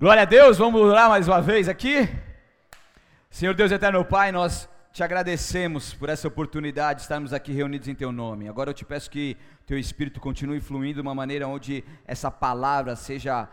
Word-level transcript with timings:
Glória 0.00 0.22
a 0.22 0.24
Deus, 0.24 0.56
vamos 0.56 0.80
lá 0.90 1.10
mais 1.10 1.28
uma 1.28 1.42
vez 1.42 1.68
aqui. 1.68 2.08
Senhor 3.28 3.52
Deus 3.52 3.70
eterno 3.70 4.02
Pai, 4.02 4.32
nós 4.32 4.66
te 4.94 5.02
agradecemos 5.02 5.92
por 5.92 6.08
essa 6.08 6.26
oportunidade 6.26 7.00
de 7.00 7.02
estarmos 7.02 7.34
aqui 7.34 7.52
reunidos 7.52 7.86
em 7.86 7.94
teu 7.94 8.10
nome. 8.10 8.48
Agora 8.48 8.70
eu 8.70 8.74
te 8.74 8.82
peço 8.82 9.10
que 9.10 9.36
teu 9.66 9.78
espírito 9.78 10.18
continue 10.18 10.58
fluindo 10.58 10.94
de 10.94 11.00
uma 11.02 11.14
maneira 11.14 11.46
onde 11.46 11.84
essa 12.06 12.30
palavra 12.30 12.96
seja 12.96 13.46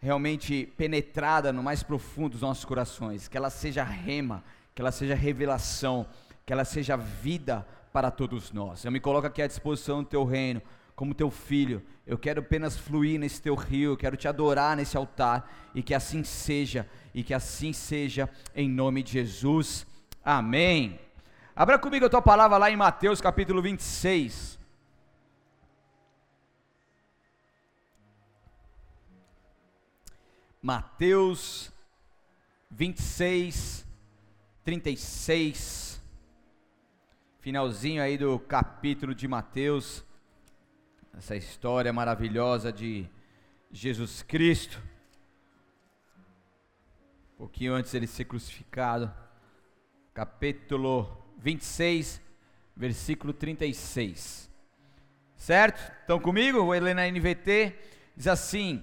realmente 0.00 0.66
penetrada 0.76 1.52
no 1.52 1.62
mais 1.62 1.84
profundo 1.84 2.30
dos 2.30 2.40
nossos 2.40 2.64
corações, 2.64 3.28
que 3.28 3.36
ela 3.36 3.48
seja 3.48 3.84
rema, 3.84 4.42
que 4.74 4.82
ela 4.82 4.90
seja 4.90 5.14
revelação, 5.14 6.08
que 6.44 6.52
ela 6.52 6.64
seja 6.64 6.96
vida 6.96 7.64
para 7.92 8.10
todos 8.10 8.50
nós. 8.50 8.84
Eu 8.84 8.90
me 8.90 8.98
coloco 8.98 9.28
aqui 9.28 9.40
à 9.40 9.46
disposição 9.46 10.02
do 10.02 10.08
teu 10.08 10.24
reino 10.24 10.60
como 10.96 11.14
teu 11.14 11.30
filho. 11.30 11.80
Eu 12.06 12.18
quero 12.18 12.40
apenas 12.40 12.76
fluir 12.76 13.18
nesse 13.18 13.40
teu 13.40 13.54
rio, 13.54 13.96
quero 13.96 14.16
te 14.16 14.28
adorar 14.28 14.76
nesse 14.76 14.96
altar 14.96 15.50
e 15.74 15.82
que 15.82 15.94
assim 15.94 16.22
seja, 16.22 16.86
e 17.14 17.22
que 17.22 17.32
assim 17.32 17.72
seja 17.72 18.28
em 18.54 18.68
nome 18.68 19.02
de 19.02 19.12
Jesus. 19.12 19.86
Amém. 20.22 21.00
Abra 21.56 21.78
comigo 21.78 22.04
a 22.04 22.10
tua 22.10 22.20
palavra 22.20 22.58
lá 22.58 22.70
em 22.70 22.76
Mateus 22.76 23.22
capítulo 23.22 23.62
26. 23.62 24.58
Mateus 30.60 31.72
26, 32.70 33.86
36. 34.62 36.02
Finalzinho 37.40 38.02
aí 38.02 38.18
do 38.18 38.38
capítulo 38.38 39.14
de 39.14 39.28
Mateus 39.28 40.04
essa 41.16 41.36
história 41.36 41.92
maravilhosa 41.92 42.72
de 42.72 43.08
Jesus 43.70 44.22
Cristo. 44.22 44.80
Um 47.34 47.38
pouquinho 47.38 47.74
antes 47.74 47.92
dele 47.92 48.06
ser 48.06 48.24
crucificado, 48.24 49.12
capítulo 50.12 51.24
26, 51.38 52.20
versículo 52.76 53.32
36. 53.32 54.50
Certo? 55.36 55.80
Estão 56.00 56.18
comigo? 56.18 56.64
Vou 56.64 56.70
ler 56.70 56.94
na 56.94 57.06
NVT. 57.06 57.76
Diz 58.16 58.26
assim: 58.26 58.82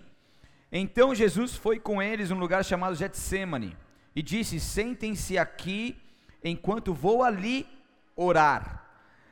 Então 0.72 1.14
Jesus 1.14 1.56
foi 1.56 1.80
com 1.80 2.02
eles 2.02 2.30
num 2.30 2.40
lugar 2.40 2.64
chamado 2.64 2.96
Getsemane 2.96 3.76
e 4.16 4.22
disse: 4.22 4.60
Sentem-se 4.60 5.38
aqui 5.38 5.98
enquanto 6.44 6.94
vou 6.94 7.24
ali 7.24 7.68
orar 8.16 8.81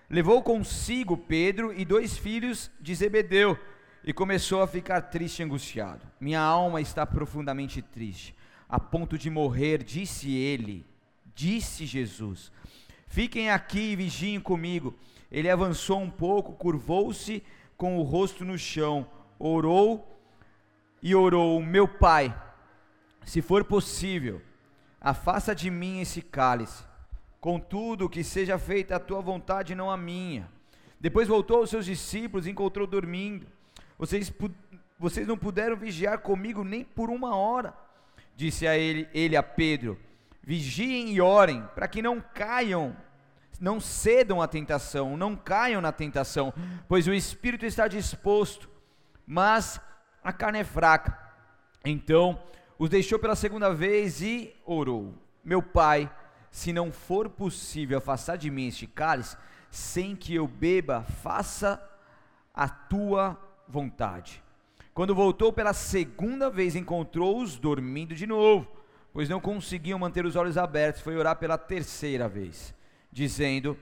levou 0.10 0.42
consigo 0.42 1.16
Pedro 1.16 1.72
e 1.72 1.86
dois 1.86 2.18
filhos 2.18 2.72
de 2.82 2.96
Zebedeu 2.96 3.58
e 4.04 4.12
começou 4.12 4.62
a 4.62 4.68
ficar 4.68 5.02
triste 5.04 5.40
e 5.40 5.44
angustiado. 5.44 6.02
Minha 6.20 6.42
alma 6.42 6.82
está 6.82 7.06
profundamente 7.06 7.82
triste, 7.82 8.36
a 8.68 8.80
ponto 8.80 9.18
de 9.18 9.30
morrer, 9.30 9.84
disse 9.84 10.34
ele. 10.34 10.86
Disse 11.36 11.86
Jesus: 11.86 12.52
Fiquem 13.08 13.50
aqui 13.50 13.92
e 13.92 13.96
vigiem 13.96 14.40
comigo. 14.40 14.96
Ele 15.32 15.50
avançou 15.50 16.00
um 16.00 16.10
pouco, 16.10 16.54
curvou-se 16.54 17.44
com 17.78 17.98
o 17.98 18.02
rosto 18.02 18.44
no 18.44 18.58
chão, 18.58 19.08
orou 19.38 20.20
e 21.02 21.14
orou: 21.14 21.62
Meu 21.62 21.88
pai, 21.88 22.36
se 23.24 23.42
for 23.42 23.64
possível, 23.64 24.42
afasta 25.00 25.54
de 25.54 25.70
mim 25.70 26.02
esse 26.02 26.22
cálice. 26.22 26.89
Contudo, 27.40 28.10
que 28.10 28.24
seja 28.24 28.58
feita 28.58 28.96
a 28.96 29.00
tua 29.00 29.22
vontade, 29.22 29.76
não 29.76 29.90
a 29.90 29.96
minha. 29.96 30.50
Depois 31.00 31.28
voltou 31.28 31.58
aos 31.58 31.70
seus 31.70 31.86
discípulos 31.86 32.46
e 32.46 32.52
encontrou 32.52 32.86
dormindo. 32.86 33.48
Vocês, 33.98 34.32
vocês 34.98 35.26
não 35.26 35.38
puderam 35.38 35.78
vigiar 35.78 36.20
comigo 36.20 36.64
nem 36.64 36.84
por 36.84 37.10
uma 37.10 37.36
hora. 37.36 37.74
Disse 38.36 38.68
a 38.68 38.78
ele, 38.78 39.08
ele 39.14 39.38
a 39.38 39.44
Pedro: 39.44 39.98
Vigiem 40.44 41.14
e 41.14 41.22
orem, 41.22 41.64
para 41.74 41.88
que 41.88 42.02
não 42.02 42.20
caiam, 42.20 42.96
não 43.60 43.80
cedam 43.80 44.42
à 44.42 44.48
tentação, 44.48 45.16
não 45.16 45.36
caiam 45.36 45.82
na 45.82 45.92
tentação, 45.92 46.54
pois 46.88 47.08
o 47.08 47.14
espírito 47.14 47.66
está 47.66 47.88
disposto, 47.88 48.70
mas 49.26 49.80
a 50.24 50.34
carne 50.34 50.60
é 50.60 50.64
fraca. 50.64 51.18
Então 51.86 52.42
os 52.78 52.90
deixou 52.90 53.20
pela 53.20 53.36
segunda 53.36 53.74
vez 53.74 54.22
e 54.22 54.54
orou: 54.66 55.14
Meu 55.44 55.62
pai, 55.62 56.10
se 56.52 56.74
não 56.74 56.92
for 56.92 57.30
possível 57.30 57.98
afastar 57.98 58.38
de 58.38 58.50
mim 58.50 58.68
este 58.68 58.88
cálice, 58.88 59.38
sem 59.70 60.16
que 60.16 60.34
eu 60.34 60.48
beba, 60.48 61.04
faça 61.04 61.82
a 62.54 62.68
tua 62.68 63.40
vontade. 63.68 64.44
Quando 64.94 65.16
voltou 65.16 65.54
pela 65.54 65.74
segunda 65.74 66.50
vez, 66.50 66.76
encontrou-os 66.76 67.58
dormindo 67.58 68.16
de 68.16 68.26
novo, 68.26 68.68
pois 69.14 69.30
não 69.30 69.40
conseguiam 69.40 70.00
manter 70.00 70.26
os 70.26 70.36
olhos 70.36 70.58
abertos. 70.58 71.02
Foi 71.02 71.16
orar 71.16 71.38
pela 71.38 71.58
terceira 71.58 72.28
vez, 72.28 72.74
dizendo 73.12 73.78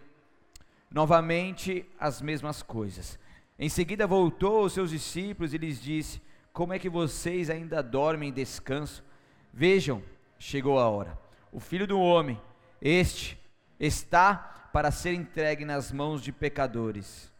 novamente 0.91 1.85
as 2.00 2.22
mesmas 2.22 2.61
coisas. 2.61 3.17
Em 3.57 3.69
seguida 3.69 4.06
voltou 4.06 4.59
aos 4.59 4.73
seus 4.73 4.91
discípulos 4.91 5.53
e 5.53 5.57
lhes 5.57 5.81
disse: 5.81 6.22
Como 6.53 6.73
é 6.73 6.79
que 6.79 6.89
vocês 6.89 7.50
ainda 7.50 7.81
dormem 7.81 8.29
em 8.29 8.33
descanso? 8.33 9.03
Vejam, 9.51 10.03
chegou 10.38 10.77
a 10.77 10.88
hora. 10.88 11.17
O 11.51 11.59
filho 11.59 11.88
do 11.88 12.00
homem 12.00 12.39
este 12.81 13.38
está 13.79 14.69
para 14.71 14.91
ser 14.91 15.13
entregue 15.13 15.65
nas 15.65 15.91
mãos 15.91 16.21
de 16.21 16.31
pecadores. 16.31 17.31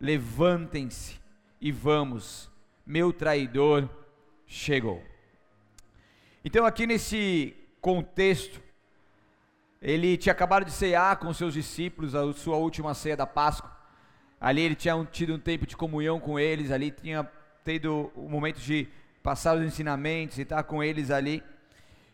Levantem-se 0.00 1.20
e 1.60 1.70
vamos, 1.70 2.50
meu 2.86 3.12
traidor 3.12 3.88
chegou. 4.46 5.02
Então, 6.44 6.64
aqui 6.64 6.86
nesse 6.86 7.54
contexto, 7.80 8.62
ele 9.82 10.16
tinha 10.16 10.32
acabado 10.32 10.64
de 10.64 10.72
cear 10.72 11.16
com 11.16 11.32
seus 11.32 11.54
discípulos 11.54 12.14
a 12.14 12.32
sua 12.32 12.56
última 12.56 12.94
ceia 12.94 13.16
da 13.16 13.26
Páscoa. 13.26 13.70
Ali 14.40 14.62
ele 14.62 14.74
tinha 14.74 15.04
tido 15.06 15.34
um 15.34 15.38
tempo 15.38 15.66
de 15.66 15.76
comunhão 15.76 16.18
com 16.18 16.38
eles, 16.38 16.70
ali 16.70 16.90
tinha 16.90 17.30
tido 17.64 18.10
o 18.14 18.26
um 18.26 18.28
momento 18.28 18.58
de 18.58 18.88
passar 19.22 19.56
os 19.56 19.62
ensinamentos 19.62 20.38
e 20.38 20.42
estar 20.42 20.62
com 20.62 20.82
eles 20.82 21.10
ali. 21.10 21.42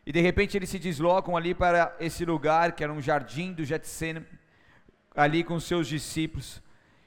E 0.07 0.13
de 0.13 0.21
repente 0.21 0.57
eles 0.57 0.71
se 0.71 0.79
deslocam 0.79 1.37
ali 1.37 1.53
para 1.53 1.95
esse 1.99 2.25
lugar 2.25 2.73
que 2.73 2.85
era 2.85 2.93
um 2.93 3.03
jardim 3.03 3.53
do 3.53 3.65
Getsemane, 3.65 4.25
ali 5.17 5.43
com 5.43 5.59
seus 5.59 5.89
discípulos. 5.89 6.63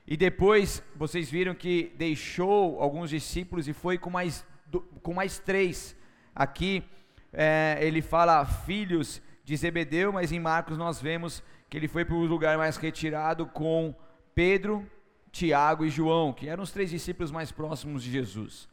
E 0.06 0.18
depois 0.18 0.84
vocês 0.96 1.32
viram 1.32 1.56
que 1.56 1.94
deixou 1.96 2.82
alguns 2.82 3.10
discípulos 3.10 3.70
e 3.70 3.74
foi 3.74 3.98
com 3.98 4.10
mais, 4.10 4.46
com 5.02 5.14
mais 5.14 5.40
três. 5.40 5.96
Aqui 6.36 6.84
é, 7.32 7.78
ele 7.80 8.02
fala 8.02 8.46
filhos 8.46 9.22
de 9.46 9.56
Zebedeu, 9.56 10.12
mas 10.12 10.32
em 10.32 10.40
Marcos 10.40 10.78
nós 10.78 11.02
vemos 11.02 11.42
que 11.70 11.78
ele 11.78 11.88
foi 11.88 12.04
para 12.04 12.16
o 12.16 12.26
lugar 12.26 12.58
mais 12.58 12.76
retirado 12.76 13.46
com 13.46 13.96
Pedro, 14.36 14.86
Tiago 15.32 15.86
e 15.86 15.90
João, 15.90 16.34
que 16.34 16.50
eram 16.50 16.64
os 16.64 16.72
três 16.72 16.90
discípulos 16.90 17.32
mais 17.32 17.52
próximos 17.52 18.04
de 18.04 18.12
Jesus. 18.12 18.68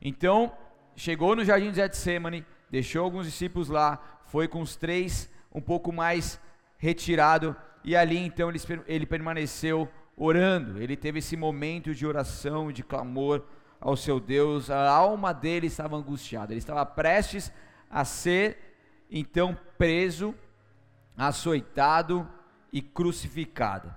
Então, 0.00 0.52
chegou 0.96 1.36
no 1.36 1.44
jardim 1.44 1.70
de 1.70 1.76
Getsemane, 1.76 2.44
deixou 2.72 3.04
alguns 3.04 3.26
discípulos 3.26 3.68
lá, 3.68 4.02
foi 4.24 4.48
com 4.48 4.62
os 4.62 4.76
três 4.76 5.30
um 5.54 5.60
pouco 5.60 5.92
mais 5.92 6.40
retirado, 6.78 7.54
e 7.84 7.94
ali 7.94 8.16
então 8.16 8.48
ele, 8.48 8.58
ele 8.86 9.04
permaneceu 9.04 9.86
orando, 10.16 10.80
ele 10.80 10.96
teve 10.96 11.18
esse 11.18 11.36
momento 11.36 11.94
de 11.94 12.06
oração, 12.06 12.72
de 12.72 12.82
clamor 12.82 13.42
ao 13.78 13.94
seu 13.94 14.18
Deus, 14.18 14.70
a 14.70 14.88
alma 14.88 15.34
dele 15.34 15.66
estava 15.66 15.96
angustiada, 15.96 16.54
ele 16.54 16.60
estava 16.60 16.86
prestes 16.86 17.52
a 17.90 18.06
ser 18.06 18.56
então 19.10 19.54
preso, 19.76 20.34
açoitado 21.14 22.26
e 22.72 22.80
crucificado. 22.80 23.94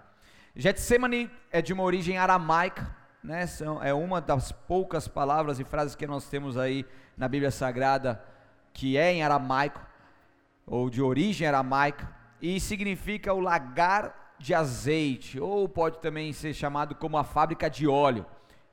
Getsemane 0.54 1.32
é 1.50 1.62
de 1.62 1.72
uma 1.72 1.84
origem 1.84 2.18
aramaica, 2.18 2.94
né? 3.24 3.46
é 3.84 3.94
uma 3.94 4.20
das 4.20 4.52
poucas 4.52 5.08
palavras 5.08 5.62
e 5.62 5.64
frases 5.64 5.96
que 5.96 6.06
nós 6.06 6.28
temos 6.28 6.58
aí 6.58 6.86
na 7.16 7.30
Bíblia 7.30 7.52
Sagrada 7.52 8.22
que 8.76 8.98
é 8.98 9.14
em 9.14 9.24
aramaico, 9.24 9.82
ou 10.68 10.90
de 10.90 11.02
origem 11.02 11.48
aramaica, 11.48 12.14
e 12.42 12.60
significa 12.60 13.34
o 13.34 13.40
lagar 13.40 14.36
de 14.38 14.54
azeite, 14.54 15.40
ou 15.40 15.68
pode 15.68 16.00
também 16.00 16.34
ser 16.34 16.54
chamado 16.54 16.94
como 16.94 17.18
a 17.18 17.24
fábrica 17.24 17.70
de 17.70 17.88
óleo. 17.88 18.26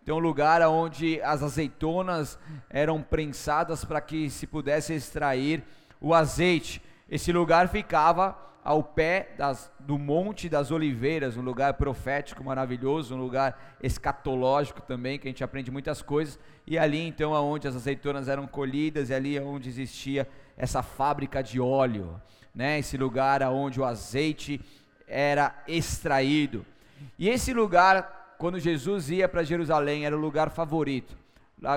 Então, 0.02 0.16
um 0.16 0.20
lugar 0.20 0.60
onde 0.62 1.22
as 1.22 1.40
azeitonas 1.44 2.36
eram 2.68 3.00
prensadas 3.00 3.84
para 3.84 4.00
que 4.00 4.28
se 4.28 4.44
pudesse 4.44 4.92
extrair 4.92 5.62
o 6.00 6.12
azeite. 6.12 6.82
Esse 7.08 7.30
lugar 7.30 7.68
ficava 7.68 8.36
ao 8.64 8.82
pé 8.82 9.30
das, 9.36 9.72
do 9.80 9.98
Monte 9.98 10.48
das 10.48 10.70
Oliveiras, 10.70 11.36
um 11.36 11.42
lugar 11.42 11.74
profético 11.74 12.44
maravilhoso, 12.44 13.14
um 13.14 13.18
lugar 13.18 13.76
escatológico 13.82 14.80
também, 14.80 15.18
que 15.18 15.26
a 15.26 15.30
gente 15.30 15.42
aprende 15.42 15.70
muitas 15.70 16.00
coisas 16.00 16.38
e 16.66 16.78
ali 16.78 17.00
então 17.00 17.34
aonde 17.34 17.66
as 17.66 17.74
azeitonas 17.74 18.28
eram 18.28 18.46
colhidas, 18.46 19.10
e 19.10 19.14
ali 19.14 19.36
é 19.36 19.42
onde 19.42 19.68
existia 19.68 20.28
essa 20.56 20.82
fábrica 20.82 21.42
de 21.42 21.58
óleo, 21.58 22.20
né? 22.54 22.78
Esse 22.78 22.96
lugar 22.96 23.42
aonde 23.42 23.80
o 23.80 23.84
azeite 23.84 24.60
era 25.08 25.62
extraído. 25.66 26.64
E 27.18 27.28
esse 27.28 27.52
lugar, 27.52 28.36
quando 28.38 28.60
Jesus 28.60 29.10
ia 29.10 29.28
para 29.28 29.42
Jerusalém, 29.42 30.06
era 30.06 30.16
o 30.16 30.20
lugar 30.20 30.50
favorito. 30.50 31.16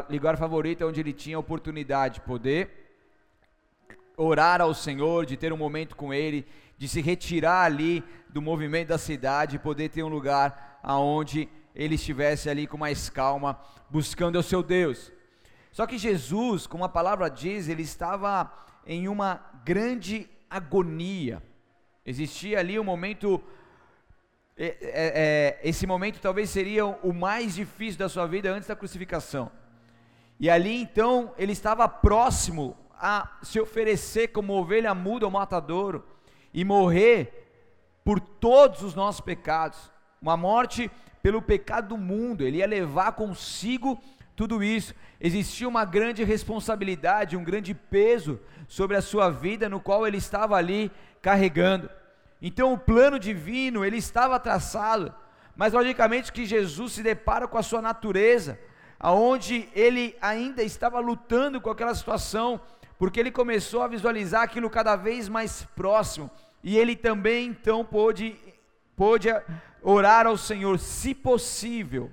lugar 0.09 0.37
favorito 0.37 0.83
é 0.83 0.85
onde 0.85 0.99
ele 0.99 1.13
tinha 1.13 1.37
a 1.37 1.39
oportunidade 1.39 2.15
de 2.15 2.21
poder 2.21 2.85
orar 4.17 4.61
ao 4.61 4.73
Senhor, 4.73 5.25
de 5.25 5.35
ter 5.35 5.51
um 5.51 5.57
momento 5.57 5.95
com 5.95 6.13
Ele, 6.13 6.45
de 6.77 6.87
se 6.87 7.01
retirar 7.01 7.63
ali 7.63 8.03
do 8.29 8.41
movimento 8.41 8.89
da 8.89 8.97
cidade, 8.97 9.59
poder 9.59 9.89
ter 9.89 10.03
um 10.03 10.09
lugar 10.09 10.79
aonde 10.83 11.49
ele 11.73 11.95
estivesse 11.95 12.49
ali 12.49 12.67
com 12.67 12.77
mais 12.77 13.09
calma, 13.09 13.59
buscando 13.89 14.37
o 14.37 14.43
seu 14.43 14.61
Deus. 14.61 15.11
Só 15.71 15.85
que 15.85 15.97
Jesus, 15.97 16.67
como 16.67 16.85
a 16.85 16.89
palavra 16.89 17.29
diz, 17.29 17.67
ele 17.67 17.81
estava 17.81 18.51
em 18.85 19.07
uma 19.07 19.41
grande 19.65 20.29
agonia. 20.49 21.43
Existia 22.05 22.59
ali 22.59 22.79
um 22.79 22.83
momento, 22.83 23.43
é, 24.55 24.65
é, 24.65 24.77
é, 24.81 25.59
esse 25.63 25.85
momento 25.85 26.21
talvez 26.21 26.49
seria 26.49 26.85
o 26.85 27.13
mais 27.13 27.55
difícil 27.55 27.99
da 27.99 28.07
sua 28.07 28.25
vida 28.25 28.51
antes 28.51 28.67
da 28.67 28.75
crucificação. 28.75 29.51
E 30.39 30.49
ali 30.49 30.81
então 30.81 31.33
ele 31.37 31.51
estava 31.51 31.87
próximo 31.87 32.77
a 32.97 33.37
se 33.41 33.59
oferecer 33.59 34.29
como 34.29 34.53
ovelha 34.53 34.93
muda 34.93 35.25
ao 35.25 35.31
matadouro 35.31 36.05
e 36.55 36.63
morrer 36.63 37.51
por 38.01 38.17
todos 38.17 38.81
os 38.81 38.95
nossos 38.95 39.19
pecados. 39.19 39.91
Uma 40.21 40.37
morte 40.37 40.89
pelo 41.21 41.41
pecado 41.41 41.89
do 41.89 41.97
mundo, 41.97 42.43
ele 42.43 42.59
ia 42.59 42.65
levar 42.65 43.11
consigo 43.11 44.01
tudo 44.37 44.63
isso. 44.63 44.95
Existia 45.19 45.67
uma 45.67 45.83
grande 45.83 46.23
responsabilidade, 46.23 47.35
um 47.35 47.43
grande 47.43 47.73
peso 47.73 48.39
sobre 48.69 48.95
a 48.95 49.01
sua 49.01 49.29
vida, 49.29 49.67
no 49.67 49.81
qual 49.81 50.07
ele 50.07 50.15
estava 50.15 50.55
ali 50.55 50.89
carregando. 51.21 51.89
Então 52.41 52.71
o 52.71 52.77
plano 52.77 53.19
divino, 53.19 53.83
ele 53.83 53.97
estava 53.97 54.39
traçado, 54.39 55.13
mas 55.57 55.73
logicamente 55.73 56.31
que 56.31 56.45
Jesus 56.45 56.93
se 56.93 57.03
depara 57.03 57.49
com 57.49 57.57
a 57.57 57.63
sua 57.63 57.81
natureza, 57.81 58.57
aonde 58.97 59.67
ele 59.75 60.15
ainda 60.21 60.63
estava 60.63 60.99
lutando 60.99 61.59
com 61.59 61.69
aquela 61.69 61.93
situação, 61.93 62.61
porque 62.97 63.19
ele 63.19 63.31
começou 63.31 63.81
a 63.81 63.89
visualizar 63.89 64.43
aquilo 64.43 64.69
cada 64.69 64.95
vez 64.95 65.27
mais 65.27 65.67
próximo, 65.75 66.31
e 66.65 66.79
ele 66.79 66.95
também 66.95 67.49
então 67.49 67.85
pôde, 67.85 68.35
pôde 68.95 69.27
orar 69.83 70.25
ao 70.25 70.35
Senhor, 70.35 70.79
se 70.79 71.13
possível, 71.13 72.11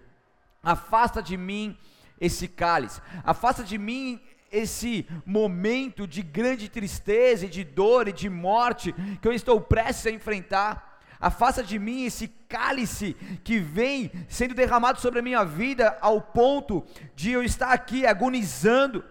afasta 0.62 1.22
de 1.22 1.38
mim 1.38 1.74
esse 2.20 2.46
cálice, 2.46 3.00
afasta 3.24 3.64
de 3.64 3.78
mim 3.78 4.20
esse 4.52 5.08
momento 5.24 6.06
de 6.06 6.20
grande 6.20 6.68
tristeza 6.68 7.46
e 7.46 7.48
de 7.48 7.64
dor 7.64 8.08
e 8.08 8.12
de 8.12 8.28
morte 8.28 8.94
que 9.22 9.26
eu 9.26 9.32
estou 9.32 9.58
prestes 9.58 10.06
a 10.06 10.10
enfrentar. 10.10 11.00
Afasta 11.18 11.62
de 11.62 11.78
mim 11.78 12.04
esse 12.04 12.28
cálice 12.28 13.16
que 13.42 13.58
vem 13.58 14.12
sendo 14.28 14.54
derramado 14.54 15.00
sobre 15.00 15.20
a 15.20 15.22
minha 15.22 15.44
vida 15.44 15.96
ao 16.02 16.20
ponto 16.20 16.84
de 17.16 17.30
eu 17.30 17.42
estar 17.42 17.72
aqui 17.72 18.04
agonizando. 18.04 19.02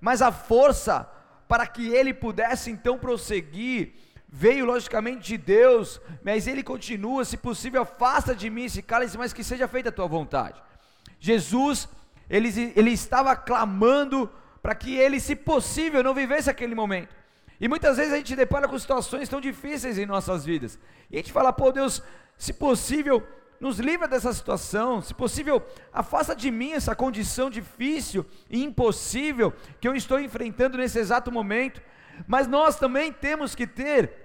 Mas 0.00 0.22
a 0.22 0.30
força 0.30 1.10
para 1.48 1.66
que 1.66 1.88
ele 1.88 2.14
pudesse 2.14 2.70
então 2.70 2.96
prosseguir 2.96 4.03
veio 4.36 4.66
logicamente 4.66 5.28
de 5.28 5.38
Deus, 5.38 6.00
mas 6.24 6.48
ele 6.48 6.60
continua, 6.60 7.24
se 7.24 7.36
possível, 7.36 7.82
afasta 7.82 8.34
de 8.34 8.50
mim 8.50 8.64
esse 8.64 8.82
cálice, 8.82 9.16
mas 9.16 9.32
que 9.32 9.44
seja 9.44 9.68
feita 9.68 9.90
a 9.90 9.92
tua 9.92 10.08
vontade. 10.08 10.60
Jesus, 11.20 11.88
ele, 12.28 12.72
ele 12.74 12.90
estava 12.90 13.36
clamando 13.36 14.28
para 14.60 14.74
que 14.74 14.96
ele, 14.96 15.20
se 15.20 15.36
possível, 15.36 16.02
não 16.02 16.12
vivesse 16.12 16.50
aquele 16.50 16.74
momento. 16.74 17.14
E 17.60 17.68
muitas 17.68 17.96
vezes 17.96 18.12
a 18.12 18.16
gente 18.16 18.34
depara 18.34 18.66
com 18.66 18.76
situações 18.76 19.28
tão 19.28 19.40
difíceis 19.40 19.98
em 19.98 20.04
nossas 20.04 20.44
vidas, 20.44 20.80
e 21.08 21.14
a 21.14 21.18
gente 21.18 21.32
fala, 21.32 21.52
pô 21.52 21.70
Deus, 21.70 22.02
se 22.36 22.52
possível, 22.52 23.22
nos 23.60 23.78
livra 23.78 24.08
dessa 24.08 24.32
situação, 24.32 25.00
se 25.00 25.14
possível, 25.14 25.64
afasta 25.92 26.34
de 26.34 26.50
mim 26.50 26.72
essa 26.72 26.96
condição 26.96 27.48
difícil 27.48 28.26
e 28.50 28.64
impossível 28.64 29.52
que 29.80 29.86
eu 29.86 29.94
estou 29.94 30.18
enfrentando 30.18 30.76
nesse 30.76 30.98
exato 30.98 31.30
momento. 31.30 31.80
Mas 32.26 32.48
nós 32.48 32.76
também 32.76 33.12
temos 33.12 33.54
que 33.54 33.66
ter 33.66 34.23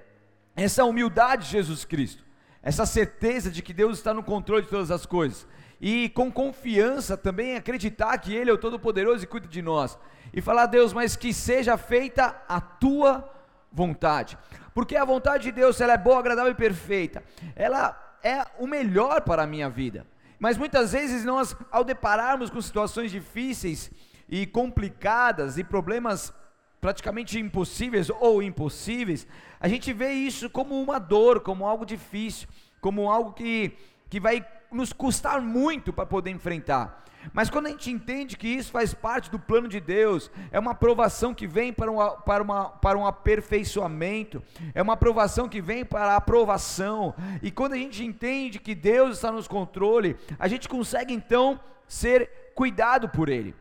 essa 0.63 0.83
humildade 0.83 1.45
de 1.45 1.51
Jesus 1.51 1.85
Cristo, 1.85 2.23
essa 2.61 2.85
certeza 2.85 3.49
de 3.49 3.61
que 3.61 3.73
Deus 3.73 3.97
está 3.97 4.13
no 4.13 4.23
controle 4.23 4.63
de 4.63 4.69
todas 4.69 4.91
as 4.91 5.05
coisas, 5.05 5.47
e 5.79 6.09
com 6.09 6.29
confiança 6.29 7.15
também 7.15 7.55
acreditar 7.55 8.17
que 8.17 8.35
Ele 8.35 8.49
é 8.49 8.53
o 8.53 8.57
Todo-Poderoso 8.57 9.23
e 9.23 9.27
cuida 9.27 9.47
de 9.47 9.61
nós, 9.61 9.97
e 10.33 10.41
falar, 10.41 10.65
Deus, 10.65 10.91
mas 10.91 11.15
que 11.15 11.33
seja 11.33 11.77
feita 11.77 12.35
a 12.47 12.59
tua 12.59 13.29
vontade, 13.71 14.37
porque 14.73 14.97
a 14.97 15.05
vontade 15.05 15.43
de 15.43 15.51
Deus, 15.53 15.79
ela 15.79 15.93
é 15.93 15.97
boa, 15.97 16.19
agradável 16.19 16.51
e 16.51 16.55
perfeita, 16.55 17.23
ela 17.55 18.17
é 18.21 18.45
o 18.59 18.67
melhor 18.67 19.21
para 19.21 19.43
a 19.43 19.47
minha 19.47 19.69
vida, 19.69 20.05
mas 20.37 20.57
muitas 20.57 20.91
vezes 20.91 21.23
nós, 21.23 21.55
ao 21.71 21.85
depararmos 21.85 22.49
com 22.49 22.61
situações 22.61 23.11
difíceis 23.11 23.89
e 24.27 24.45
complicadas 24.45 25.57
e 25.57 25.63
problemas 25.63 26.33
praticamente 26.79 27.39
impossíveis 27.39 28.09
ou 28.09 28.41
impossíveis, 28.41 29.27
a 29.59 29.67
gente 29.67 29.91
vê 29.91 30.11
isso 30.11 30.49
como 30.49 30.81
uma 30.81 30.99
dor, 30.99 31.41
como 31.41 31.65
algo 31.65 31.85
difícil, 31.85 32.47
como 32.79 33.09
algo 33.09 33.33
que, 33.33 33.73
que 34.09 34.19
vai 34.19 34.45
nos 34.71 34.93
custar 34.93 35.41
muito 35.41 35.91
para 35.91 36.05
poder 36.05 36.31
enfrentar. 36.31 37.03
Mas 37.33 37.49
quando 37.49 37.67
a 37.67 37.69
gente 37.69 37.91
entende 37.91 38.37
que 38.37 38.47
isso 38.47 38.71
faz 38.71 38.93
parte 38.93 39.29
do 39.29 39.37
plano 39.37 39.67
de 39.67 39.79
Deus, 39.79 40.31
é 40.51 40.59
uma 40.59 40.71
aprovação 40.71 41.33
que 41.33 41.45
vem 41.45 41.73
para, 41.73 41.91
uma, 41.91 42.11
para, 42.11 42.41
uma, 42.41 42.69
para 42.69 42.97
um 42.97 43.05
aperfeiçoamento, 43.05 44.41
é 44.73 44.81
uma 44.81 44.93
aprovação 44.93 45.49
que 45.49 45.61
vem 45.61 45.83
para 45.83 46.13
a 46.13 46.15
aprovação, 46.15 47.13
e 47.41 47.51
quando 47.51 47.73
a 47.73 47.77
gente 47.77 48.05
entende 48.05 48.59
que 48.59 48.73
Deus 48.73 49.17
está 49.17 49.31
nos 49.31 49.47
controle, 49.47 50.15
a 50.37 50.47
gente 50.47 50.69
consegue 50.69 51.13
então 51.13 51.59
ser 51.87 52.51
cuidado 52.55 53.09
por 53.09 53.27
Ele. 53.27 53.53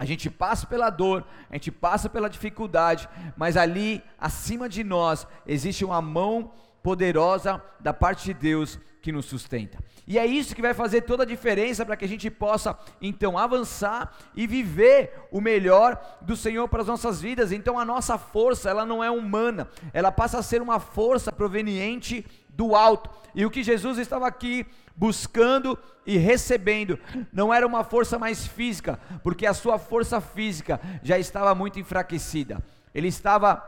A 0.00 0.06
gente 0.06 0.30
passa 0.30 0.66
pela 0.66 0.88
dor, 0.88 1.26
a 1.50 1.56
gente 1.56 1.70
passa 1.70 2.08
pela 2.08 2.30
dificuldade, 2.30 3.06
mas 3.36 3.54
ali, 3.54 4.02
acima 4.18 4.66
de 4.66 4.82
nós, 4.82 5.26
existe 5.46 5.84
uma 5.84 6.00
mão 6.00 6.52
poderosa 6.82 7.62
da 7.78 7.92
parte 7.92 8.24
de 8.24 8.32
Deus 8.32 8.78
que 9.02 9.12
nos 9.12 9.26
sustenta. 9.26 9.78
E 10.06 10.18
é 10.18 10.24
isso 10.24 10.54
que 10.54 10.62
vai 10.62 10.72
fazer 10.72 11.02
toda 11.02 11.22
a 11.22 11.26
diferença 11.26 11.84
para 11.84 11.96
que 11.96 12.04
a 12.06 12.08
gente 12.08 12.30
possa 12.30 12.78
então 13.00 13.36
avançar 13.36 14.16
e 14.34 14.46
viver 14.46 15.12
o 15.30 15.38
melhor 15.38 16.18
do 16.22 16.34
Senhor 16.34 16.66
para 16.66 16.80
as 16.80 16.88
nossas 16.88 17.20
vidas. 17.20 17.52
Então 17.52 17.78
a 17.78 17.84
nossa 17.84 18.16
força, 18.16 18.70
ela 18.70 18.86
não 18.86 19.04
é 19.04 19.10
humana, 19.10 19.68
ela 19.92 20.10
passa 20.10 20.38
a 20.38 20.42
ser 20.42 20.62
uma 20.62 20.80
força 20.80 21.30
proveniente 21.30 22.24
do 22.60 22.76
alto. 22.76 23.08
E 23.34 23.46
o 23.46 23.50
que 23.50 23.62
Jesus 23.62 23.96
estava 23.96 24.26
aqui 24.26 24.66
buscando 24.94 25.78
e 26.04 26.18
recebendo, 26.18 26.98
não 27.32 27.54
era 27.54 27.66
uma 27.66 27.82
força 27.82 28.18
mais 28.18 28.46
física, 28.46 29.00
porque 29.22 29.46
a 29.46 29.54
sua 29.54 29.78
força 29.78 30.20
física 30.20 30.78
já 31.02 31.18
estava 31.18 31.54
muito 31.54 31.80
enfraquecida. 31.80 32.62
Ele 32.94 33.08
estava 33.08 33.64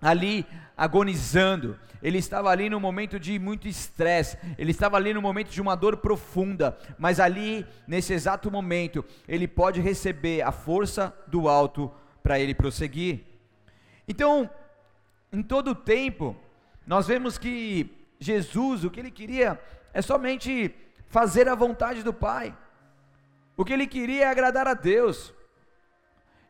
ali 0.00 0.46
agonizando, 0.74 1.78
ele 2.02 2.16
estava 2.16 2.48
ali 2.48 2.70
no 2.70 2.80
momento 2.80 3.20
de 3.20 3.38
muito 3.38 3.68
estresse, 3.68 4.38
ele 4.56 4.70
estava 4.70 4.96
ali 4.96 5.12
no 5.12 5.20
momento 5.20 5.50
de 5.50 5.60
uma 5.60 5.74
dor 5.74 5.98
profunda, 5.98 6.78
mas 6.98 7.20
ali, 7.20 7.66
nesse 7.86 8.14
exato 8.14 8.50
momento, 8.50 9.04
ele 9.28 9.46
pode 9.46 9.82
receber 9.82 10.40
a 10.40 10.50
força 10.50 11.14
do 11.26 11.46
alto 11.46 11.92
para 12.22 12.40
ele 12.40 12.54
prosseguir. 12.54 13.20
Então, 14.08 14.48
em 15.30 15.42
todo 15.42 15.72
o 15.72 15.74
tempo, 15.74 16.34
nós 16.86 17.06
vemos 17.06 17.36
que 17.36 17.99
Jesus, 18.20 18.84
o 18.84 18.90
que 18.90 19.00
ele 19.00 19.10
queria 19.10 19.58
é 19.94 20.02
somente 20.02 20.74
fazer 21.08 21.48
a 21.48 21.54
vontade 21.54 22.02
do 22.02 22.12
Pai. 22.12 22.56
O 23.56 23.64
que 23.64 23.72
ele 23.72 23.86
queria 23.86 24.26
é 24.26 24.28
agradar 24.28 24.68
a 24.68 24.74
Deus. 24.74 25.34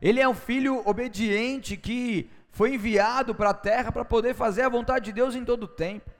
Ele 0.01 0.19
é 0.19 0.27
um 0.27 0.35
filho 0.35 0.81
obediente 0.85 1.77
que 1.77 2.29
foi 2.51 2.75
enviado 2.75 3.33
para 3.33 3.51
a 3.51 3.53
terra 3.53 3.91
para 3.91 4.03
poder 4.03 4.35
fazer 4.35 4.63
a 4.63 4.69
vontade 4.69 5.05
de 5.05 5.13
Deus 5.13 5.33
em 5.33 5.45
todo 5.45 5.63
o 5.63 5.67
tempo. 5.67 6.11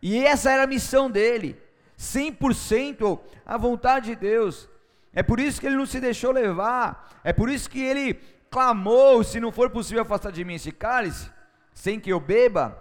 E 0.00 0.24
essa 0.24 0.50
era 0.50 0.64
a 0.64 0.66
missão 0.66 1.10
dele, 1.10 1.60
100% 1.98 3.18
a 3.44 3.56
vontade 3.56 4.06
de 4.06 4.16
Deus. 4.16 4.68
É 5.12 5.22
por 5.22 5.40
isso 5.40 5.60
que 5.60 5.66
ele 5.66 5.76
não 5.76 5.86
se 5.86 6.00
deixou 6.00 6.32
levar, 6.32 7.20
é 7.22 7.32
por 7.32 7.50
isso 7.50 7.68
que 7.68 7.80
ele 7.80 8.14
clamou: 8.50 9.22
se 9.24 9.40
não 9.40 9.50
for 9.50 9.70
possível 9.70 10.02
afastar 10.02 10.30
de 10.30 10.44
mim 10.44 10.54
esse 10.54 10.72
cálice, 10.72 11.30
sem 11.72 11.98
que 11.98 12.10
eu 12.10 12.20
beba, 12.20 12.76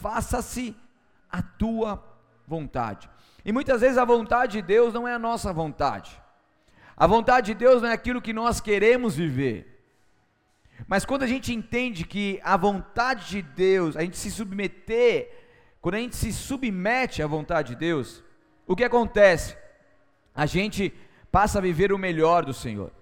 faça-se 0.00 0.76
a 1.30 1.42
tua 1.42 2.02
vontade. 2.46 3.08
E 3.44 3.52
muitas 3.52 3.80
vezes 3.80 3.98
a 3.98 4.04
vontade 4.04 4.52
de 4.52 4.62
Deus 4.62 4.92
não 4.92 5.06
é 5.06 5.14
a 5.14 5.18
nossa 5.18 5.52
vontade. 5.52 6.20
A 6.96 7.06
vontade 7.06 7.46
de 7.46 7.54
Deus 7.54 7.80
não 7.80 7.88
é 7.88 7.92
aquilo 7.92 8.20
que 8.20 8.32
nós 8.32 8.60
queremos 8.60 9.16
viver. 9.16 9.78
Mas 10.86 11.04
quando 11.04 11.22
a 11.22 11.26
gente 11.26 11.52
entende 11.52 12.04
que 12.04 12.40
a 12.42 12.56
vontade 12.56 13.28
de 13.28 13.42
Deus, 13.42 13.96
a 13.96 14.02
gente 14.02 14.16
se 14.16 14.30
submeter, 14.30 15.30
quando 15.80 15.96
a 15.96 15.98
gente 15.98 16.16
se 16.16 16.32
submete 16.32 17.22
à 17.22 17.26
vontade 17.26 17.70
de 17.70 17.76
Deus, 17.76 18.22
o 18.66 18.76
que 18.76 18.84
acontece? 18.84 19.56
A 20.34 20.46
gente 20.46 20.92
passa 21.32 21.58
a 21.58 21.62
viver 21.62 21.92
o 21.92 21.98
melhor 21.98 22.44
do 22.44 22.52
Senhor. 22.52 22.92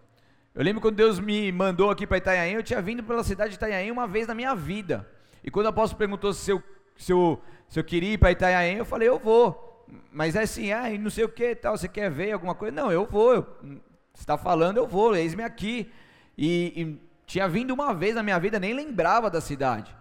Eu 0.54 0.62
lembro 0.62 0.80
quando 0.80 0.96
Deus 0.96 1.18
me 1.20 1.52
mandou 1.52 1.90
aqui 1.90 2.06
para 2.06 2.16
Itanhaém, 2.16 2.54
eu 2.54 2.62
tinha 2.62 2.80
vindo 2.80 3.02
pela 3.02 3.22
cidade 3.22 3.50
de 3.50 3.56
Itanhaém 3.56 3.90
uma 3.90 4.06
vez 4.06 4.26
na 4.26 4.34
minha 4.34 4.54
vida. 4.54 5.06
E 5.44 5.50
quando 5.50 5.66
o 5.66 5.68
apóstolo 5.68 5.98
perguntou 5.98 6.32
se 6.32 6.50
eu, 6.50 6.62
se 6.96 7.12
eu 7.12 7.42
se 7.68 7.78
eu 7.78 7.84
queria 7.84 8.14
ir 8.14 8.18
para 8.18 8.32
Itanhaém, 8.32 8.76
eu 8.76 8.84
falei, 8.84 9.08
eu 9.08 9.18
vou. 9.18 9.84
Mas 10.12 10.34
é 10.34 10.42
assim, 10.42 10.72
ah, 10.72 10.88
não 10.98 11.10
sei 11.10 11.24
o 11.24 11.28
que 11.28 11.54
tal, 11.54 11.76
você 11.76 11.88
quer 11.88 12.10
ver 12.10 12.32
alguma 12.32 12.54
coisa? 12.54 12.74
Não, 12.74 12.90
eu 12.90 13.06
vou. 13.06 13.34
Eu 13.34 13.46
Você 13.62 14.22
está 14.22 14.36
falando, 14.38 14.78
eu 14.78 14.86
vou, 14.86 15.14
eis-me 15.14 15.42
aqui. 15.42 15.90
E, 16.36 16.72
e 16.76 17.00
tinha 17.26 17.48
vindo 17.48 17.72
uma 17.72 17.94
vez 17.94 18.14
na 18.14 18.22
minha 18.22 18.38
vida, 18.38 18.58
nem 18.58 18.72
lembrava 18.72 19.30
da 19.30 19.40
cidade. 19.40 19.94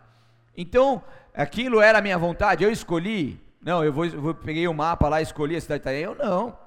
Então, 0.56 1.04
aquilo 1.34 1.82
era 1.82 1.98
a 1.98 2.02
minha 2.02 2.18
vontade, 2.18 2.64
eu 2.64 2.72
escolhi. 2.72 3.40
Não, 3.62 3.84
eu 3.84 3.92
vou, 3.92 4.06
eu 4.06 4.36
peguei 4.36 4.68
o 4.68 4.74
mapa 4.74 5.10
lá, 5.10 5.22
escolhi 5.22 5.56
a 5.56 5.62
cidade 5.62 5.84
de 5.84 5.90
Itaém, 5.90 6.04
eu 6.04 6.16
não. 6.16 6.58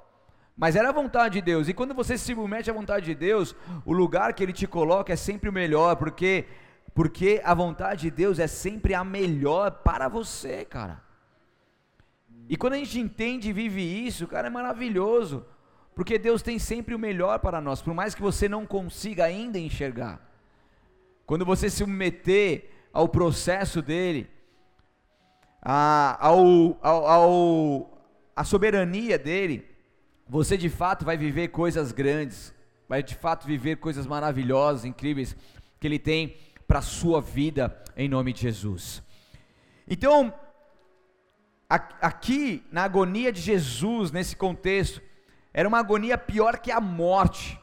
Mas 0.56 0.74
era 0.74 0.88
a 0.88 0.92
vontade 0.92 1.34
de 1.34 1.40
Deus. 1.40 1.68
E 1.68 1.72
quando 1.72 1.94
você 1.94 2.18
se 2.18 2.24
submete 2.24 2.68
à 2.68 2.74
vontade 2.74 3.06
de 3.06 3.14
Deus, 3.14 3.54
o 3.84 3.92
lugar 3.92 4.32
que 4.32 4.42
Ele 4.42 4.52
te 4.52 4.66
coloca 4.66 5.12
é 5.12 5.16
sempre 5.16 5.48
o 5.48 5.52
melhor, 5.52 5.94
porque 5.94 6.46
porque 6.98 7.40
a 7.44 7.54
vontade 7.54 8.00
de 8.00 8.10
Deus 8.10 8.40
é 8.40 8.48
sempre 8.48 8.92
a 8.92 9.04
melhor 9.04 9.70
para 9.70 10.08
você, 10.08 10.64
cara. 10.64 11.00
E 12.48 12.56
quando 12.56 12.72
a 12.72 12.76
gente 12.78 12.98
entende 12.98 13.50
e 13.50 13.52
vive 13.52 13.80
isso, 13.80 14.26
cara, 14.26 14.48
é 14.48 14.50
maravilhoso. 14.50 15.46
Porque 15.94 16.18
Deus 16.18 16.42
tem 16.42 16.58
sempre 16.58 16.96
o 16.96 16.98
melhor 16.98 17.38
para 17.38 17.60
nós, 17.60 17.80
por 17.80 17.94
mais 17.94 18.16
que 18.16 18.20
você 18.20 18.48
não 18.48 18.66
consiga 18.66 19.22
ainda 19.22 19.60
enxergar. 19.60 20.20
Quando 21.24 21.44
você 21.44 21.70
se 21.70 21.76
submeter 21.76 22.68
ao 22.92 23.08
processo 23.08 23.80
dele, 23.80 24.28
a, 25.62 26.18
ao, 26.18 26.76
ao, 26.82 27.06
ao, 27.06 27.98
a 28.34 28.42
soberania 28.42 29.16
dele, 29.16 29.64
você 30.28 30.56
de 30.56 30.68
fato 30.68 31.04
vai 31.04 31.16
viver 31.16 31.46
coisas 31.46 31.92
grandes, 31.92 32.52
vai 32.88 33.04
de 33.04 33.14
fato 33.14 33.46
viver 33.46 33.76
coisas 33.76 34.04
maravilhosas, 34.04 34.84
incríveis 34.84 35.36
que 35.78 35.86
ele 35.86 35.98
tem 35.98 36.36
para 36.68 36.80
a 36.80 36.82
sua 36.82 37.18
vida, 37.18 37.82
em 37.96 38.10
nome 38.10 38.30
de 38.34 38.42
Jesus. 38.42 39.02
Então, 39.88 40.32
aqui 41.68 42.62
na 42.70 42.84
agonia 42.84 43.32
de 43.32 43.40
Jesus, 43.40 44.12
nesse 44.12 44.36
contexto, 44.36 45.00
era 45.54 45.66
uma 45.66 45.78
agonia 45.78 46.18
pior 46.18 46.58
que 46.58 46.70
a 46.70 46.78
morte, 46.78 47.58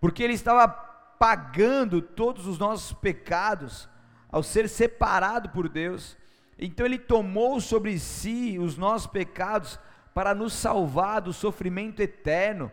porque 0.00 0.22
ele 0.22 0.34
estava 0.34 0.68
pagando 0.68 2.00
todos 2.00 2.46
os 2.46 2.56
nossos 2.56 2.92
pecados 2.92 3.88
ao 4.30 4.44
ser 4.44 4.68
separado 4.68 5.48
por 5.50 5.68
Deus. 5.68 6.16
Então 6.56 6.86
ele 6.86 6.98
tomou 6.98 7.60
sobre 7.60 7.98
si 7.98 8.58
os 8.60 8.78
nossos 8.78 9.08
pecados 9.08 9.78
para 10.14 10.34
nos 10.34 10.52
salvar 10.52 11.20
do 11.20 11.32
sofrimento 11.32 12.00
eterno, 12.00 12.70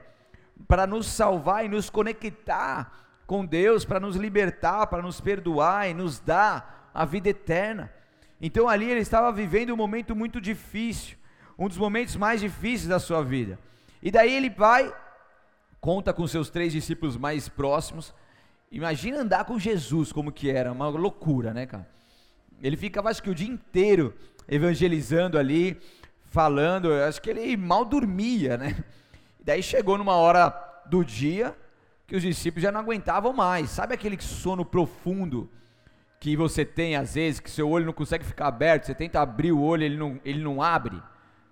para 0.67 0.85
nos 0.85 1.07
salvar 1.07 1.65
e 1.65 1.69
nos 1.69 1.89
conectar 1.89 3.06
com 3.27 3.45
Deus 3.45 3.83
para 3.83 3.99
nos 3.99 4.15
libertar, 4.15 4.87
para 4.87 5.03
nos 5.03 5.19
perdoar 5.19 5.89
e 5.89 5.93
nos 5.93 6.19
dar 6.19 6.89
a 6.93 7.03
vida 7.03 7.29
eterna. 7.29 7.91
Então 8.41 8.69
ali 8.69 8.89
ele 8.89 9.01
estava 9.01 9.31
vivendo 9.31 9.73
um 9.73 9.77
momento 9.77 10.15
muito 10.15 10.39
difícil, 10.39 11.17
um 11.59 11.67
dos 11.67 11.77
momentos 11.77 12.15
mais 12.15 12.39
difíceis 12.39 12.87
da 12.87 12.99
sua 12.99 13.21
vida. 13.21 13.59
E 14.01 14.09
daí 14.09 14.33
ele 14.33 14.49
vai, 14.49 14.95
conta 15.81 16.13
com 16.13 16.25
seus 16.25 16.49
três 16.49 16.71
discípulos 16.71 17.17
mais 17.17 17.49
próximos. 17.49 18.15
Imagina 18.71 19.19
andar 19.19 19.43
com 19.43 19.59
Jesus 19.59 20.13
como 20.13 20.31
que 20.31 20.49
era, 20.49 20.71
uma 20.71 20.87
loucura, 20.87 21.53
né, 21.53 21.65
cara? 21.65 21.87
Ele 22.61 22.77
ficava 22.77 23.09
acho 23.09 23.21
que 23.21 23.29
o 23.29 23.35
dia 23.35 23.49
inteiro 23.49 24.13
evangelizando 24.47 25.37
ali, 25.37 25.77
falando, 26.29 26.93
acho 26.93 27.21
que 27.21 27.29
ele 27.29 27.57
mal 27.57 27.83
dormia, 27.83 28.57
né? 28.57 28.83
E 29.39 29.43
daí 29.43 29.61
chegou 29.61 29.97
numa 29.97 30.15
hora 30.15 30.49
do 30.85 31.03
dia, 31.03 31.55
que 32.07 32.15
os 32.15 32.21
discípulos 32.21 32.63
já 32.63 32.71
não 32.71 32.79
aguentavam 32.79 33.33
mais. 33.33 33.69
Sabe 33.69 33.93
aquele 33.93 34.19
sono 34.21 34.63
profundo 34.63 35.49
que 36.19 36.35
você 36.35 36.65
tem 36.65 36.95
às 36.95 37.13
vezes, 37.13 37.39
que 37.39 37.51
seu 37.51 37.69
olho 37.69 37.85
não 37.85 37.93
consegue 37.93 38.23
ficar 38.23 38.47
aberto, 38.47 38.85
você 38.85 38.95
tenta 38.95 39.21
abrir 39.21 39.51
o 39.51 39.61
olho, 39.61 39.83
ele 39.83 39.97
não, 39.97 40.19
ele 40.23 40.41
não 40.41 40.61
abre, 40.61 40.99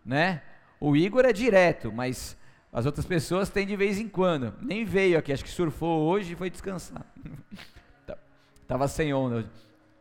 né? 0.04 0.42
O 0.80 0.96
Igor 0.96 1.26
é 1.26 1.34
direto, 1.34 1.92
mas 1.92 2.38
as 2.72 2.86
outras 2.86 3.06
pessoas 3.06 3.50
têm 3.50 3.68
de 3.68 3.76
vez 3.76 4.00
em 4.00 4.08
quando. 4.08 4.54
Nem 4.62 4.86
veio 4.86 5.20
aqui, 5.20 5.32
acho 5.32 5.44
que 5.44 5.50
surfou 5.50 6.02
hoje 6.04 6.34
e 6.34 6.36
foi 6.36 6.50
descansar. 6.50 7.06
Tá, 8.06 8.16
tava 8.68 8.88
sem 8.88 9.12
onda, 9.12 9.50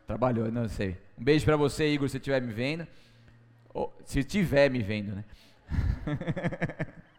trabalhou, 0.05 0.51
não 0.51 0.69
sei. 0.69 0.95
Um 1.17 1.23
beijo 1.23 1.43
para 1.43 1.57
você, 1.57 1.87
Igor, 1.87 2.07
se 2.07 2.17
estiver 2.17 2.39
me 2.39 2.53
vendo. 2.53 2.87
Ou, 3.73 3.91
se 4.05 4.19
estiver 4.19 4.69
me 4.69 4.83
vendo, 4.83 5.15
né? 5.15 5.25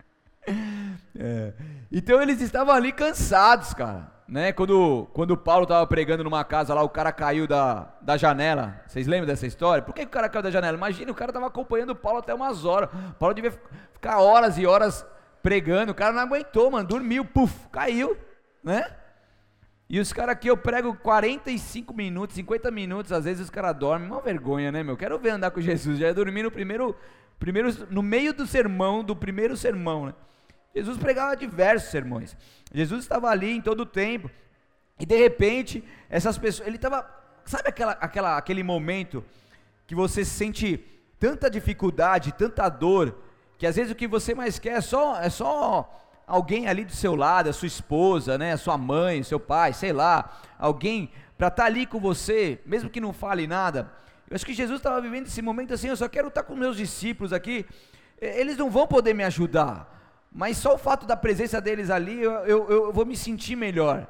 É. 1.19 1.53
Então 1.91 2.21
eles 2.21 2.41
estavam 2.41 2.75
ali 2.75 2.93
cansados, 2.93 3.75
cara. 3.75 4.13
Né? 4.29 4.53
Quando, 4.53 5.09
quando 5.13 5.31
o 5.33 5.37
Paulo 5.37 5.63
estava 5.63 5.87
pregando 5.87 6.25
numa 6.25 6.43
casa 6.45 6.75
lá, 6.75 6.83
o 6.83 6.89
cara 6.89 7.13
caiu 7.13 7.47
da, 7.47 7.95
da 8.03 8.17
janela. 8.17 8.83
Vocês 8.87 9.07
lembram 9.07 9.27
dessa 9.27 9.47
história? 9.47 9.83
Por 9.83 9.95
que, 9.95 10.01
que 10.03 10.09
o 10.09 10.11
cara 10.11 10.29
caiu 10.29 10.43
da 10.43 10.51
janela? 10.51 10.77
Imagina, 10.77 11.13
o 11.13 11.15
cara 11.15 11.31
estava 11.31 11.47
acompanhando 11.47 11.91
o 11.91 11.97
Paulo 11.97 12.19
até 12.19 12.35
umas 12.35 12.65
horas. 12.65 12.91
O 13.11 13.15
Paulo 13.15 13.35
devia 13.35 13.53
ficar 13.93 14.19
horas 14.19 14.59
e 14.59 14.67
horas 14.67 15.07
pregando. 15.43 15.93
O 15.93 15.95
cara 15.95 16.13
não 16.13 16.23
aguentou, 16.23 16.71
mano. 16.71 16.89
Dormiu, 16.89 17.25
puf, 17.25 17.69
caiu, 17.71 18.17
né? 18.65 18.85
E 19.89 20.01
os 20.01 20.13
caras 20.13 20.33
aqui 20.33 20.49
eu 20.49 20.57
prego 20.57 20.97
45 20.97 21.95
minutos, 21.95 22.35
50 22.35 22.73
minutos, 22.73 23.13
às 23.13 23.25
vezes 23.25 23.45
os 23.45 23.51
caras 23.51 23.77
dormem. 23.77 24.09
Uma 24.09 24.21
vergonha, 24.21 24.73
né, 24.73 24.83
meu? 24.83 24.97
Quero 24.97 25.17
ver 25.19 25.31
andar 25.31 25.53
com 25.53 25.61
Jesus. 25.61 25.99
Já 26.01 26.09
ia 26.09 26.15
dormir 26.15 26.43
no 26.43 26.51
primeiro, 26.51 26.97
primeiro, 27.39 27.73
no 27.89 28.03
meio 28.03 28.35
do 28.35 28.45
sermão, 28.47 29.05
do 29.05 29.15
primeiro 29.15 29.57
sermão, 29.57 30.07
né? 30.07 30.15
Jesus 30.77 30.99
pregava 30.99 31.35
diversos 31.35 31.91
sermões. 31.91 32.37
Jesus 32.71 33.05
estava 33.05 33.31
ali 33.31 33.51
em 33.51 33.63
todo 33.63 33.81
o 33.81 33.87
tempo. 33.87 34.31
E 35.01 35.07
de 35.07 35.17
repente, 35.17 35.83
essas 36.11 36.37
pessoas, 36.37 36.69
ele 36.69 36.77
estava, 36.77 37.09
sabe 37.47 37.71
aquela, 37.71 37.93
aquela, 37.93 38.37
aquele 38.37 38.63
momento 38.63 39.25
que 39.87 39.95
você 39.95 40.23
sente 40.23 40.85
tanta 41.19 41.49
dificuldade, 41.49 42.33
tanta 42.33 42.69
dor, 42.69 43.17
que 43.57 43.67
às 43.67 43.77
vezes 43.77 43.91
o 43.91 43.95
que 43.95 44.07
você 44.07 44.35
mais 44.35 44.59
quer 44.59 44.77
é 44.77 44.81
só, 44.83 45.19
é 45.19 45.31
só 45.31 45.91
alguém 46.27 46.69
ali 46.69 46.85
do 46.85 46.93
seu 46.93 47.17
lado, 47.17 47.49
a 47.49 47.55
sua 47.55 47.69
esposa, 47.69 48.37
né, 48.37 48.53
a 48.53 48.59
sua 48.59 48.77
mãe, 48.77 49.23
seu 49.23 49.41
pai, 49.41 49.73
sei 49.73 49.95
lá, 49.95 50.43
alguém 50.59 51.11
para 51.39 51.49
estar 51.49 51.63
tá 51.63 51.67
ali 51.67 51.87
com 51.87 51.99
você, 51.99 52.61
mesmo 52.67 52.91
que 52.91 53.01
não 53.01 53.15
fale 53.15 53.47
nada. 53.47 53.91
Eu 54.29 54.35
acho 54.35 54.45
que 54.45 54.53
Jesus 54.53 54.79
estava 54.79 55.01
vivendo 55.01 55.27
esse 55.27 55.41
momento 55.41 55.73
assim, 55.73 55.89
eu 55.89 55.97
só 55.97 56.07
quero 56.07 56.29
estar 56.29 56.43
tá 56.43 56.47
com 56.47 56.55
meus 56.55 56.77
discípulos 56.77 57.33
aqui, 57.33 57.65
eles 58.21 58.59
não 58.59 58.71
vão 58.71 58.87
poder 58.87 59.15
me 59.15 59.25
ajudar 59.25 59.96
mas 60.37 60.59
só 60.59 60.75
o 60.75 60.79
fato 60.79 61.07
da 61.07 61.17
presença 61.17 61.63
deles 61.63 61.89
ali, 61.89 62.21
eu, 62.21 62.31
eu, 62.45 62.71
eu 62.71 62.93
vou 62.93 63.07
me 63.07 63.17
sentir 63.17 63.57
melhor. 63.57 64.07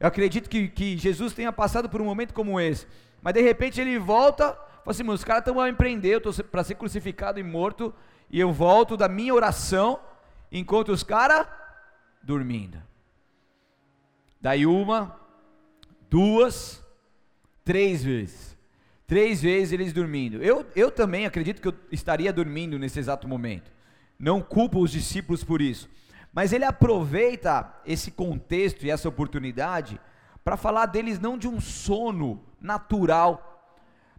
Eu 0.00 0.08
acredito 0.08 0.48
que, 0.48 0.66
que 0.66 0.96
Jesus 0.96 1.34
tenha 1.34 1.52
passado 1.52 1.90
por 1.90 2.00
um 2.00 2.06
momento 2.06 2.32
como 2.32 2.58
esse, 2.58 2.86
mas 3.20 3.34
de 3.34 3.42
repente 3.42 3.78
ele 3.78 3.98
volta, 3.98 4.54
fala 4.54 4.90
assim, 4.92 5.06
os 5.06 5.22
caras 5.22 5.42
estão 5.42 5.60
a 5.60 5.68
empreender, 5.68 6.14
eu 6.14 6.30
estou 6.30 6.32
para 6.44 6.64
ser 6.64 6.76
crucificado 6.76 7.38
e 7.38 7.42
morto, 7.42 7.94
e 8.30 8.40
eu 8.40 8.50
volto 8.50 8.96
da 8.96 9.10
minha 9.10 9.34
oração, 9.34 10.00
enquanto 10.50 10.90
os 10.90 11.02
caras 11.02 11.46
dormindo. 12.22 12.82
Daí 14.40 14.64
uma, 14.64 15.20
duas, 16.08 16.82
três 17.62 18.02
vezes. 18.02 18.56
Três 19.06 19.42
vezes 19.42 19.72
eles 19.74 19.92
dormindo. 19.92 20.42
Eu, 20.42 20.64
eu 20.74 20.90
também 20.90 21.26
acredito 21.26 21.60
que 21.60 21.68
eu 21.68 21.74
estaria 21.92 22.32
dormindo 22.32 22.78
nesse 22.78 22.98
exato 22.98 23.28
momento 23.28 23.70
não 24.18 24.40
culpa 24.40 24.78
os 24.78 24.90
discípulos 24.90 25.44
por 25.44 25.62
isso. 25.62 25.88
Mas 26.32 26.52
ele 26.52 26.64
aproveita 26.64 27.72
esse 27.86 28.10
contexto 28.10 28.84
e 28.84 28.90
essa 28.90 29.08
oportunidade 29.08 30.00
para 30.44 30.56
falar 30.56 30.86
deles 30.86 31.18
não 31.18 31.38
de 31.38 31.46
um 31.46 31.60
sono 31.60 32.42
natural, 32.60 33.44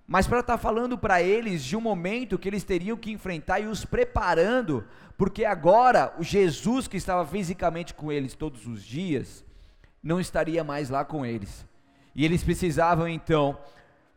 mas 0.07 0.27
para 0.27 0.39
estar 0.39 0.53
tá 0.53 0.57
falando 0.57 0.97
para 0.97 1.21
eles 1.21 1.63
de 1.63 1.75
um 1.75 1.81
momento 1.81 2.37
que 2.37 2.47
eles 2.47 2.63
teriam 2.63 2.97
que 2.97 3.11
enfrentar 3.11 3.59
e 3.59 3.67
os 3.67 3.85
preparando, 3.85 4.85
porque 5.17 5.45
agora 5.45 6.13
o 6.17 6.23
Jesus 6.23 6.87
que 6.87 6.97
estava 6.97 7.25
fisicamente 7.25 7.93
com 7.93 8.11
eles 8.11 8.33
todos 8.33 8.65
os 8.65 8.83
dias 8.83 9.45
não 10.01 10.19
estaria 10.19 10.63
mais 10.63 10.89
lá 10.89 11.03
com 11.03 11.25
eles. 11.25 11.65
E 12.15 12.25
eles 12.25 12.43
precisavam 12.43 13.07
então 13.07 13.57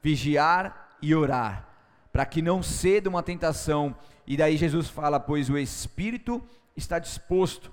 vigiar 0.03 0.97
e 1.03 1.15
orar, 1.15 1.69
para 2.13 2.25
que 2.25 2.41
não 2.41 2.63
ceda 2.63 3.09
uma 3.09 3.23
tentação 3.23 3.95
e 4.27 4.37
daí 4.37 4.57
Jesus 4.57 4.89
fala: 4.89 5.19
Pois 5.19 5.51
o 5.51 5.59
espírito 5.59 6.43
está 6.77 6.99
disposto, 6.99 7.73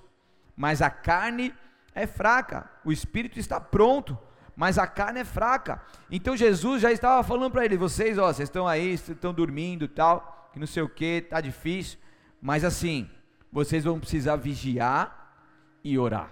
mas 0.56 0.82
a 0.82 0.90
carne 0.90 1.54
é 1.94 2.06
fraca. 2.06 2.70
O 2.84 2.92
espírito 2.92 3.38
está 3.38 3.60
pronto, 3.60 4.18
mas 4.56 4.78
a 4.78 4.86
carne 4.86 5.20
é 5.20 5.24
fraca. 5.24 5.80
Então 6.10 6.36
Jesus 6.36 6.82
já 6.82 6.92
estava 6.92 7.22
falando 7.22 7.52
para 7.52 7.64
ele: 7.64 7.76
Vocês, 7.76 8.18
ó, 8.18 8.32
vocês 8.32 8.48
estão 8.48 8.66
aí, 8.66 8.94
estão 8.94 9.32
dormindo 9.32 9.86
tal, 9.88 10.50
que 10.52 10.58
não 10.58 10.66
sei 10.66 10.82
o 10.82 10.88
que, 10.88 11.22
tá 11.22 11.40
difícil. 11.40 11.98
Mas 12.42 12.64
assim, 12.64 13.08
vocês 13.52 13.84
vão 13.84 14.00
precisar 14.00 14.36
vigiar 14.36 15.34
e 15.84 15.98
orar. 15.98 16.30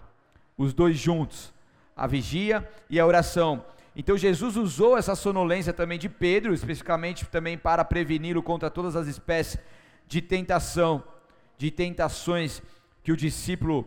Os 0.57 0.75
dois 0.75 0.99
juntos, 0.99 1.53
a 1.97 2.07
vigia 2.07 2.69
e 2.91 2.99
a 2.99 3.07
oração. 3.07 3.65
Então 3.95 4.17
Jesus 4.17 4.57
usou 4.57 4.97
essa 4.97 5.15
sonolência 5.15 5.73
também 5.73 5.99
de 5.99 6.09
Pedro, 6.09 6.55
especificamente 6.55 7.27
também 7.27 7.59
para 7.59 7.85
preveni-lo 7.85 8.43
contra 8.43 8.71
todas 8.71 8.95
as 8.97 9.07
espécies 9.07 9.59
de 10.09 10.23
tentação, 10.23 11.05
de 11.59 11.71
tentações 11.71 12.63
que 13.03 13.13
o 13.13 13.17
discípulo 13.17 13.87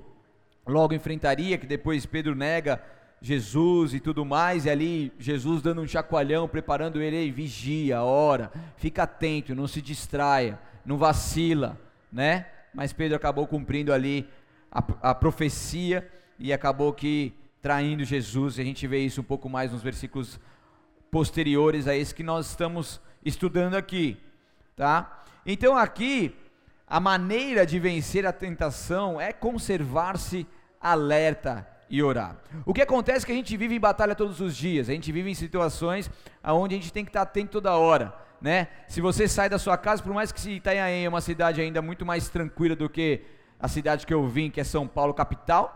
logo 0.66 0.94
enfrentaria, 0.94 1.58
que 1.58 1.66
depois 1.66 2.06
Pedro 2.06 2.36
nega 2.36 2.82
Jesus 3.20 3.94
e 3.94 4.00
tudo 4.00 4.24
mais, 4.24 4.66
e 4.66 4.70
ali 4.70 5.12
Jesus 5.18 5.62
dando 5.62 5.82
um 5.82 5.88
chacoalhão, 5.88 6.48
preparando 6.48 7.02
ele, 7.02 7.16
Ei, 7.16 7.32
vigia, 7.32 8.04
ora, 8.04 8.52
fica 8.78 9.04
atento, 9.04 9.56
não 9.56 9.68
se 9.68 9.82
distraia, 9.82 10.60
não 10.86 10.98
vacila, 10.98 11.80
né? 12.12 12.46
Mas 12.74 12.94
Pedro 12.94 13.18
acabou 13.18 13.48
cumprindo 13.48 13.92
ali 13.92 14.28
a, 14.72 15.10
a 15.10 15.16
profecia 15.16 16.08
e 16.40 16.54
acabou 16.54 16.94
que 16.94 17.34
traindo 17.62 18.04
Jesus, 18.04 18.58
e 18.58 18.62
a 18.62 18.64
gente 18.64 18.88
vê 18.88 19.00
isso 19.00 19.22
um 19.22 19.24
pouco 19.24 19.50
mais 19.50 19.72
nos 19.72 19.84
versículos 19.84 20.40
posteriores 21.12 21.88
a 21.88 21.96
esse 21.96 22.16
que 22.16 22.24
nós 22.24 22.50
estamos 22.50 23.00
estudando 23.24 23.76
aqui, 23.76 24.18
tá? 24.76 25.21
Então 25.46 25.78
aqui 25.78 26.36
a 26.88 27.00
maneira 27.00 27.66
de 27.66 27.80
vencer 27.80 28.26
a 28.26 28.34
tentação 28.34 29.20
é 29.20 29.32
conservar-se 29.32 30.46
alerta 30.80 31.68
e 31.90 32.02
orar. 32.02 32.38
O 32.66 32.74
que 32.74 32.82
acontece 32.82 33.24
é 33.24 33.28
que 33.28 33.32
a 33.32 33.36
gente 33.36 33.56
vive 33.58 33.76
em 33.76 33.80
batalha 33.80 34.16
todos 34.16 34.40
os 34.40 34.56
dias, 34.56 34.90
a 34.90 34.94
gente 34.94 35.12
vive 35.12 35.30
em 35.30 35.36
situações 35.36 36.10
onde 36.44 36.76
a 36.76 36.78
gente 36.78 36.92
tem 36.92 37.04
que 37.04 37.10
estar 37.10 37.22
atento 37.22 37.52
toda 37.52 37.76
hora, 37.76 38.14
né? 38.42 38.68
Se 38.88 39.02
você 39.02 39.28
sai 39.28 39.50
da 39.50 39.60
sua 39.60 39.78
casa, 39.78 40.02
por 40.02 40.14
mais 40.14 40.32
que 40.32 40.50
Itanhaém 40.50 41.06
é 41.06 41.10
uma 41.10 41.22
cidade 41.22 41.62
ainda 41.62 41.82
muito 41.82 42.06
mais 42.06 42.30
tranquila 42.30 42.76
do 42.76 42.90
que 42.90 43.22
a 43.60 43.68
cidade 43.68 44.06
que 44.06 44.14
eu 44.14 44.28
vim, 44.28 44.50
que 44.50 44.60
é 44.60 44.64
São 44.64 44.88
Paulo 44.88 45.14
capital, 45.14 45.76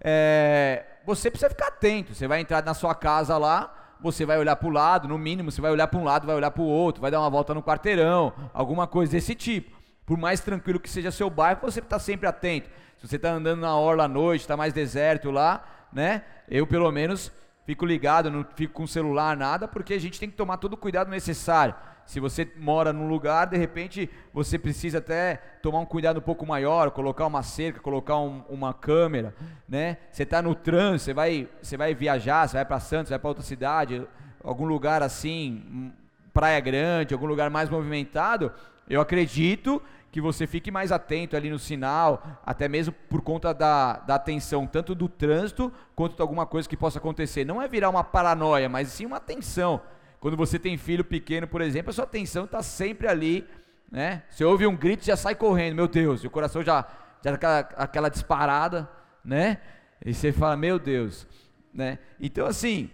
é, 0.00 0.84
você 1.04 1.30
precisa 1.30 1.48
ficar 1.48 1.68
atento. 1.68 2.14
Você 2.14 2.26
vai 2.26 2.40
entrar 2.40 2.62
na 2.64 2.74
sua 2.74 2.94
casa 2.94 3.38
lá, 3.38 3.81
você 4.02 4.26
vai 4.26 4.38
olhar 4.38 4.56
para 4.56 4.68
o 4.68 4.70
lado, 4.70 5.08
no 5.08 5.18
mínimo, 5.18 5.50
você 5.50 5.60
vai 5.60 5.70
olhar 5.70 5.86
para 5.86 5.98
um 5.98 6.04
lado, 6.04 6.26
vai 6.26 6.36
olhar 6.36 6.50
para 6.50 6.62
o 6.62 6.66
outro, 6.66 7.00
vai 7.00 7.10
dar 7.10 7.20
uma 7.20 7.30
volta 7.30 7.54
no 7.54 7.62
quarteirão, 7.62 8.32
alguma 8.52 8.86
coisa 8.86 9.12
desse 9.12 9.34
tipo. 9.34 9.80
Por 10.04 10.18
mais 10.18 10.40
tranquilo 10.40 10.80
que 10.80 10.90
seja 10.90 11.10
seu 11.10 11.30
bairro, 11.30 11.60
você 11.62 11.80
está 11.80 11.98
sempre 11.98 12.26
atento. 12.26 12.68
Se 12.98 13.08
você 13.08 13.16
está 13.16 13.30
andando 13.30 13.60
na 13.60 13.76
orla 13.76 14.04
à 14.04 14.08
noite, 14.08 14.42
está 14.42 14.56
mais 14.56 14.72
deserto 14.72 15.30
lá, 15.30 15.64
né? 15.92 16.22
Eu 16.48 16.66
pelo 16.66 16.90
menos 16.90 17.32
fico 17.64 17.86
ligado, 17.86 18.30
não 18.30 18.44
fico 18.54 18.74
com 18.74 18.86
celular, 18.86 19.36
nada, 19.36 19.68
porque 19.68 19.94
a 19.94 20.00
gente 20.00 20.18
tem 20.18 20.28
que 20.28 20.36
tomar 20.36 20.56
todo 20.56 20.74
o 20.74 20.76
cuidado 20.76 21.10
necessário. 21.10 21.74
Se 22.06 22.20
você 22.20 22.50
mora 22.56 22.92
num 22.92 23.08
lugar, 23.08 23.46
de 23.46 23.56
repente 23.56 24.10
você 24.32 24.58
precisa 24.58 24.98
até 24.98 25.36
tomar 25.62 25.80
um 25.80 25.86
cuidado 25.86 26.18
um 26.18 26.22
pouco 26.22 26.44
maior, 26.44 26.90
colocar 26.90 27.26
uma 27.26 27.42
cerca, 27.42 27.80
colocar 27.80 28.18
um, 28.18 28.42
uma 28.48 28.74
câmera, 28.74 29.34
né? 29.68 29.98
Você 30.10 30.24
está 30.24 30.42
no 30.42 30.54
trânsito, 30.54 31.04
você 31.04 31.14
vai, 31.14 31.48
você 31.60 31.76
vai 31.76 31.94
viajar, 31.94 32.48
você 32.48 32.56
vai 32.56 32.64
para 32.64 32.80
Santos, 32.80 33.10
vai 33.10 33.18
para 33.18 33.28
outra 33.28 33.44
cidade, 33.44 34.06
algum 34.42 34.64
lugar 34.64 35.02
assim, 35.02 35.64
hum, 35.70 35.92
praia 36.32 36.60
grande, 36.60 37.14
algum 37.14 37.26
lugar 37.26 37.50
mais 37.50 37.68
movimentado, 37.68 38.52
eu 38.88 39.00
acredito 39.00 39.80
que 40.10 40.20
você 40.20 40.46
fique 40.46 40.70
mais 40.70 40.92
atento 40.92 41.34
ali 41.34 41.48
no 41.48 41.58
sinal, 41.58 42.22
até 42.44 42.68
mesmo 42.68 42.92
por 43.08 43.22
conta 43.22 43.54
da, 43.54 43.94
da 43.94 44.16
atenção, 44.16 44.66
tanto 44.66 44.94
do 44.94 45.08
trânsito 45.08 45.72
quanto 45.96 46.16
de 46.16 46.20
alguma 46.20 46.44
coisa 46.44 46.68
que 46.68 46.76
possa 46.76 46.98
acontecer. 46.98 47.46
Não 47.46 47.62
é 47.62 47.66
virar 47.66 47.88
uma 47.88 48.04
paranoia, 48.04 48.68
mas 48.68 48.88
sim 48.88 49.06
uma 49.06 49.16
atenção. 49.16 49.80
Quando 50.22 50.36
você 50.36 50.56
tem 50.56 50.78
filho 50.78 51.02
pequeno, 51.02 51.48
por 51.48 51.60
exemplo, 51.60 51.90
a 51.90 51.92
sua 51.92 52.04
atenção 52.04 52.44
está 52.44 52.62
sempre 52.62 53.08
ali, 53.08 53.44
né? 53.90 54.22
Você 54.30 54.44
ouve 54.44 54.64
um 54.68 54.76
grito, 54.76 55.04
já 55.04 55.16
sai 55.16 55.34
correndo, 55.34 55.74
meu 55.74 55.88
Deus, 55.88 56.22
e 56.22 56.28
o 56.28 56.30
coração 56.30 56.62
já 56.62 56.86
já 57.24 57.34
aquela, 57.34 57.58
aquela 57.58 58.08
disparada, 58.08 58.88
né? 59.24 59.58
E 60.04 60.14
você 60.14 60.30
fala, 60.30 60.56
meu 60.56 60.78
Deus, 60.78 61.26
né? 61.74 61.98
Então 62.20 62.46
assim, 62.46 62.88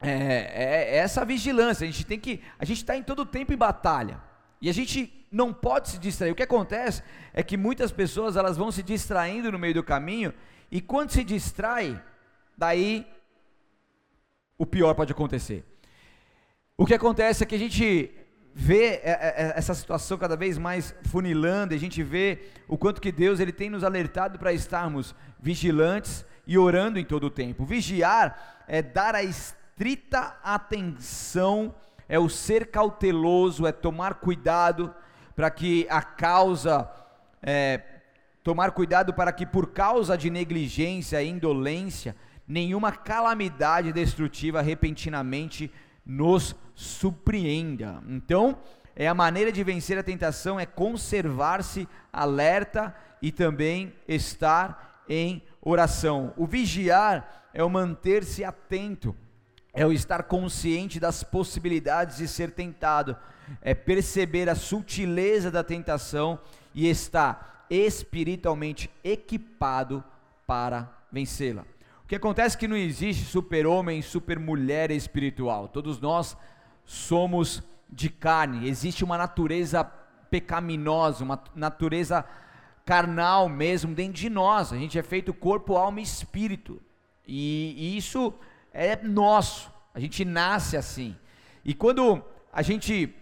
é, 0.00 0.10
é, 0.10 0.94
é 0.94 0.96
essa 0.98 1.24
vigilância. 1.24 1.82
A 1.82 1.90
gente 1.90 2.06
tem 2.06 2.20
que, 2.20 2.40
a 2.56 2.64
gente 2.64 2.76
está 2.76 2.96
em 2.96 3.02
todo 3.02 3.26
tempo 3.26 3.52
em 3.52 3.56
batalha 3.56 4.20
e 4.62 4.70
a 4.70 4.72
gente 4.72 5.26
não 5.28 5.52
pode 5.52 5.88
se 5.88 5.98
distrair. 5.98 6.30
O 6.30 6.36
que 6.36 6.44
acontece 6.44 7.02
é 7.34 7.42
que 7.42 7.56
muitas 7.56 7.90
pessoas 7.90 8.36
elas 8.36 8.56
vão 8.56 8.70
se 8.70 8.84
distraindo 8.84 9.50
no 9.50 9.58
meio 9.58 9.74
do 9.74 9.82
caminho 9.82 10.32
e 10.70 10.80
quando 10.80 11.10
se 11.10 11.24
distrai, 11.24 12.00
daí 12.56 13.04
o 14.56 14.64
pior 14.64 14.94
pode 14.94 15.10
acontecer. 15.10 15.64
O 16.80 16.86
que 16.86 16.94
acontece 16.94 17.42
é 17.42 17.46
que 17.46 17.54
a 17.54 17.58
gente 17.58 18.10
vê 18.54 18.84
é, 18.84 19.00
é, 19.04 19.34
é, 19.36 19.52
essa 19.54 19.74
situação 19.74 20.16
cada 20.16 20.34
vez 20.34 20.56
mais 20.56 20.94
funilando, 21.10 21.74
a 21.74 21.76
gente 21.76 22.02
vê 22.02 22.38
o 22.66 22.78
quanto 22.78 23.02
que 23.02 23.12
Deus 23.12 23.38
ele 23.38 23.52
tem 23.52 23.68
nos 23.68 23.84
alertado 23.84 24.38
para 24.38 24.50
estarmos 24.50 25.14
vigilantes 25.38 26.24
e 26.46 26.56
orando 26.56 26.98
em 26.98 27.04
todo 27.04 27.24
o 27.24 27.30
tempo. 27.30 27.66
Vigiar 27.66 28.64
é 28.66 28.80
dar 28.80 29.14
a 29.14 29.22
estrita 29.22 30.38
atenção, 30.42 31.74
é 32.08 32.18
o 32.18 32.30
ser 32.30 32.70
cauteloso, 32.70 33.66
é 33.66 33.72
tomar 33.72 34.14
cuidado 34.14 34.94
para 35.36 35.50
que 35.50 35.86
a 35.90 36.00
causa, 36.00 36.90
é, 37.42 37.82
tomar 38.42 38.70
cuidado 38.70 39.12
para 39.12 39.32
que 39.32 39.44
por 39.44 39.66
causa 39.72 40.16
de 40.16 40.30
negligência 40.30 41.22
e 41.22 41.28
indolência, 41.28 42.16
nenhuma 42.48 42.90
calamidade 42.90 43.92
destrutiva 43.92 44.62
repentinamente 44.62 45.70
nos 46.04 46.54
surpreenda. 46.74 48.02
Então, 48.08 48.58
é 48.96 49.06
a 49.06 49.14
maneira 49.14 49.52
de 49.52 49.62
vencer 49.62 49.98
a 49.98 50.02
tentação 50.02 50.58
é 50.58 50.66
conservar-se 50.66 51.88
alerta 52.12 52.94
e 53.22 53.30
também 53.30 53.94
estar 54.08 55.04
em 55.08 55.42
oração. 55.60 56.32
O 56.36 56.46
vigiar 56.46 57.48
é 57.54 57.62
o 57.62 57.70
manter-se 57.70 58.44
atento, 58.44 59.14
é 59.72 59.86
o 59.86 59.92
estar 59.92 60.24
consciente 60.24 60.98
das 60.98 61.22
possibilidades 61.22 62.16
de 62.18 62.28
ser 62.28 62.50
tentado, 62.50 63.16
é 63.62 63.74
perceber 63.74 64.48
a 64.48 64.54
sutileza 64.54 65.50
da 65.50 65.64
tentação 65.64 66.38
e 66.74 66.88
estar 66.88 67.66
espiritualmente 67.70 68.90
equipado 69.04 70.02
para 70.46 70.90
vencê-la 71.12 71.64
que 72.10 72.16
acontece 72.16 72.58
que 72.58 72.66
não 72.66 72.76
existe 72.76 73.24
super-homem, 73.24 74.02
super-mulher 74.02 74.90
espiritual. 74.90 75.68
Todos 75.68 76.00
nós 76.00 76.36
somos 76.84 77.62
de 77.88 78.10
carne. 78.10 78.68
Existe 78.68 79.04
uma 79.04 79.16
natureza 79.16 79.84
pecaminosa, 80.28 81.22
uma 81.22 81.40
natureza 81.54 82.24
carnal 82.84 83.48
mesmo 83.48 83.94
dentro 83.94 84.14
de 84.14 84.28
nós. 84.28 84.72
A 84.72 84.76
gente 84.76 84.98
é 84.98 85.04
feito 85.04 85.32
corpo, 85.32 85.76
alma 85.76 86.00
e 86.00 86.02
espírito. 86.02 86.82
E, 87.24 87.76
e 87.78 87.96
isso 87.96 88.34
é 88.72 88.96
nosso. 88.96 89.70
A 89.94 90.00
gente 90.00 90.24
nasce 90.24 90.76
assim. 90.76 91.16
E 91.64 91.72
quando 91.72 92.20
a 92.52 92.60
gente 92.60 93.14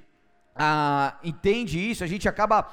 ah, 0.56 1.18
entende 1.22 1.78
isso, 1.78 2.02
a 2.02 2.06
gente 2.06 2.26
acaba 2.26 2.66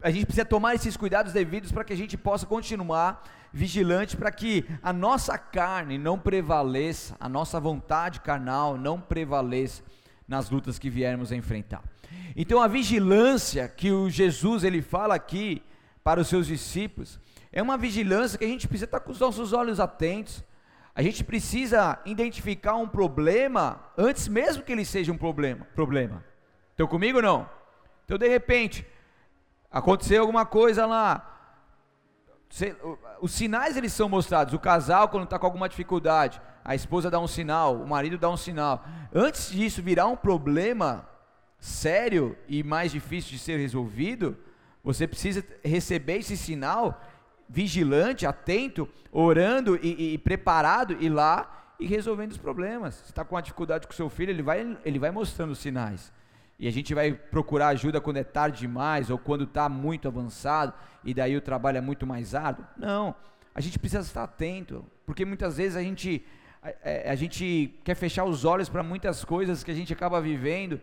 a 0.00 0.10
gente 0.10 0.26
precisa 0.26 0.44
tomar 0.44 0.74
esses 0.74 0.96
cuidados 0.96 1.32
devidos 1.32 1.72
para 1.72 1.82
que 1.82 1.92
a 1.92 1.96
gente 1.96 2.16
possa 2.16 2.46
continuar 2.46 3.22
vigilante 3.52 4.16
para 4.16 4.30
que 4.30 4.64
a 4.82 4.92
nossa 4.92 5.36
carne 5.36 5.98
não 5.98 6.18
prevaleça, 6.18 7.16
a 7.18 7.28
nossa 7.28 7.58
vontade 7.58 8.20
carnal 8.20 8.76
não 8.76 9.00
prevaleça 9.00 9.82
nas 10.26 10.50
lutas 10.50 10.78
que 10.78 10.90
viermos 10.90 11.32
a 11.32 11.36
enfrentar. 11.36 11.82
Então 12.36 12.62
a 12.62 12.68
vigilância 12.68 13.66
que 13.68 13.90
o 13.90 14.08
Jesus 14.08 14.62
ele 14.62 14.82
fala 14.82 15.14
aqui 15.14 15.62
para 16.04 16.20
os 16.20 16.28
seus 16.28 16.46
discípulos 16.46 17.18
é 17.50 17.60
uma 17.60 17.76
vigilância 17.76 18.38
que 18.38 18.44
a 18.44 18.48
gente 18.48 18.68
precisa 18.68 18.84
estar 18.84 19.00
com 19.00 19.10
os 19.10 19.18
nossos 19.18 19.52
olhos 19.52 19.80
atentos. 19.80 20.44
A 20.94 21.02
gente 21.02 21.24
precisa 21.24 21.98
identificar 22.04 22.76
um 22.76 22.86
problema 22.86 23.82
antes 23.96 24.28
mesmo 24.28 24.62
que 24.62 24.70
ele 24.70 24.84
seja 24.84 25.10
um 25.10 25.18
problema. 25.18 25.66
Problema. 25.74 26.24
Estão 26.70 26.86
comigo 26.86 27.18
ou 27.18 27.22
não? 27.22 27.50
Então 28.04 28.18
de 28.18 28.28
repente 28.28 28.86
Aconteceu 29.70 30.20
alguma 30.22 30.46
coisa 30.46 30.86
lá. 30.86 31.34
Os 33.20 33.32
sinais 33.32 33.76
eles 33.76 33.92
são 33.92 34.08
mostrados. 34.08 34.54
O 34.54 34.58
casal 34.58 35.08
quando 35.08 35.24
está 35.24 35.38
com 35.38 35.46
alguma 35.46 35.68
dificuldade, 35.68 36.40
a 36.64 36.74
esposa 36.74 37.10
dá 37.10 37.20
um 37.20 37.26
sinal, 37.26 37.76
o 37.76 37.86
marido 37.86 38.16
dá 38.16 38.30
um 38.30 38.36
sinal. 38.36 38.84
Antes 39.14 39.50
disso 39.50 39.82
virar 39.82 40.06
um 40.06 40.16
problema 40.16 41.08
sério 41.58 42.36
e 42.48 42.62
mais 42.62 42.92
difícil 42.92 43.32
de 43.32 43.38
ser 43.38 43.58
resolvido, 43.58 44.36
você 44.82 45.06
precisa 45.06 45.44
receber 45.62 46.18
esse 46.18 46.36
sinal 46.36 47.00
vigilante, 47.48 48.26
atento, 48.26 48.88
orando 49.10 49.78
e, 49.82 50.14
e 50.14 50.18
preparado 50.18 50.96
e 51.00 51.08
lá 51.08 51.74
e 51.78 51.86
resolvendo 51.86 52.32
os 52.32 52.38
problemas. 52.38 52.94
Se 52.94 53.04
está 53.10 53.24
com 53.24 53.34
uma 53.34 53.42
dificuldade 53.42 53.86
com 53.86 53.92
seu 53.92 54.08
filho, 54.08 54.30
ele 54.30 54.42
vai, 54.42 54.78
ele 54.84 54.98
vai 54.98 55.10
mostrando 55.10 55.50
os 55.50 55.58
sinais 55.58 56.12
e 56.58 56.66
a 56.66 56.72
gente 56.72 56.92
vai 56.92 57.12
procurar 57.12 57.68
ajuda 57.68 58.00
quando 58.00 58.16
é 58.16 58.24
tarde 58.24 58.58
demais 58.58 59.10
ou 59.10 59.18
quando 59.18 59.44
está 59.44 59.68
muito 59.68 60.08
avançado 60.08 60.74
e 61.04 61.14
daí 61.14 61.36
o 61.36 61.40
trabalho 61.40 61.78
é 61.78 61.80
muito 61.80 62.06
mais 62.06 62.34
árduo. 62.34 62.66
Não, 62.76 63.14
a 63.54 63.60
gente 63.60 63.78
precisa 63.78 64.02
estar 64.02 64.24
atento, 64.24 64.84
porque 65.06 65.24
muitas 65.24 65.56
vezes 65.56 65.76
a 65.76 65.82
gente, 65.82 66.24
a, 66.60 66.70
é, 66.82 67.10
a 67.10 67.14
gente 67.14 67.78
quer 67.84 67.94
fechar 67.94 68.24
os 68.24 68.44
olhos 68.44 68.68
para 68.68 68.82
muitas 68.82 69.24
coisas 69.24 69.62
que 69.62 69.70
a 69.70 69.74
gente 69.74 69.92
acaba 69.92 70.20
vivendo, 70.20 70.80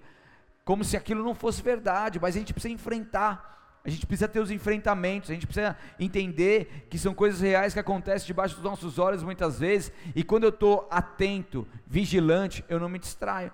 como 0.63 0.83
se 0.83 0.95
aquilo 0.95 1.23
não 1.23 1.35
fosse 1.35 1.61
verdade, 1.61 2.19
mas 2.21 2.35
a 2.35 2.39
gente 2.39 2.53
precisa 2.53 2.73
enfrentar. 2.73 3.53
A 3.83 3.89
gente 3.89 4.07
precisa 4.07 4.27
ter 4.27 4.39
os 4.39 4.49
enfrentamentos, 4.49 5.29
a 5.29 5.33
gente 5.33 5.45
precisa 5.45 5.77
entender 5.99 6.87
que 6.89 6.97
são 6.97 7.13
coisas 7.13 7.39
reais 7.39 7.71
que 7.71 7.79
acontecem 7.79 8.25
debaixo 8.25 8.55
dos 8.55 8.63
nossos 8.63 8.97
olhos 8.97 9.21
muitas 9.21 9.59
vezes, 9.59 9.91
e 10.15 10.23
quando 10.23 10.45
eu 10.45 10.49
estou 10.49 10.87
atento, 10.89 11.67
vigilante, 11.85 12.65
eu 12.67 12.79
não 12.79 12.89
me 12.89 12.97
distraio. 12.97 13.51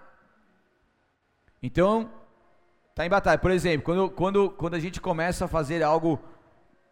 Então, 1.63 2.09
está 2.89 3.05
em 3.05 3.09
batalha. 3.09 3.37
Por 3.37 3.51
exemplo, 3.51 3.83
quando, 3.83 4.09
quando, 4.09 4.49
quando 4.51 4.73
a 4.73 4.79
gente 4.79 4.99
começa 4.99 5.45
a 5.45 5.47
fazer 5.47 5.83
algo, 5.83 6.19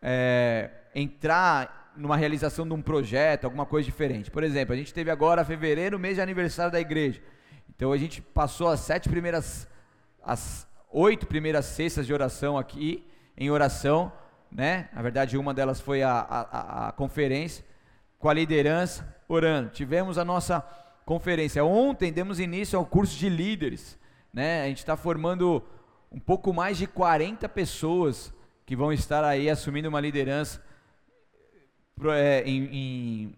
é, 0.02 0.70
entrar 0.94 1.92
numa 1.96 2.16
realização 2.16 2.68
de 2.68 2.74
um 2.74 2.82
projeto, 2.82 3.46
alguma 3.46 3.66
coisa 3.66 3.86
diferente. 3.86 4.32
Por 4.32 4.44
exemplo, 4.44 4.74
a 4.74 4.78
gente 4.78 4.94
teve 4.94 5.12
agora 5.12 5.44
fevereiro, 5.44 6.00
mês 6.00 6.16
de 6.16 6.22
aniversário 6.22 6.72
da 6.72 6.80
igreja. 6.80 7.22
Então 7.70 7.92
a 7.92 7.98
gente 7.98 8.22
passou 8.22 8.68
as 8.68 8.80
sete 8.82 9.10
primeiras, 9.10 9.68
as 10.24 10.68
oito 10.92 11.26
primeiras 11.26 11.66
cestas 11.66 12.06
de 12.06 12.14
oração 12.14 12.58
aqui, 12.58 13.06
em 13.38 13.50
oração, 13.50 14.12
né? 14.52 14.90
Na 14.94 15.02
verdade, 15.02 15.38
uma 15.38 15.54
delas 15.54 15.80
foi 15.82 16.04
a, 16.04 16.12
a, 16.12 16.88
a 16.88 16.92
conferência. 16.92 17.64
com 18.20 18.30
a 18.30 18.34
liderança, 18.34 19.08
orando. 19.28 19.70
Tivemos 19.70 20.18
a 20.18 20.26
nossa 20.26 20.62
conferência. 21.06 21.64
Ontem 21.64 22.12
demos 22.12 22.40
início 22.40 22.78
ao 22.78 22.86
curso 22.86 23.18
de 23.18 23.30
líderes. 23.30 23.98
Né? 24.34 24.64
A 24.64 24.68
gente 24.68 24.80
está 24.80 24.96
formando 24.96 25.64
um 26.12 26.20
pouco 26.20 26.54
mais 26.54 26.78
de 26.78 26.88
40 26.88 27.48
pessoas 27.50 28.34
que 28.66 28.76
vão 28.76 28.94
estar 28.94 29.24
aí 29.24 29.50
assumindo 29.50 29.90
uma 29.90 30.00
liderança 30.00 30.64
é, 32.14 32.44
em, 32.46 32.64
em 32.66 33.36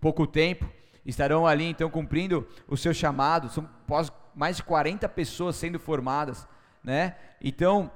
pouco 0.00 0.26
tempo. 0.26 0.70
Estarão 1.04 1.46
ali 1.46 1.64
então 1.64 1.90
cumprindo 1.90 2.46
o 2.68 2.76
seu 2.76 2.94
chamado. 2.94 3.48
São 3.48 3.68
mais 4.34 4.56
de 4.56 4.62
40 4.62 5.08
pessoas 5.08 5.56
sendo 5.56 5.78
formadas. 5.78 6.46
Né? 6.82 7.16
Então, 7.40 7.90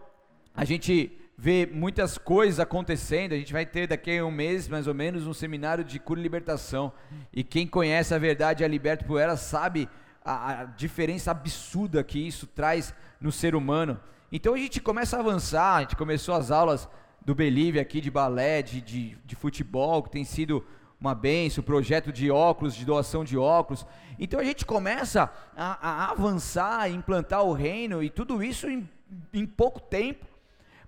a 0.54 0.64
gente 0.64 1.12
vê 1.37 1.68
muitas 1.70 2.18
coisas 2.18 2.58
acontecendo. 2.58 3.32
A 3.32 3.37
gente 3.37 3.52
vai 3.52 3.64
ter 3.64 3.87
daqui 3.87 4.18
a 4.18 4.24
um 4.24 4.30
mês, 4.30 4.68
mais 4.68 4.87
ou 4.87 4.94
menos, 4.94 5.26
um 5.26 5.32
seminário 5.32 5.84
de 5.84 5.98
cura 5.98 6.20
e 6.20 6.22
libertação. 6.22 6.92
E 7.32 7.44
quem 7.44 7.66
conhece 7.66 8.14
a 8.14 8.18
verdade 8.18 8.64
é 8.64 8.68
liberto 8.68 9.04
por 9.04 9.20
ela 9.20 9.37
sabe 9.37 9.88
a, 10.28 10.60
a, 10.60 10.64
diferença 10.64 11.30
absurda 11.30 12.04
que 12.04 12.18
isso 12.18 12.46
traz 12.46 12.92
no 13.18 13.32
ser 13.32 13.54
humano. 13.54 13.98
Então 14.30 14.52
a 14.52 14.58
gente 14.58 14.80
começa 14.80 15.16
a 15.16 15.20
avançar. 15.20 15.76
A 15.76 15.80
gente 15.80 15.96
começou 15.96 16.34
as 16.34 16.50
aulas 16.50 16.88
do 17.24 17.34
Believe 17.34 17.80
aqui 17.80 18.00
de 18.00 18.10
balé, 18.10 18.62
de, 18.62 18.80
de, 18.80 19.16
de 19.24 19.34
futebol, 19.34 20.02
que 20.02 20.10
tem 20.10 20.24
sido 20.24 20.64
uma 21.00 21.14
benção, 21.14 21.64
projeto 21.64 22.12
de 22.12 22.30
óculos, 22.30 22.74
de 22.74 22.84
doação 22.84 23.24
de 23.24 23.38
óculos. 23.38 23.86
Então 24.18 24.38
a 24.38 24.44
gente 24.44 24.66
começa 24.66 25.32
a, 25.56 25.88
a 25.88 26.10
avançar, 26.10 26.80
a 26.80 26.88
implantar 26.90 27.42
o 27.42 27.52
reino 27.52 28.02
e 28.02 28.10
tudo 28.10 28.42
isso 28.42 28.68
em, 28.68 28.88
em 29.32 29.46
pouco 29.46 29.80
tempo. 29.80 30.26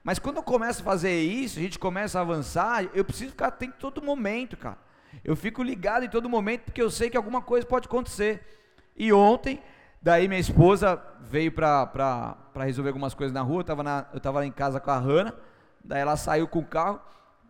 Mas 0.05 0.19
quando 0.19 0.37
eu 0.37 0.43
começo 0.43 0.83
a 0.83 0.85
fazer 0.85 1.21
isso, 1.21 1.59
a 1.59 1.63
gente 1.63 1.79
começa 1.79 2.19
a 2.19 2.23
avançar, 2.23 2.91
eu 2.95 3.05
preciso 3.05 3.31
ficar 3.31 3.49
atento 3.49 3.77
todo 3.79 4.03
momento, 4.03 4.57
cara. 4.57 4.79
Eu 5.25 5.35
fico 5.35 5.63
ligado 5.63 6.05
em 6.05 6.09
todo 6.09 6.29
momento 6.29 6.63
porque 6.63 6.83
eu 6.83 6.91
sei 6.91 7.09
que 7.09 7.17
alguma 7.17 7.41
coisa 7.41 7.67
pode 7.67 7.87
acontecer. 7.87 8.60
E 9.01 9.15
ontem, 9.15 9.63
daí 10.03 10.29
minha 10.29 10.39
esposa 10.39 11.03
veio 11.23 11.51
para 11.51 12.37
resolver 12.55 12.91
algumas 12.91 13.15
coisas 13.15 13.33
na 13.33 13.41
rua, 13.41 13.61
eu 13.61 13.61
estava 13.63 13.83
na, 13.83 14.05
eu 14.13 14.21
tava 14.21 14.41
lá 14.41 14.45
em 14.45 14.53
casa 14.53 14.79
com 14.79 14.91
a 14.91 14.99
Hanna, 14.99 15.35
daí 15.83 16.03
ela 16.03 16.19
saiu 16.19 16.47
com 16.47 16.59
o 16.59 16.67
carro, 16.67 17.01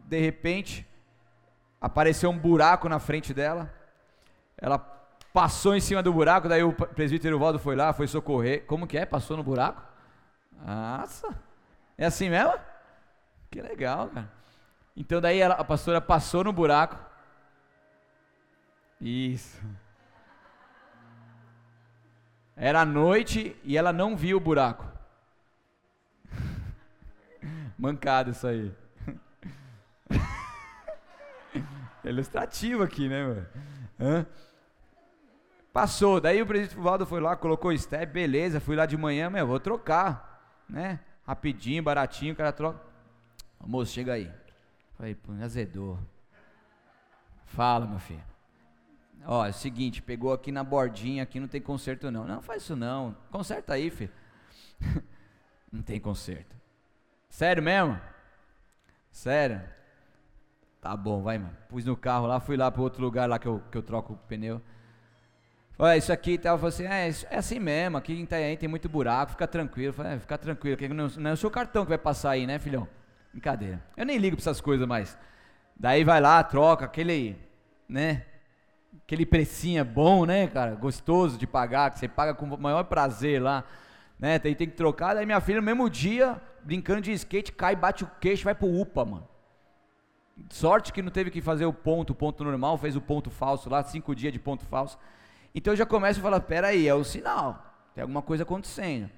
de 0.04 0.20
repente 0.20 0.86
apareceu 1.80 2.30
um 2.30 2.38
buraco 2.38 2.88
na 2.88 3.00
frente 3.00 3.34
dela, 3.34 3.68
ela 4.56 4.78
passou 5.32 5.74
em 5.74 5.80
cima 5.80 6.04
do 6.04 6.12
buraco, 6.12 6.48
daí 6.48 6.62
o 6.62 6.72
presbítero 6.72 7.36
Valdo 7.36 7.58
foi 7.58 7.74
lá, 7.74 7.92
foi 7.92 8.06
socorrer, 8.06 8.64
como 8.64 8.86
que 8.86 8.96
é? 8.96 9.04
Passou 9.04 9.36
no 9.36 9.42
buraco? 9.42 9.82
Nossa! 10.64 11.36
É 11.98 12.06
assim 12.06 12.30
mesmo? 12.30 12.54
Que 13.50 13.60
legal, 13.60 14.08
cara. 14.08 14.30
Então 14.96 15.20
daí 15.20 15.40
ela, 15.40 15.54
a 15.54 15.64
pastora 15.64 16.00
passou 16.00 16.44
no 16.44 16.52
buraco. 16.52 16.96
Isso. 19.00 19.60
Era 22.60 22.84
noite 22.84 23.56
e 23.64 23.76
ela 23.78 23.90
não 23.92 24.14
viu 24.14 24.36
o 24.36 24.40
buraco. 24.40 24.86
Mancado 27.78 28.30
isso 28.30 28.46
aí. 28.46 28.70
Ilustrativo 32.04 32.82
aqui, 32.82 33.08
né, 33.08 33.26
mano? 33.26 33.46
Hã? 33.98 34.26
Passou, 35.72 36.20
daí 36.20 36.42
o 36.42 36.46
presidente 36.46 36.78
Valdo 36.78 37.06
foi 37.06 37.20
lá, 37.20 37.34
colocou 37.34 37.70
o 37.70 37.78
step, 37.78 38.12
beleza, 38.12 38.60
fui 38.60 38.76
lá 38.76 38.84
de 38.84 38.96
manhã, 38.96 39.30
meu, 39.30 39.46
vou 39.46 39.58
trocar, 39.58 40.60
né? 40.68 41.00
rapidinho, 41.30 41.82
baratinho, 41.82 42.32
o 42.34 42.36
cara 42.36 42.52
troca. 42.52 42.80
Moço, 43.64 43.92
chega 43.92 44.14
aí. 44.14 44.30
Falei, 44.96 45.14
pô, 45.14 45.32
azedou. 45.40 45.98
Fala, 47.46 47.86
meu 47.86 48.00
filho. 48.00 48.29
Ó, 49.24 49.44
é 49.44 49.50
o 49.50 49.54
seguinte, 49.54 50.02
pegou 50.02 50.32
aqui 50.32 50.50
na 50.50 50.64
bordinha, 50.64 51.22
aqui 51.22 51.38
não 51.38 51.48
tem 51.48 51.60
conserto 51.60 52.10
não. 52.10 52.26
Não, 52.26 52.40
faz 52.42 52.62
isso 52.62 52.74
não. 52.74 53.16
Conserta 53.30 53.74
aí, 53.74 53.90
filho. 53.90 54.12
não 55.70 55.82
tem 55.82 56.00
conserto. 56.00 56.56
Sério 57.28 57.62
mesmo? 57.62 58.00
Sério? 59.10 59.62
Tá 60.80 60.96
bom, 60.96 61.22
vai, 61.22 61.38
mano. 61.38 61.56
Pus 61.68 61.84
no 61.84 61.96
carro 61.96 62.26
lá, 62.26 62.40
fui 62.40 62.56
lá 62.56 62.70
para 62.70 62.80
outro 62.80 63.02
lugar 63.02 63.28
lá 63.28 63.38
que 63.38 63.46
eu, 63.46 63.62
que 63.70 63.76
eu 63.76 63.82
troco 63.82 64.14
o 64.14 64.16
pneu. 64.16 64.62
Olha, 65.78 65.96
isso 65.96 66.12
aqui 66.12 66.38
tal. 66.38 66.58
Eu 66.58 66.66
assim, 66.66 66.84
é, 66.84 67.08
é 67.30 67.36
assim 67.36 67.58
mesmo, 67.58 67.96
aqui 67.96 68.12
em 68.12 68.22
Itanhaém 68.22 68.56
tem 68.56 68.68
muito 68.68 68.88
buraco, 68.88 69.32
fica 69.32 69.46
tranquilo. 69.46 69.92
Falei, 69.92 70.14
é, 70.14 70.18
fica 70.18 70.38
tranquilo, 70.38 70.94
não, 70.94 71.08
não 71.08 71.30
é 71.30 71.32
o 71.34 71.36
seu 71.36 71.50
cartão 71.50 71.84
que 71.84 71.90
vai 71.90 71.98
passar 71.98 72.30
aí, 72.30 72.46
né, 72.46 72.58
filhão? 72.58 72.88
Brincadeira. 73.32 73.82
Eu 73.96 74.06
nem 74.06 74.18
ligo 74.18 74.36
pra 74.36 74.42
essas 74.42 74.60
coisas 74.60 74.86
mais. 74.86 75.16
Daí 75.76 76.04
vai 76.04 76.20
lá, 76.20 76.42
troca, 76.42 76.84
aquele, 76.84 77.36
né, 77.88 78.26
aquele 79.04 79.26
precinho 79.26 79.84
bom, 79.84 80.24
né, 80.24 80.46
cara, 80.46 80.74
gostoso 80.74 81.36
de 81.36 81.46
pagar, 81.46 81.90
que 81.90 81.98
você 81.98 82.08
paga 82.08 82.34
com 82.34 82.46
o 82.46 82.60
maior 82.60 82.84
prazer 82.84 83.42
lá, 83.42 83.64
né, 84.18 84.38
tem, 84.38 84.54
tem 84.54 84.68
que 84.68 84.76
trocar. 84.76 85.14
Daí 85.14 85.26
minha 85.26 85.40
filha, 85.40 85.60
no 85.60 85.66
mesmo 85.66 85.88
dia, 85.90 86.40
brincando 86.62 87.02
de 87.02 87.12
skate, 87.12 87.52
cai, 87.52 87.74
bate 87.74 88.04
o 88.04 88.10
queixo, 88.20 88.44
vai 88.44 88.54
pro 88.54 88.68
UPA, 88.68 89.04
mano. 89.04 89.28
Sorte 90.48 90.92
que 90.92 91.02
não 91.02 91.10
teve 91.10 91.30
que 91.30 91.40
fazer 91.40 91.66
o 91.66 91.72
ponto, 91.72 92.10
o 92.10 92.14
ponto 92.14 92.42
normal, 92.44 92.78
fez 92.78 92.96
o 92.96 93.00
ponto 93.00 93.30
falso 93.30 93.68
lá, 93.68 93.82
cinco 93.82 94.14
dias 94.14 94.32
de 94.32 94.38
ponto 94.38 94.64
falso. 94.64 94.98
Então 95.54 95.72
eu 95.72 95.76
já 95.76 95.84
começo 95.84 96.20
a 96.20 96.22
falar, 96.22 96.40
peraí, 96.40 96.86
é 96.88 96.94
o 96.94 97.04
sinal, 97.04 97.74
tem 97.94 98.02
alguma 98.02 98.22
coisa 98.22 98.44
acontecendo. 98.44 99.10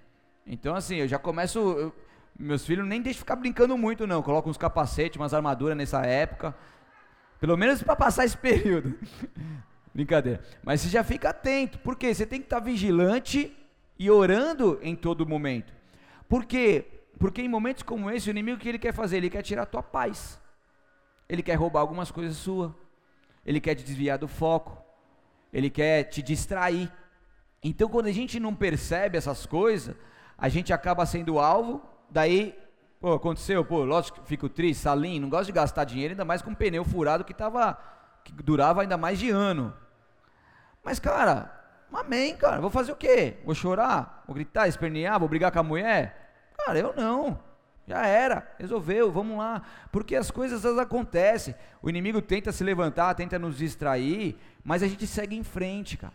Então 0.47 0.75
assim, 0.75 0.97
eu 0.97 1.07
já 1.07 1.19
começo, 1.19 1.59
eu, 1.59 1.95
meus 2.39 2.67
filhos 2.67 2.87
nem 2.87 3.01
deixam 3.01 3.21
ficar 3.21 3.37
brincando 3.37 3.77
muito 3.77 4.07
não, 4.07 4.23
colocam 4.23 4.51
uns 4.51 4.57
capacetes, 4.57 5.21
umas 5.21 5.35
armaduras 5.35 5.77
nessa 5.77 6.01
época, 6.05 6.55
pelo 7.43 7.57
menos 7.57 7.83
para 7.83 7.97
passar 7.97 8.25
esse 8.25 8.37
período. 8.37 8.95
Brincadeira. 9.93 10.41
Mas 10.63 10.81
você 10.81 10.89
já 10.89 11.03
fica 11.03 11.31
atento, 11.31 11.79
porque 11.81 12.15
você 12.15 12.25
tem 12.25 12.39
que 12.39 12.47
estar 12.47 12.61
vigilante 12.61 13.53
e 13.99 14.09
orando 14.09 14.79
em 14.81 14.95
todo 14.95 15.27
momento. 15.27 15.75
Por 16.29 16.47
quê? 16.47 16.87
Porque 17.19 17.43
em 17.43 17.49
momentos 17.49 17.83
como 17.83 18.09
esse, 18.09 18.29
o 18.29 18.31
inimigo 18.31 18.57
o 18.57 18.61
que 18.61 18.69
ele 18.69 18.79
quer 18.79 18.95
fazer? 18.95 19.17
Ele 19.17 19.29
quer 19.29 19.43
tirar 19.43 19.65
a 19.65 19.67
tua 19.67 19.83
paz. 19.83 20.41
Ele 21.29 21.43
quer 21.43 21.55
roubar 21.55 21.81
algumas 21.81 22.11
coisas 22.13 22.37
suas. 22.37 22.71
Ele 23.45 23.61
quer 23.61 23.75
te 23.75 23.83
desviar 23.83 24.19
do 24.19 24.29
foco 24.29 24.83
ele 25.53 25.69
quer 25.69 26.05
te 26.05 26.23
distrair. 26.23 26.91
Então, 27.63 27.89
quando 27.89 28.07
a 28.07 28.13
gente 28.13 28.41
não 28.41 28.55
percebe 28.55 29.19
essas 29.19 29.45
coisas, 29.45 29.95
a 30.37 30.49
gente 30.49 30.73
acaba 30.73 31.05
sendo 31.05 31.39
alvo, 31.39 31.83
daí, 32.11 32.59
pô, 33.03 33.15
aconteceu, 33.15 33.65
pô, 33.65 33.83
lógico 33.83 34.21
que 34.21 34.29
fico 34.29 34.49
triste, 34.49 34.81
Salim, 34.81 35.19
não 35.19 35.29
gosto 35.29 35.47
de 35.47 35.53
gastar 35.53 35.83
dinheiro, 35.83 36.13
ainda 36.13 36.25
mais 36.25 36.41
com 36.41 36.51
um 36.51 36.55
pneu 36.55 36.85
furado 36.85 37.25
que 37.25 37.35
tava, 37.35 37.77
que 38.23 38.33
durava 38.33 38.81
ainda 38.81 38.97
mais 38.97 39.19
de 39.19 39.29
ano. 39.29 39.75
Mas, 40.85 41.01
cara, 41.01 41.53
amém, 41.93 42.37
cara, 42.37 42.61
vou 42.61 42.71
fazer 42.71 42.93
o 42.93 42.97
quê? 42.97 43.39
Vou 43.45 43.57
chorar? 43.57 44.23
Vou 44.25 44.37
gritar, 44.37 44.69
espernear? 44.69 45.19
Vou 45.19 45.29
brigar 45.29 45.51
com 45.51 45.59
a 45.59 45.65
mulher? 45.65 46.53
Cara, 46.57 46.79
eu 46.79 46.95
não. 46.97 47.41
Já 47.89 48.07
era, 48.07 48.49
resolveu, 48.57 49.11
vamos 49.11 49.37
lá. 49.37 49.63
Porque 49.91 50.15
as 50.15 50.31
coisas 50.31 50.65
as 50.65 50.79
acontecem. 50.79 51.57
O 51.83 51.91
inimigo 51.91 52.23
tenta 52.23 52.53
se 52.53 52.63
levantar, 52.63 53.13
tenta 53.17 53.37
nos 53.37 53.59
distrair, 53.59 54.39
mas 54.63 54.81
a 54.81 54.87
gente 54.87 55.09
segue 55.09 55.37
em 55.37 55.43
frente, 55.43 55.97
cara. 55.97 56.15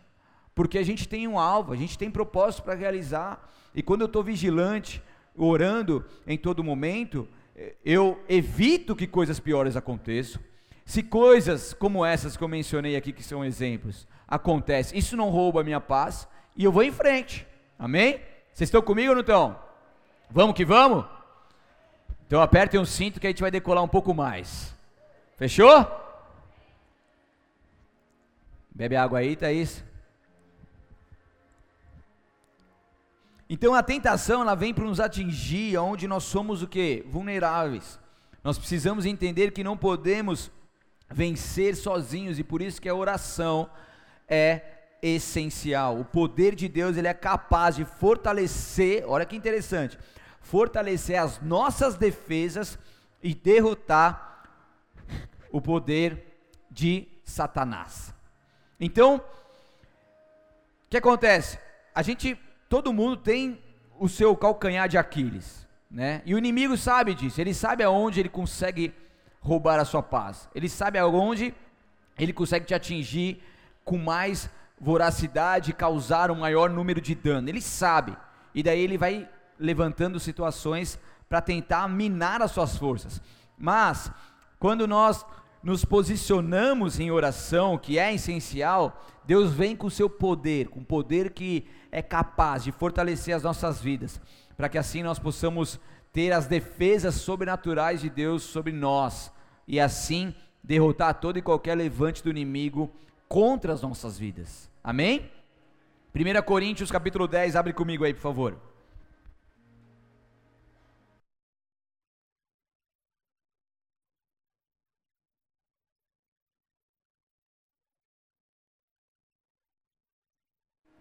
Porque 0.55 0.77
a 0.77 0.83
gente 0.83 1.05
tem 1.05 1.27
um 1.27 1.37
alvo, 1.37 1.73
a 1.73 1.75
gente 1.75 1.97
tem 1.97 2.09
propósito 2.09 2.63
para 2.63 2.75
realizar. 2.75 3.45
E 3.75 3.83
quando 3.83 4.01
eu 4.01 4.07
estou 4.07 4.23
vigilante, 4.23 5.03
orando 5.37 6.03
em 6.25 6.37
todo 6.37 6.63
momento, 6.63 7.27
eu 7.85 8.19
evito 8.27 8.95
que 8.95 9.07
coisas 9.07 9.39
piores 9.39 9.75
aconteçam. 9.75 10.41
Se 10.85 11.03
coisas 11.03 11.73
como 11.73 12.05
essas 12.05 12.37
que 12.37 12.43
eu 12.43 12.47
mencionei 12.47 12.95
aqui, 12.95 13.11
que 13.11 13.23
são 13.23 13.43
exemplos, 13.43 14.07
acontecem, 14.27 14.97
isso 14.97 15.17
não 15.17 15.29
rouba 15.29 15.61
a 15.61 15.63
minha 15.63 15.81
paz 15.81 16.27
e 16.55 16.63
eu 16.63 16.71
vou 16.71 16.83
em 16.83 16.91
frente. 16.91 17.45
Amém? 17.77 18.19
Vocês 18.53 18.67
estão 18.67 18.81
comigo 18.81 19.09
ou 19.09 19.15
não 19.15 19.21
estão? 19.21 19.59
Vamos 20.29 20.55
que 20.55 20.65
vamos? 20.65 21.05
Então 22.25 22.41
apertem 22.41 22.79
o 22.79 22.85
cinto 22.85 23.19
que 23.19 23.27
a 23.27 23.29
gente 23.29 23.41
vai 23.41 23.51
decolar 23.51 23.83
um 23.83 23.87
pouco 23.87 24.13
mais. 24.13 24.75
Fechou? 25.37 25.85
Bebe 28.73 28.95
água 28.95 29.19
aí, 29.19 29.35
Thaís. 29.35 29.83
Então 33.49 33.73
a 33.73 33.81
tentação 33.81 34.41
ela 34.41 34.55
vem 34.55 34.73
para 34.73 34.83
nos 34.83 34.99
atingir 34.99 35.77
onde 35.77 36.07
nós 36.07 36.23
somos 36.23 36.61
o 36.61 36.67
que? 36.67 37.05
Vulneráveis. 37.09 37.99
Nós 38.43 38.57
precisamos 38.57 39.05
entender 39.05 39.51
que 39.51 39.63
não 39.63 39.77
podemos 39.77 40.51
vencer 41.09 41.75
sozinhos 41.75 42.39
e 42.39 42.43
por 42.43 42.61
isso 42.61 42.81
que 42.81 42.89
a 42.89 42.95
oração 42.95 43.69
é 44.27 44.61
essencial. 45.01 45.99
O 45.99 46.05
poder 46.05 46.55
de 46.55 46.67
Deus 46.67 46.97
ele 46.97 47.07
é 47.07 47.13
capaz 47.13 47.75
de 47.75 47.85
fortalecer, 47.85 49.03
olha 49.07 49.25
que 49.25 49.35
interessante, 49.35 49.97
fortalecer 50.41 51.21
as 51.21 51.41
nossas 51.41 51.95
defesas 51.95 52.77
e 53.21 53.33
derrotar 53.33 54.43
o 55.51 55.61
poder 55.61 56.39
de 56.69 57.07
Satanás. 57.23 58.13
Então, 58.79 59.17
o 59.17 60.89
que 60.89 60.97
acontece? 60.97 61.59
A 61.93 62.01
gente, 62.01 62.37
todo 62.69 62.93
mundo 62.93 63.17
tem 63.17 63.59
o 63.99 64.07
seu 64.07 64.35
calcanhar 64.35 64.87
de 64.87 64.97
Aquiles, 64.97 65.67
né? 65.89 66.21
E 66.25 66.33
o 66.33 66.37
inimigo 66.37 66.77
sabe 66.77 67.13
disso, 67.13 67.39
ele 67.41 67.53
sabe 67.53 67.83
aonde 67.83 68.19
ele 68.19 68.29
consegue 68.29 68.93
roubar 69.39 69.79
a 69.79 69.85
sua 69.85 70.03
paz, 70.03 70.49
ele 70.53 70.67
sabe 70.67 70.99
aonde 70.99 71.53
ele 72.17 72.33
consegue 72.33 72.65
te 72.65 72.73
atingir 72.73 73.41
com 73.85 73.97
mais 73.97 74.49
voracidade, 74.79 75.73
causar 75.73 76.29
um 76.29 76.35
maior 76.35 76.69
número 76.69 77.01
de 77.01 77.15
dano. 77.15 77.49
Ele 77.49 77.61
sabe. 77.61 78.15
E 78.53 78.61
daí 78.61 78.79
ele 78.79 78.97
vai 78.97 79.27
levantando 79.59 80.19
situações 80.19 80.99
para 81.29 81.41
tentar 81.41 81.87
minar 81.87 82.41
as 82.41 82.51
suas 82.51 82.77
forças. 82.77 83.21
Mas 83.57 84.11
quando 84.59 84.87
nós 84.87 85.25
nos 85.67 85.83
posicionamos 85.83 86.97
em 86.97 87.11
oração, 87.11 87.77
que 87.77 87.99
é 87.99 88.13
essencial, 88.13 89.05
Deus 89.25 89.51
vem 89.51 89.75
com 89.75 89.87
o 89.87 89.91
seu 89.91 90.09
poder, 90.09 90.69
com 90.69 90.79
o 90.79 90.85
poder 90.85 91.31
que 91.31 91.67
é 91.91 92.01
capaz 92.01 92.63
de 92.63 92.71
fortalecer 92.71 93.35
as 93.35 93.43
nossas 93.43 93.81
vidas, 93.81 94.21
para 94.55 94.69
que 94.69 94.77
assim 94.77 95.03
nós 95.03 95.19
possamos 95.19 95.77
ter 96.13 96.31
as 96.31 96.47
defesas 96.47 97.15
sobrenaturais 97.15 97.99
de 97.99 98.09
Deus 98.09 98.43
sobre 98.43 98.71
nós 98.71 99.29
e 99.67 99.77
assim 99.77 100.33
derrotar 100.63 101.15
todo 101.15 101.37
e 101.37 101.41
qualquer 101.41 101.75
levante 101.75 102.23
do 102.23 102.29
inimigo 102.29 102.89
contra 103.27 103.73
as 103.73 103.81
nossas 103.81 104.17
vidas. 104.17 104.71
Amém? 104.81 105.29
1 106.15 106.41
Coríntios 106.43 106.89
capítulo 106.89 107.27
10, 107.27 107.57
abre 107.57 107.73
comigo 107.73 108.05
aí, 108.05 108.13
por 108.13 108.21
favor. 108.21 108.57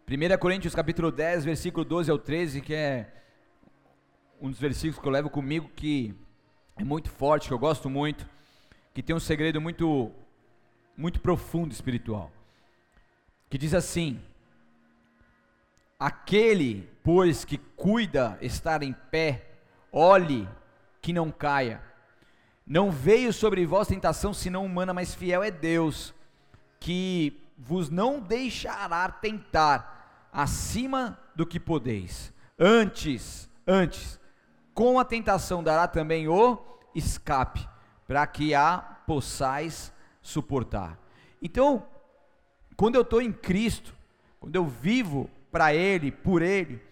1 0.09 0.39
Coríntios 0.39 0.73
capítulo 0.73 1.11
10, 1.11 1.45
versículo 1.45 1.85
12 1.85 2.13
ao 2.13 2.17
13, 2.17 2.61
que 2.61 2.73
é 2.73 3.13
um 4.41 4.49
dos 4.49 4.61
versículos 4.61 5.01
que 5.01 5.09
eu 5.09 5.11
levo 5.11 5.29
comigo 5.29 5.69
que 5.75 6.15
é 6.77 6.85
muito 6.85 7.11
forte, 7.11 7.49
que 7.49 7.53
eu 7.53 7.59
gosto 7.59 7.91
muito, 7.91 8.25
que 8.95 9.03
tem 9.03 9.17
um 9.17 9.19
segredo 9.19 9.61
muito 9.61 10.13
muito 10.97 11.19
profundo 11.19 11.73
espiritual. 11.73 12.31
Que 13.51 13.59
diz 13.59 13.75
assim: 13.75 14.23
Aquele, 15.99 16.89
pois, 17.03 17.45
que 17.45 17.59
cuida 17.59 18.39
estar 18.41 18.85
em 18.85 18.93
pé, 18.93 19.45
olhe 19.91 20.49
que 21.03 21.13
não 21.13 21.33
caia. 21.33 21.83
Não 22.65 22.93
veio 22.93 23.33
sobre 23.33 23.67
vós 23.67 23.89
tentação 23.89 24.33
senão 24.33 24.65
humana, 24.65 24.95
mas 24.95 25.17
fiel 25.17 25.43
é 25.43 25.51
Deus, 25.51 26.15
que 26.79 27.43
vos 27.59 27.91
não 27.91 28.21
deixará 28.21 29.09
tentar 29.11 29.96
acima 30.37 31.19
do 31.35 31.47
que 31.47 31.59
podeis. 31.59 32.31
Antes, 32.59 33.49
antes, 33.67 34.21
com 34.75 34.99
a 34.99 35.05
tentação 35.05 35.65
dará 35.65 35.89
também 35.89 36.29
o 36.29 36.59
escape, 36.95 37.67
para 38.07 38.27
que 38.27 38.55
a 38.55 38.77
possais 39.07 39.91
suportar. 40.21 40.99
Então, 41.41 41.87
quando 42.77 42.97
eu 42.97 43.01
estou 43.01 43.23
em 43.23 43.33
Cristo, 43.33 43.95
quando 44.39 44.57
eu 44.57 44.67
vivo 44.67 45.31
para 45.51 45.75
Ele, 45.75 46.13
por 46.13 46.43
Ele, 46.43 46.83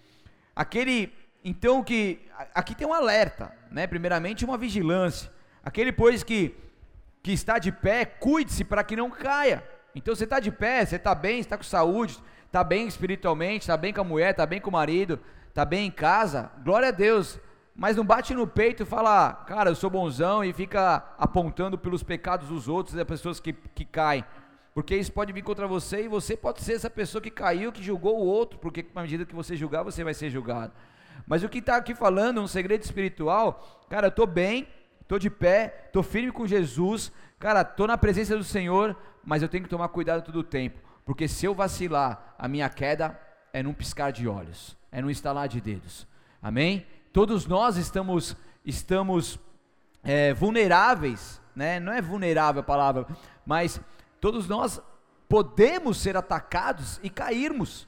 aquele, 0.56 1.12
então 1.44 1.84
que, 1.84 2.26
aqui 2.54 2.74
tem 2.74 2.86
um 2.86 2.94
alerta, 2.94 3.54
né? 3.70 3.86
primeiramente 3.86 4.42
uma 4.42 4.56
vigilância, 4.56 5.30
aquele 5.62 5.92
pois 5.92 6.22
que, 6.22 6.54
que 7.22 7.32
está 7.32 7.58
de 7.58 7.70
pé, 7.70 8.06
cuide-se 8.06 8.64
para 8.64 8.82
que 8.82 8.96
não 8.96 9.10
caia, 9.10 9.62
então 9.94 10.14
você 10.16 10.24
está 10.24 10.40
de 10.40 10.50
pé, 10.50 10.86
você 10.86 10.96
está 10.96 11.14
bem, 11.14 11.40
está 11.40 11.58
com 11.58 11.62
saúde, 11.62 12.18
está 12.54 12.62
bem 12.62 12.86
espiritualmente, 12.86 13.62
está 13.62 13.76
bem 13.76 13.92
com 13.92 14.00
a 14.00 14.04
mulher, 14.04 14.30
está 14.30 14.46
bem 14.46 14.60
com 14.60 14.70
o 14.70 14.72
marido, 14.72 15.18
está 15.48 15.64
bem 15.64 15.88
em 15.88 15.90
casa, 15.90 16.52
glória 16.62 16.86
a 16.86 16.92
Deus. 16.92 17.40
Mas 17.74 17.96
não 17.96 18.04
bate 18.04 18.32
no 18.32 18.46
peito 18.46 18.84
e 18.84 18.86
fala, 18.86 19.32
cara, 19.32 19.70
eu 19.70 19.74
sou 19.74 19.90
bonzão 19.90 20.44
e 20.44 20.52
fica 20.52 21.02
apontando 21.18 21.76
pelos 21.76 22.04
pecados 22.04 22.46
dos 22.46 22.68
outros 22.68 22.94
e 22.94 22.96
das 22.96 23.06
pessoas 23.08 23.40
que, 23.40 23.52
que 23.52 23.84
caem. 23.84 24.24
Porque 24.72 24.94
isso 24.94 25.12
pode 25.12 25.32
vir 25.32 25.42
contra 25.42 25.66
você 25.66 26.04
e 26.04 26.08
você 26.08 26.36
pode 26.36 26.62
ser 26.62 26.74
essa 26.74 26.88
pessoa 26.88 27.20
que 27.20 27.28
caiu, 27.28 27.72
que 27.72 27.82
julgou 27.82 28.20
o 28.20 28.24
outro, 28.24 28.56
porque 28.60 28.86
à 28.94 29.02
medida 29.02 29.26
que 29.26 29.34
você 29.34 29.56
julgar, 29.56 29.82
você 29.82 30.04
vai 30.04 30.14
ser 30.14 30.30
julgado. 30.30 30.72
Mas 31.26 31.42
o 31.42 31.48
que 31.48 31.58
está 31.58 31.74
aqui 31.74 31.92
falando, 31.92 32.40
um 32.40 32.46
segredo 32.46 32.84
espiritual, 32.84 33.84
cara, 33.90 34.06
eu 34.06 34.10
estou 34.10 34.28
bem, 34.28 34.68
estou 35.00 35.18
de 35.18 35.28
pé, 35.28 35.86
estou 35.86 36.04
firme 36.04 36.30
com 36.30 36.46
Jesus, 36.46 37.10
cara, 37.36 37.62
estou 37.62 37.88
na 37.88 37.98
presença 37.98 38.36
do 38.36 38.44
Senhor, 38.44 38.96
mas 39.24 39.42
eu 39.42 39.48
tenho 39.48 39.64
que 39.64 39.70
tomar 39.70 39.88
cuidado 39.88 40.22
todo 40.22 40.38
o 40.38 40.44
tempo 40.44 40.93
porque 41.04 41.28
se 41.28 41.46
eu 41.46 41.54
vacilar, 41.54 42.34
a 42.38 42.48
minha 42.48 42.68
queda 42.68 43.18
é 43.52 43.62
num 43.62 43.74
piscar 43.74 44.10
de 44.10 44.26
olhos, 44.26 44.76
é 44.90 45.02
num 45.02 45.10
estalar 45.10 45.48
de 45.48 45.60
dedos. 45.60 46.06
Amém? 46.42 46.86
Todos 47.12 47.46
nós 47.46 47.76
estamos 47.76 48.36
estamos 48.64 49.38
é, 50.02 50.32
vulneráveis, 50.32 51.40
né? 51.54 51.78
Não 51.78 51.92
é 51.92 52.00
vulnerável 52.00 52.60
a 52.60 52.64
palavra, 52.64 53.06
mas 53.44 53.80
todos 54.20 54.48
nós 54.48 54.80
podemos 55.28 55.98
ser 55.98 56.16
atacados 56.16 56.98
e 57.02 57.10
cairmos. 57.10 57.86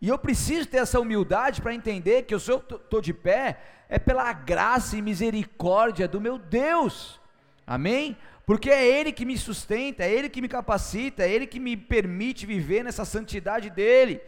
E 0.00 0.08
eu 0.08 0.18
preciso 0.18 0.68
ter 0.68 0.78
essa 0.78 0.98
humildade 0.98 1.60
para 1.62 1.74
entender 1.74 2.22
que 2.22 2.34
eu 2.34 2.40
sou 2.40 2.58
estou 2.58 3.00
de 3.00 3.12
pé 3.12 3.60
é 3.88 3.98
pela 3.98 4.32
graça 4.32 4.96
e 4.96 5.02
misericórdia 5.02 6.08
do 6.08 6.20
meu 6.20 6.38
Deus. 6.38 7.20
Amém? 7.66 8.16
Porque 8.44 8.70
é 8.70 8.84
Ele 8.84 9.12
que 9.12 9.24
me 9.24 9.38
sustenta, 9.38 10.04
é 10.04 10.12
Ele 10.12 10.28
que 10.28 10.42
me 10.42 10.48
capacita, 10.48 11.22
é 11.22 11.30
Ele 11.30 11.46
que 11.46 11.60
me 11.60 11.76
permite 11.76 12.44
viver 12.44 12.82
nessa 12.82 13.04
santidade 13.04 13.70
dEle. 13.70 14.20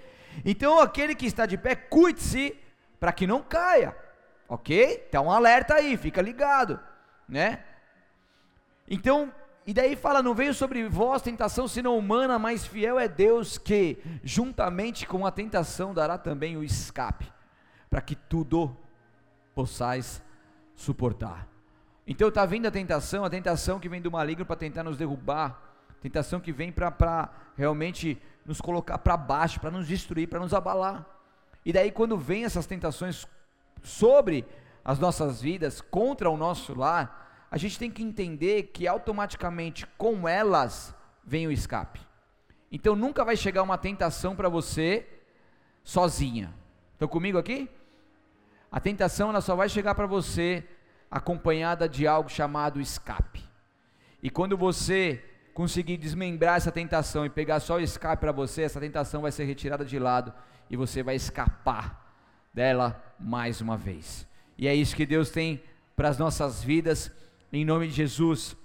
Então, 0.44 0.80
aquele 0.80 1.14
que 1.14 1.26
está 1.26 1.46
de 1.46 1.56
pé, 1.56 1.74
cuide-se 1.74 2.56
para 2.98 3.12
que 3.12 3.26
não 3.26 3.42
caia, 3.42 3.96
ok? 4.48 5.04
Então, 5.08 5.26
um 5.26 5.30
alerta 5.30 5.74
aí, 5.74 5.96
fica 5.96 6.22
ligado, 6.22 6.80
né? 7.28 7.64
Então, 8.88 9.32
e 9.66 9.72
daí 9.72 9.96
fala: 9.96 10.22
Não 10.22 10.34
veio 10.34 10.54
sobre 10.54 10.86
vós 10.88 11.22
tentação 11.22 11.66
senão 11.66 11.96
humana, 11.96 12.38
mas 12.38 12.66
fiel 12.66 12.98
é 12.98 13.08
Deus 13.08 13.58
que, 13.58 13.98
juntamente 14.22 15.06
com 15.06 15.26
a 15.26 15.30
tentação, 15.30 15.94
dará 15.94 16.18
também 16.18 16.56
o 16.56 16.64
escape, 16.64 17.32
para 17.90 18.00
que 18.00 18.14
tudo 18.14 18.76
possais 19.54 20.22
suportar. 20.74 21.53
Então 22.06 22.28
está 22.28 22.44
vindo 22.44 22.66
a 22.66 22.70
tentação, 22.70 23.24
a 23.24 23.30
tentação 23.30 23.80
que 23.80 23.88
vem 23.88 24.00
do 24.00 24.10
maligno 24.10 24.44
para 24.44 24.56
tentar 24.56 24.82
nos 24.82 24.96
derrubar, 24.96 25.60
tentação 26.00 26.38
que 26.38 26.52
vem 26.52 26.70
para 26.70 27.30
realmente 27.56 28.20
nos 28.44 28.60
colocar 28.60 28.98
para 28.98 29.16
baixo, 29.16 29.58
para 29.58 29.70
nos 29.70 29.86
destruir, 29.86 30.28
para 30.28 30.38
nos 30.38 30.52
abalar. 30.52 31.06
E 31.64 31.72
daí 31.72 31.90
quando 31.90 32.18
vem 32.18 32.44
essas 32.44 32.66
tentações 32.66 33.26
sobre 33.82 34.44
as 34.84 34.98
nossas 34.98 35.40
vidas, 35.40 35.80
contra 35.80 36.28
o 36.28 36.36
nosso 36.36 36.78
lar, 36.78 37.46
a 37.50 37.56
gente 37.56 37.78
tem 37.78 37.90
que 37.90 38.02
entender 38.02 38.64
que 38.64 38.86
automaticamente 38.86 39.86
com 39.96 40.28
elas 40.28 40.94
vem 41.24 41.46
o 41.46 41.52
escape. 41.52 42.00
Então 42.70 42.94
nunca 42.94 43.24
vai 43.24 43.36
chegar 43.36 43.62
uma 43.62 43.78
tentação 43.78 44.36
para 44.36 44.48
você 44.48 45.08
sozinha. 45.82 46.52
Estão 46.92 47.08
comigo 47.08 47.38
aqui? 47.38 47.70
A 48.70 48.80
tentação 48.80 49.30
ela 49.30 49.40
só 49.40 49.54
vai 49.54 49.68
chegar 49.68 49.94
para 49.94 50.06
você 50.06 50.68
acompanhada 51.14 51.88
de 51.88 52.08
algo 52.08 52.28
chamado 52.28 52.80
escape. 52.80 53.40
E 54.20 54.28
quando 54.28 54.56
você 54.56 55.22
conseguir 55.54 55.96
desmembrar 55.96 56.56
essa 56.56 56.72
tentação 56.72 57.24
e 57.24 57.30
pegar 57.30 57.60
só 57.60 57.76
o 57.76 57.80
escape 57.80 58.20
para 58.20 58.32
você, 58.32 58.62
essa 58.62 58.80
tentação 58.80 59.22
vai 59.22 59.30
ser 59.30 59.44
retirada 59.44 59.84
de 59.84 59.96
lado 59.96 60.34
e 60.68 60.76
você 60.76 61.04
vai 61.04 61.14
escapar 61.14 62.18
dela 62.52 63.00
mais 63.16 63.60
uma 63.60 63.76
vez. 63.76 64.26
E 64.58 64.66
é 64.66 64.74
isso 64.74 64.96
que 64.96 65.06
Deus 65.06 65.30
tem 65.30 65.62
para 65.94 66.08
as 66.08 66.18
nossas 66.18 66.64
vidas, 66.64 67.12
em 67.52 67.64
nome 67.64 67.86
de 67.86 67.94
Jesus. 67.94 68.56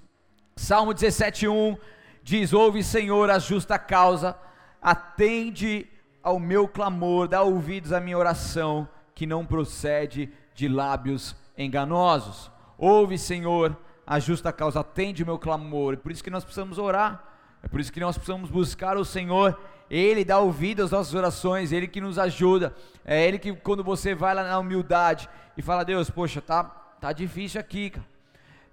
Salmo 0.56 0.92
17:1 0.92 1.78
diz: 2.24 2.52
Ouve, 2.52 2.84
Senhor, 2.84 3.30
a 3.30 3.38
justa 3.38 3.78
causa, 3.78 4.36
atende 4.82 5.88
ao 6.24 6.40
meu 6.40 6.68
clamor, 6.68 7.28
dá 7.28 7.44
ouvidos 7.44 7.94
à 7.94 8.00
minha 8.00 8.18
oração, 8.18 8.90
que 9.14 9.28
não 9.28 9.46
procede 9.46 10.32
de 10.56 10.68
lábios 10.68 11.36
enganosos. 11.64 12.52
Ouve, 12.78 13.18
Senhor, 13.18 13.78
a 14.08 14.20
justa 14.20 14.52
causa, 14.52 14.80
atende 14.80 15.24
o 15.24 15.26
meu 15.26 15.38
clamor. 15.38 15.94
É 15.94 15.98
por 15.98 16.12
isso 16.12 16.24
que 16.24 16.30
nós 16.30 16.44
precisamos 16.44 16.78
orar. 16.78 17.24
É 17.62 17.68
por 17.68 17.80
isso 17.80 17.92
que 17.92 18.00
nós 18.00 18.18
precisamos 18.18 18.50
buscar 18.50 18.98
o 18.98 19.04
Senhor. 19.04 19.60
Ele 19.90 20.24
dá 20.24 20.40
ouvido 20.40 20.84
às 20.84 20.92
nossas 20.92 21.14
orações, 21.14 21.72
Ele 21.72 21.88
que 21.88 22.00
nos 22.00 22.18
ajuda. 22.18 22.74
É 23.04 23.28
Ele 23.28 23.38
que, 23.38 23.54
quando 23.54 23.84
você 23.84 24.16
vai 24.16 24.34
lá 24.34 24.44
na 24.44 24.58
humildade 24.58 25.30
e 25.58 25.62
fala, 25.62 25.84
Deus, 25.84 26.10
poxa, 26.10 26.42
tá, 26.42 26.64
tá 26.64 27.12
difícil 27.12 27.60
aqui, 27.60 27.90
cara. 27.90 28.08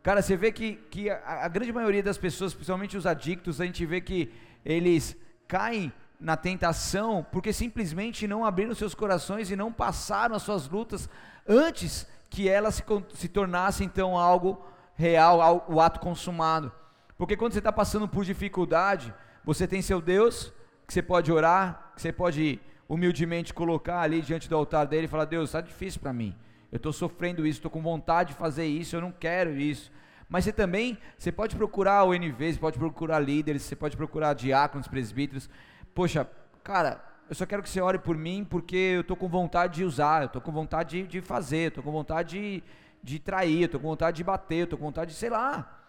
Cara, 0.02 0.22
você 0.22 0.36
vê 0.36 0.52
que, 0.52 0.74
que 0.88 1.10
a, 1.10 1.46
a 1.46 1.48
grande 1.48 1.72
maioria 1.72 2.00
das 2.00 2.16
pessoas, 2.16 2.54
principalmente 2.54 2.96
os 2.96 3.06
adictos, 3.06 3.60
a 3.60 3.64
gente 3.64 3.84
vê 3.84 4.00
que 4.00 4.32
eles 4.64 5.16
caem 5.48 5.92
na 6.20 6.36
tentação 6.36 7.26
porque 7.32 7.52
simplesmente 7.52 8.28
não 8.28 8.44
abriram 8.44 8.72
seus 8.72 8.94
corações 8.94 9.50
e 9.50 9.56
não 9.56 9.72
passaram 9.72 10.36
as 10.36 10.42
suas 10.42 10.68
lutas 10.68 11.10
antes 11.48 12.06
que 12.28 12.48
ela 12.48 12.70
se, 12.70 12.82
se 13.14 13.28
tornasse 13.28 13.84
então 13.84 14.16
algo 14.16 14.64
real, 14.94 15.64
o 15.68 15.80
ato 15.80 16.00
consumado. 16.00 16.72
Porque 17.16 17.36
quando 17.36 17.52
você 17.52 17.58
está 17.58 17.72
passando 17.72 18.08
por 18.08 18.24
dificuldade, 18.24 19.12
você 19.44 19.66
tem 19.66 19.80
seu 19.80 20.00
Deus, 20.00 20.52
que 20.86 20.92
você 20.92 21.02
pode 21.02 21.32
orar, 21.32 21.92
que 21.94 22.02
você 22.02 22.12
pode 22.12 22.60
humildemente 22.88 23.54
colocar 23.54 24.00
ali 24.00 24.20
diante 24.20 24.48
do 24.48 24.56
altar 24.56 24.86
dele 24.86 25.06
e 25.06 25.08
falar: 25.08 25.24
Deus, 25.24 25.48
está 25.48 25.60
difícil 25.60 26.00
para 26.00 26.12
mim, 26.12 26.34
eu 26.70 26.76
estou 26.76 26.92
sofrendo 26.92 27.46
isso, 27.46 27.58
estou 27.58 27.70
com 27.70 27.82
vontade 27.82 28.32
de 28.32 28.38
fazer 28.38 28.66
isso, 28.66 28.96
eu 28.96 29.00
não 29.00 29.12
quero 29.12 29.56
isso. 29.56 29.90
Mas 30.28 30.44
você 30.44 30.52
também, 30.52 30.98
você 31.16 31.30
pode 31.30 31.54
procurar 31.54 32.04
o 32.04 32.10
você 32.10 32.58
pode 32.58 32.78
procurar 32.78 33.20
líderes, 33.20 33.62
você 33.62 33.76
pode 33.76 33.96
procurar 33.96 34.34
diáconos, 34.34 34.88
presbíteros. 34.88 35.48
Poxa, 35.94 36.28
cara, 36.64 37.00
eu 37.28 37.34
só 37.34 37.44
quero 37.44 37.62
que 37.62 37.68
você 37.68 37.80
ore 37.80 37.98
por 37.98 38.16
mim 38.16 38.44
porque 38.48 38.76
eu 38.76 39.00
estou 39.00 39.16
com 39.16 39.28
vontade 39.28 39.76
de 39.76 39.84
usar, 39.84 40.22
eu 40.22 40.26
estou 40.26 40.40
com 40.40 40.52
vontade 40.52 41.02
de, 41.02 41.08
de 41.08 41.20
fazer, 41.20 41.68
estou 41.68 41.82
com 41.82 41.90
vontade 41.90 42.38
de, 42.38 42.62
de 43.02 43.18
trair, 43.18 43.64
estou 43.64 43.80
com 43.80 43.88
vontade 43.88 44.16
de 44.16 44.24
bater, 44.24 44.64
estou 44.64 44.78
com 44.78 44.84
vontade 44.84 45.12
de, 45.12 45.16
sei 45.16 45.30
lá. 45.30 45.80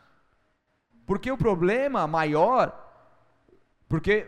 Porque 1.05 1.31
o 1.31 1.37
problema 1.37 2.07
maior, 2.07 2.75
porque 3.87 4.27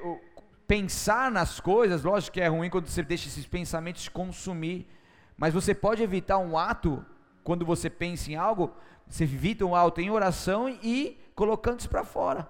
pensar 0.68 1.32
nas 1.32 1.60
coisas, 1.60 2.04
lógico 2.04 2.36
que 2.36 2.42
é 2.42 2.48
ruim 2.48 2.70
quando 2.70 2.88
você 2.88 3.02
deixa 3.02 3.28
esses 3.28 3.48
pensamentos 3.48 4.08
consumir, 4.08 4.88
mas 5.36 5.54
você 5.54 5.74
pode 5.74 6.04
evitar 6.04 6.38
um 6.38 6.58
ato 6.58 7.04
quando 7.44 7.66
você 7.66 7.90
pensa 7.90 8.32
em 8.32 8.36
algo, 8.36 8.72
você 9.08 9.24
evita 9.24 9.66
um 9.66 9.76
ato 9.76 10.00
em 10.00 10.12
oração 10.12 10.70
e 10.70 11.20
colocando 11.34 11.80
isso 11.80 11.90
para 11.90 12.04
fora. 12.04 12.48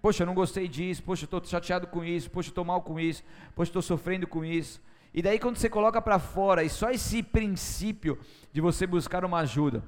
Poxa, 0.00 0.22
eu 0.22 0.26
não 0.26 0.34
gostei 0.34 0.66
disso, 0.66 1.02
poxa, 1.02 1.24
eu 1.24 1.26
estou 1.26 1.44
chateado 1.44 1.86
com 1.86 2.04
isso, 2.04 2.30
poxa, 2.30 2.48
eu 2.48 2.52
estou 2.52 2.64
mal 2.64 2.80
com 2.82 2.98
isso, 2.98 3.22
poxa, 3.54 3.68
estou 3.68 3.82
sofrendo 3.82 4.26
com 4.26 4.44
isso. 4.44 4.80
E 5.12 5.20
daí 5.20 5.38
quando 5.38 5.56
você 5.56 5.68
coloca 5.68 6.00
para 6.00 6.18
fora, 6.18 6.62
e 6.62 6.70
só 6.70 6.90
esse 6.90 7.22
princípio 7.22 8.18
de 8.52 8.60
você 8.60 8.86
buscar 8.86 9.24
uma 9.24 9.40
ajuda, 9.40 9.82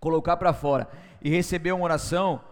colocar 0.00 0.36
para 0.36 0.52
fora 0.52 0.88
e 1.20 1.28
receber 1.28 1.72
uma 1.72 1.84
oração, 1.84 2.42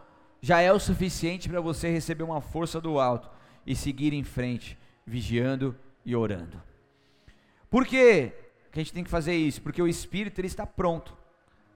já 0.41 0.61
é 0.61 0.73
o 0.73 0.79
suficiente 0.79 1.49
para 1.49 1.61
você 1.61 1.91
receber 1.91 2.23
uma 2.23 2.41
força 2.41 2.81
do 2.81 2.99
alto 2.99 3.31
e 3.67 3.75
seguir 3.75 4.13
em 4.13 4.25
frente, 4.25 4.79
vigiando 5.07 5.77
e 6.05 6.17
orando. 6.17 6.61
Por 7.71 7.87
que 7.87 8.33
a 8.73 8.79
gente 8.79 8.93
tem 8.93 9.05
que 9.05 9.11
fazer 9.11 9.35
isso? 9.35 9.63
Porque 9.63 9.81
o 9.81 9.89
espírito 9.89 10.41
ele 10.41 10.49
está 10.49 10.67
pronto, 10.67 11.17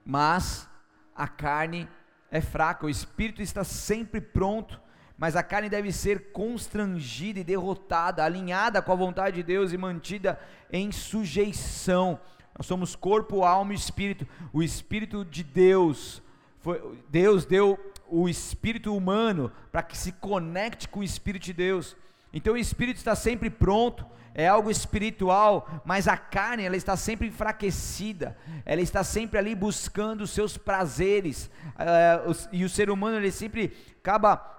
mas 0.05 0.67
a 1.15 1.27
carne 1.27 1.87
é 2.29 2.41
fraca. 2.41 2.85
O 2.85 2.89
espírito 2.89 3.41
está 3.41 3.63
sempre 3.63 4.19
pronto, 4.19 4.81
mas 5.17 5.35
a 5.35 5.43
carne 5.43 5.69
deve 5.69 5.91
ser 5.91 6.31
constrangida 6.31 7.39
e 7.39 7.43
derrotada, 7.43 8.23
alinhada 8.23 8.81
com 8.81 8.91
a 8.91 8.95
vontade 8.95 9.37
de 9.37 9.43
Deus 9.43 9.71
e 9.71 9.77
mantida 9.77 10.39
em 10.71 10.91
sujeição. 10.91 12.19
Nós 12.57 12.67
somos 12.67 12.95
corpo, 12.95 13.43
alma 13.43 13.73
e 13.73 13.75
espírito. 13.75 14.27
O 14.51 14.61
espírito 14.61 15.23
de 15.23 15.43
Deus, 15.43 16.21
foi, 16.59 16.99
Deus 17.09 17.45
deu 17.45 17.79
o 18.07 18.27
espírito 18.27 18.95
humano 18.95 19.51
para 19.71 19.83
que 19.83 19.97
se 19.97 20.11
conecte 20.11 20.87
com 20.87 20.99
o 20.99 21.03
espírito 21.03 21.43
de 21.43 21.53
Deus. 21.53 21.95
Então 22.33 22.53
o 22.53 22.57
espírito 22.57 22.97
está 22.97 23.15
sempre 23.15 23.49
pronto, 23.49 24.05
é 24.33 24.47
algo 24.47 24.69
espiritual, 24.69 25.81
mas 25.85 26.09
a 26.09 26.17
carne 26.17 26.63
ela 26.63 26.75
está 26.75 26.97
sempre 26.97 27.27
enfraquecida, 27.27 28.37
ela 28.65 28.81
está 28.81 29.01
sempre 29.01 29.39
ali 29.39 29.55
buscando 29.55 30.21
os 30.21 30.31
seus 30.31 30.57
prazeres, 30.57 31.49
uh, 31.75 32.49
e 32.51 32.65
o 32.65 32.69
ser 32.69 32.89
humano 32.89 33.15
ele 33.15 33.31
sempre 33.31 33.73
acaba 34.01 34.54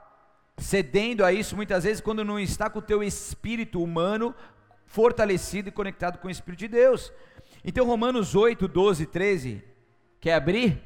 cedendo 0.56 1.24
a 1.24 1.32
isso 1.32 1.54
muitas 1.54 1.84
vezes 1.84 2.00
quando 2.00 2.24
não 2.24 2.38
está 2.38 2.70
com 2.70 2.78
o 2.78 2.82
teu 2.82 3.02
espírito 3.02 3.82
humano 3.82 4.34
fortalecido 4.86 5.68
e 5.68 5.72
conectado 5.72 6.18
com 6.18 6.28
o 6.28 6.30
Espírito 6.30 6.60
de 6.60 6.68
Deus. 6.68 7.12
Então 7.64 7.86
Romanos 7.86 8.34
8, 8.34 8.66
12, 8.68 9.06
13, 9.06 9.64
quer 10.20 10.34
abrir? 10.34 10.82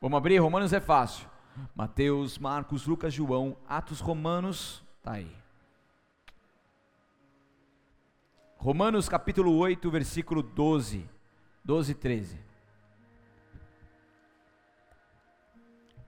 Vamos 0.00 0.16
abrir? 0.16 0.38
Romanos 0.38 0.72
é 0.72 0.80
fácil. 0.80 1.28
Mateus, 1.74 2.38
Marcos, 2.38 2.86
Lucas, 2.86 3.14
João, 3.14 3.56
Atos 3.68 4.00
Romanos, 4.00 4.82
tá 5.02 5.12
aí. 5.12 5.30
Romanos 8.56 9.08
capítulo 9.08 9.54
8, 9.56 9.90
versículo 9.90 10.42
12, 10.42 11.08
12 11.62 11.92
e 11.92 11.94
13. 11.94 12.38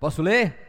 Posso 0.01 0.23
ler? 0.23 0.66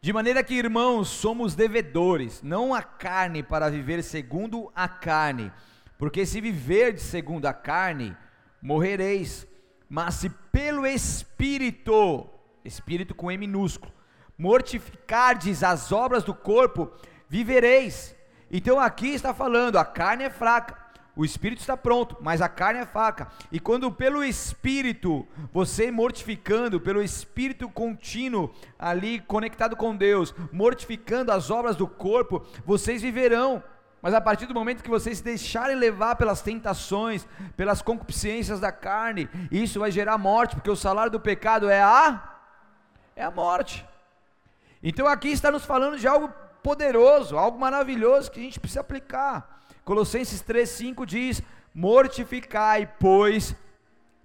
De 0.00 0.12
maneira 0.12 0.42
que, 0.44 0.54
irmãos, 0.54 1.08
somos 1.08 1.54
devedores, 1.54 2.42
não 2.42 2.74
a 2.74 2.82
carne 2.82 3.42
para 3.42 3.70
viver 3.70 4.02
segundo 4.02 4.70
a 4.74 4.88
carne, 4.88 5.52
porque 5.98 6.24
se 6.24 6.40
viver 6.40 6.98
segundo 6.98 7.46
a 7.46 7.52
carne, 7.52 8.16
morrereis, 8.62 9.46
mas 9.88 10.14
se 10.14 10.28
pelo 10.28 10.86
Espírito 10.86 12.30
espírito 12.66 13.14
com 13.14 13.30
E 13.30 13.38
minúsculo, 13.38 13.92
mortificardes 14.36 15.62
as 15.62 15.92
obras 15.92 16.24
do 16.24 16.34
corpo, 16.34 16.90
vivereis. 17.28 18.14
Então 18.50 18.78
aqui 18.78 19.08
está 19.08 19.32
falando, 19.32 19.78
a 19.78 19.84
carne 19.84 20.24
é 20.24 20.30
fraca, 20.30 20.76
o 21.16 21.24
espírito 21.24 21.60
está 21.60 21.78
pronto, 21.78 22.18
mas 22.20 22.42
a 22.42 22.48
carne 22.48 22.80
é 22.80 22.86
fraca. 22.86 23.28
E 23.50 23.58
quando 23.58 23.90
pelo 23.90 24.22
espírito, 24.22 25.26
você 25.50 25.90
mortificando, 25.90 26.78
pelo 26.78 27.02
espírito 27.02 27.70
contínuo, 27.70 28.54
ali 28.78 29.20
conectado 29.20 29.74
com 29.74 29.96
Deus, 29.96 30.34
mortificando 30.52 31.32
as 31.32 31.50
obras 31.50 31.74
do 31.74 31.88
corpo, 31.88 32.44
vocês 32.66 33.00
viverão. 33.00 33.64
Mas 34.02 34.12
a 34.12 34.20
partir 34.20 34.44
do 34.44 34.52
momento 34.52 34.82
que 34.82 34.90
vocês 34.90 35.16
se 35.16 35.24
deixarem 35.24 35.74
levar 35.74 36.16
pelas 36.16 36.42
tentações, 36.42 37.26
pelas 37.56 37.80
concupiscências 37.80 38.60
da 38.60 38.70
carne, 38.70 39.26
isso 39.50 39.80
vai 39.80 39.90
gerar 39.90 40.18
morte, 40.18 40.54
porque 40.54 40.70
o 40.70 40.76
salário 40.76 41.10
do 41.10 41.18
pecado 41.18 41.70
é 41.70 41.80
a 41.80 42.34
é 43.16 43.24
a 43.24 43.30
morte. 43.30 43.86
Então 44.82 45.06
aqui 45.06 45.28
está 45.28 45.50
nos 45.50 45.64
falando 45.64 45.98
de 45.98 46.06
algo 46.06 46.30
poderoso, 46.62 47.38
algo 47.38 47.58
maravilhoso 47.58 48.30
que 48.30 48.38
a 48.38 48.42
gente 48.42 48.60
precisa 48.60 48.82
aplicar. 48.82 49.55
Colossenses 49.86 50.42
3:5 50.42 51.06
diz: 51.06 51.40
"Mortificai, 51.72 52.90
pois, 52.98 53.54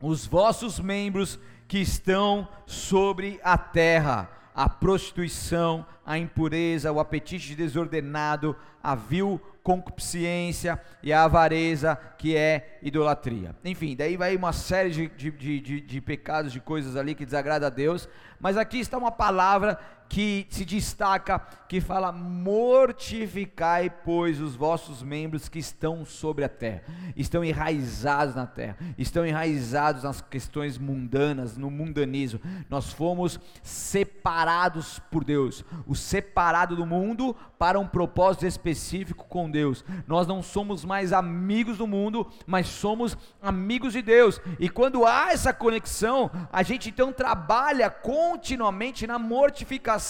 os 0.02 0.26
vossos 0.26 0.80
membros 0.80 1.39
que 1.67 1.78
estão 1.78 2.47
sobre 2.65 3.39
a 3.43 3.56
terra, 3.60 4.28
a 4.56 4.67
prostituição, 4.67 5.86
a 6.04 6.17
impureza, 6.17 6.91
o 6.91 7.00
apetite 7.00 7.54
desordenado, 7.54 8.56
a 8.82 8.95
vil 8.95 9.39
concupiscência 9.62 10.82
e 11.04 11.13
a 11.13 11.26
avareza, 11.26 11.95
que 12.17 12.36
é 12.36 12.80
idolatria. 12.82 13.56
Enfim, 13.63 13.95
daí 13.95 14.17
vai 14.17 14.36
uma 14.36 14.54
série 14.54 14.89
de, 14.89 15.08
de, 15.10 15.60
de, 15.60 15.82
de, 15.82 16.02
pecados, 16.02 16.52
de 16.52 16.60
coisas 16.60 16.95
ali 16.95 17.13
que 17.13 17.24
desagrada 17.24 17.67
a 17.67 17.69
Deus, 17.69 18.10
mas 18.39 18.58
aqui 18.58 18.80
está 18.80 18.97
uma 18.97 19.12
palavra 19.12 19.80
que 20.12 20.45
se 20.50 20.65
destaca, 20.65 21.39
que 21.69 21.80
fala: 21.80 22.12
mortificai, 22.12 23.89
pois, 23.89 24.41
os 24.41 24.58
vossos 24.58 25.02
membros 25.02 25.47
que 25.47 25.58
estão 25.58 26.04
sobre 26.04 26.43
a 26.43 26.50
terra, 26.50 26.84
estão 27.15 27.45
enraizados 27.45 28.36
na 28.36 28.45
terra, 28.45 28.76
estão 28.97 29.26
enraizados 29.26 30.04
nas 30.04 30.19
questões 30.19 30.78
mundanas, 30.78 31.56
no 31.56 31.71
mundanismo. 31.71 32.41
Nós 32.69 32.91
fomos 32.91 33.39
separados 33.63 35.00
por 35.10 35.24
Deus, 35.24 35.63
o 35.88 35.95
separado 35.95 36.76
do 36.76 36.86
mundo 36.86 37.34
para 37.58 37.80
um 37.80 37.88
propósito 37.88 38.45
específico 38.45 39.26
com 39.30 39.50
Deus. 39.50 39.86
Nós 40.06 40.28
não 40.28 40.43
somos 40.43 40.84
mais 40.84 41.13
amigos 41.13 41.78
do 41.78 41.88
mundo, 41.88 42.30
mas 42.45 42.67
somos 42.67 43.17
amigos 43.41 43.93
de 43.93 44.02
Deus. 44.02 44.41
E 44.60 44.67
quando 44.67 45.06
há 45.06 45.32
essa 45.32 45.54
conexão, 45.54 46.30
a 46.52 46.63
gente 46.63 46.89
então 46.89 47.13
trabalha 47.13 47.89
continuamente 47.89 49.08
na 49.08 49.17
mortificação 49.17 50.00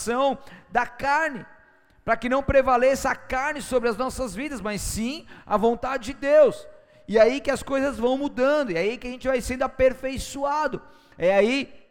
da 0.70 0.86
carne, 0.86 1.46
para 2.04 2.18
que 2.18 2.30
não 2.30 2.42
prevaleça 2.42 3.10
a 3.10 3.16
carne 3.16 3.62
sobre 3.62 3.90
as 3.90 3.98
nossas 3.98 4.34
vidas, 4.34 4.62
mas 4.62 4.82
sim 4.82 5.26
a 5.46 5.58
vontade 5.58 6.06
de 6.06 6.14
Deus. 6.14 6.68
E 7.08 7.20
aí 7.20 7.42
que 7.42 7.52
as 7.52 7.62
coisas 7.62 7.98
vão 7.98 8.18
mudando, 8.18 8.72
e 8.72 8.78
aí 8.78 8.98
que 8.98 9.08
a 9.08 9.12
gente 9.12 9.28
vai 9.28 9.42
sendo 9.42 9.64
aperfeiçoado. 9.64 10.82
É 11.18 11.36
aí 11.36 11.82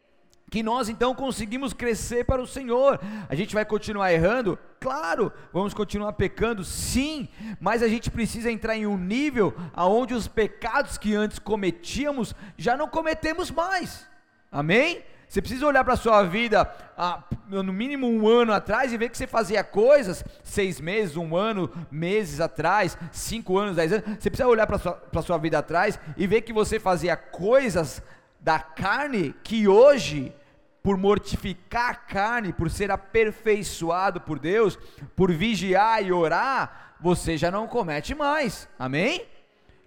que 0.51 0.63
nós 0.63 0.89
então 0.89 1.15
conseguimos 1.15 1.73
crescer 1.73 2.25
para 2.25 2.43
o 2.43 2.47
Senhor. 2.47 2.99
A 3.29 3.35
gente 3.35 3.55
vai 3.55 3.65
continuar 3.65 4.13
errando? 4.13 4.59
Claro, 4.81 5.33
vamos 5.53 5.73
continuar 5.73 6.13
pecando, 6.15 6.65
sim, 6.65 7.29
mas 7.61 7.83
a 7.83 7.89
gente 7.89 8.11
precisa 8.11 8.51
entrar 8.51 8.77
em 8.77 8.87
um 8.87 8.99
nível 8.99 9.55
aonde 9.73 10.13
os 10.13 10.27
pecados 10.27 10.99
que 10.99 11.15
antes 11.15 11.39
cometíamos 11.39 12.35
já 12.57 12.77
não 12.77 12.89
cometemos 12.89 13.51
mais. 13.51 14.09
Amém? 14.51 15.05
Você 15.31 15.41
precisa 15.41 15.65
olhar 15.65 15.85
para 15.85 15.95
a 15.95 15.97
sua 15.97 16.25
vida 16.25 16.69
há, 16.99 17.23
no 17.47 17.73
mínimo 17.73 18.09
um 18.09 18.27
ano 18.27 18.53
atrás 18.53 18.93
e 18.93 18.97
ver 18.97 19.09
que 19.11 19.17
você 19.17 19.29
fazia 19.29 19.63
coisas, 19.63 20.25
seis 20.43 20.81
meses, 20.81 21.17
um 21.17 21.37
ano, 21.37 21.71
meses 21.89 22.41
atrás, 22.41 22.99
cinco 23.13 23.57
anos, 23.57 23.77
dez 23.77 23.93
anos. 23.93 24.05
Você 24.19 24.29
precisa 24.29 24.49
olhar 24.49 24.67
para 24.67 24.75
a 24.75 24.79
sua, 24.81 25.23
sua 25.23 25.39
vida 25.39 25.57
atrás 25.57 26.01
e 26.17 26.27
ver 26.27 26.41
que 26.41 26.53
você 26.53 26.81
fazia 26.81 27.17
coisas 27.17 28.03
da 28.41 28.59
carne 28.59 29.33
que 29.45 29.69
hoje 29.69 30.35
por 30.83 30.97
mortificar 30.97 31.91
a 31.91 31.95
carne, 31.95 32.53
por 32.53 32.69
ser 32.69 32.91
aperfeiçoado 32.91 34.21
por 34.21 34.37
Deus, 34.37 34.77
por 35.15 35.31
vigiar 35.31 36.05
e 36.05 36.11
orar, 36.11 36.97
você 37.01 37.37
já 37.37 37.53
não 37.53 37.69
comete 37.69 38.17
mais. 38.17 38.69
Amém? 38.77 39.29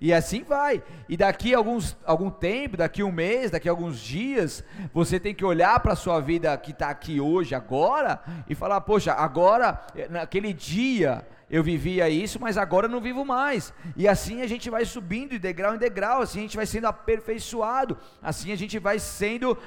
E 0.04 0.12
assim 0.12 0.44
vai. 0.44 0.84
E 1.08 1.16
daqui 1.16 1.54
alguns, 1.54 1.96
algum 2.04 2.30
tempo, 2.30 2.76
daqui 2.76 3.02
um 3.02 3.10
mês, 3.10 3.52
daqui 3.52 3.70
alguns 3.70 3.98
dias, 4.02 4.62
você 4.94 5.18
tem 5.18 5.34
que 5.34 5.46
olhar 5.46 5.80
para 5.80 5.94
a 5.94 5.96
sua 5.96 6.20
vida 6.20 6.58
que 6.58 6.72
está 6.72 6.90
aqui 6.90 7.22
hoje, 7.22 7.56
agora, 7.56 8.22
e 8.50 8.54
falar: 8.54 8.82
Poxa, 8.82 9.14
agora, 9.14 9.80
naquele 10.10 10.52
dia, 10.52 11.26
eu 11.50 11.64
vivia 11.64 12.10
isso, 12.10 12.38
mas 12.38 12.58
agora 12.58 12.90
não 12.90 13.00
vivo 13.00 13.24
mais. 13.24 13.74
E 13.96 14.06
assim 14.06 14.42
a 14.42 14.48
gente 14.48 14.70
vai 14.70 14.84
subindo 14.84 15.30
de 15.30 15.40
degrau 15.40 15.74
em 15.74 15.78
degrau, 15.78 16.22
assim 16.22 16.40
a 16.40 16.42
gente 16.42 16.58
vai 16.58 16.66
sendo 16.66 16.88
aperfeiçoado, 16.88 17.98
assim 18.22 18.52
a 18.52 18.58
gente 18.58 18.78
vai 18.80 19.00
sendo 19.00 19.58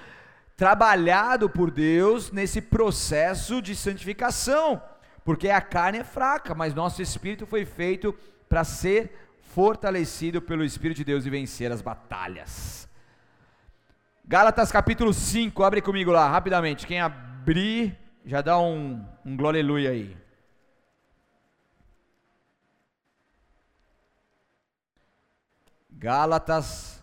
trabalhado 0.55 1.49
por 1.49 1.71
Deus 1.71 2.31
nesse 2.31 2.61
processo 2.61 3.63
de 3.63 3.75
santificação, 3.75 4.83
porque 5.25 5.49
a 5.49 5.63
carne 5.63 6.01
é 6.01 6.05
fraca, 6.05 6.55
mas 6.55 6.75
nosso 6.75 7.01
espírito 7.01 7.47
foi 7.47 7.65
feito 7.65 8.15
para 8.51 8.65
ser 8.65 9.26
fortalecido 9.57 10.43
pelo 10.43 10.63
Espírito 10.63 10.99
de 10.99 11.05
Deus 11.05 11.25
e 11.25 11.31
vencer 11.31 11.73
as 11.73 11.81
batalhas. 11.81 12.87
Gálatas 14.23 14.71
capítulo 14.71 15.15
5, 15.15 15.63
abre 15.65 15.81
comigo 15.81 16.13
lá, 16.13 16.29
rapidamente. 16.29 16.87
Quem 16.87 17.01
abrir, 17.01 17.99
já 18.23 18.43
dá 18.43 18.59
um, 18.59 19.03
um 19.25 19.35
glória 19.35 19.63
aí. 19.91 20.15
Gálatas 25.91 27.03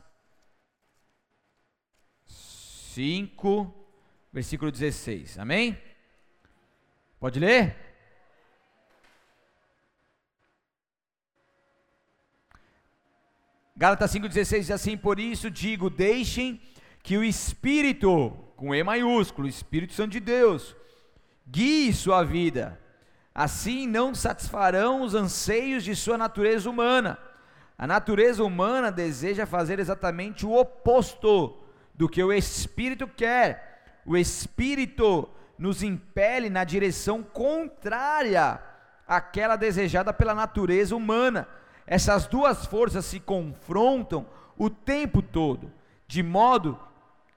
5, 2.28 3.74
versículo 4.32 4.72
16. 4.72 5.39
Amém? 5.39 5.76
Pode 7.20 7.39
ler? 7.39 7.82
Gálatas 13.76 14.13
5,16 14.13 14.59
diz 14.59 14.71
assim: 14.71 14.95
Por 14.95 15.19
isso 15.19 15.49
digo, 15.49 15.89
deixem 15.89 16.61
que 17.01 17.17
o 17.17 17.24
Espírito, 17.24 18.32
com 18.55 18.74
E 18.74 18.84
maiúsculo, 18.84 19.47
Espírito 19.47 19.93
Santo 19.93 20.11
de 20.11 20.19
Deus, 20.19 20.76
guie 21.47 21.91
sua 21.91 22.24
vida. 22.24 22.80
Assim 23.34 23.88
não 23.88 24.13
satisfarão 24.13 25.01
os 25.01 25.15
anseios 25.15 25.84
de 25.84 25.95
sua 25.95 26.17
natureza 26.17 26.69
humana. 26.69 27.17
A 27.76 27.88
natureza 27.88 28.43
humana 28.43 28.91
deseja 28.91 29.47
fazer 29.47 29.80
exatamente 29.80 30.45
o 30.45 30.53
oposto 30.53 31.57
do 31.95 32.07
que 32.07 32.24
o 32.24 32.32
Espírito 32.32 33.07
quer. 33.07 34.01
O 34.05 34.15
Espírito 34.15 35.28
nos 35.57 35.82
impele 35.82 36.47
na 36.49 36.63
direção 36.63 37.24
contrária 37.24 38.61
àquela 39.07 39.55
desejada 39.55 40.13
pela 40.13 40.36
natureza 40.36 40.95
humana. 40.95 41.47
Essas 41.86 42.27
duas 42.27 42.65
forças 42.65 43.05
se 43.05 43.19
confrontam 43.19 44.25
o 44.57 44.69
tempo 44.69 45.21
todo, 45.21 45.71
de 46.07 46.23
modo 46.23 46.79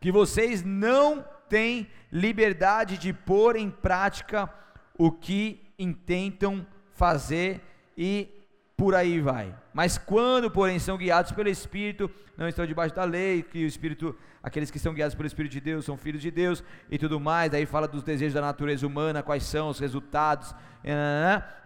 que 0.01 0.13
vocês 0.13 0.63
não 0.63 1.25
têm 1.49 1.89
liberdade 2.13 2.99
de 2.99 3.13
pôr 3.13 3.57
em 3.57 3.71
prática 3.71 4.53
o 4.99 5.11
que 5.11 5.63
intentam 5.79 6.67
fazer 6.93 7.61
e 7.97 8.29
por 8.77 8.95
aí 8.95 9.21
vai. 9.21 9.55
Mas 9.73 9.97
quando, 9.97 10.51
porém, 10.51 10.79
são 10.79 10.99
guiados 10.99 11.33
pelo 11.33 11.49
Espírito, 11.49 12.11
não 12.37 12.47
estão 12.47 12.67
debaixo 12.67 12.95
da 12.95 13.05
lei, 13.05 13.43
que 13.43 13.65
o 13.65 13.67
Espírito, 13.67 14.15
aqueles 14.43 14.71
que 14.71 14.79
são 14.79 14.93
guiados 14.93 15.15
pelo 15.15 15.27
Espírito 15.27 15.53
de 15.53 15.61
Deus 15.61 15.85
são 15.85 15.97
filhos 15.97 16.21
de 16.21 16.31
Deus 16.31 16.63
e 16.91 16.99
tudo 16.99 17.19
mais. 17.19 17.51
Daí 17.51 17.65
fala 17.65 17.89
dos 17.89 18.03
desejos 18.03 18.35
da 18.35 18.43
natureza 18.43 18.87
humana, 18.87 19.23
quais 19.23 19.45
são 19.45 19.71
os 19.71 19.79
resultados. 19.79 20.55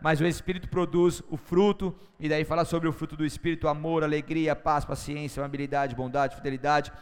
Mas 0.00 0.20
o 0.20 0.26
Espírito 0.26 0.68
produz 0.68 1.20
o 1.28 1.36
fruto, 1.36 1.94
e 2.18 2.28
daí 2.28 2.44
fala 2.44 2.64
sobre 2.64 2.88
o 2.88 2.92
fruto 2.92 3.16
do 3.16 3.26
Espírito: 3.26 3.66
amor, 3.66 4.04
alegria, 4.04 4.54
paz, 4.54 4.84
paciência, 4.84 5.40
amabilidade, 5.40 5.96
bondade, 5.96 6.36
fidelidade, 6.36 6.92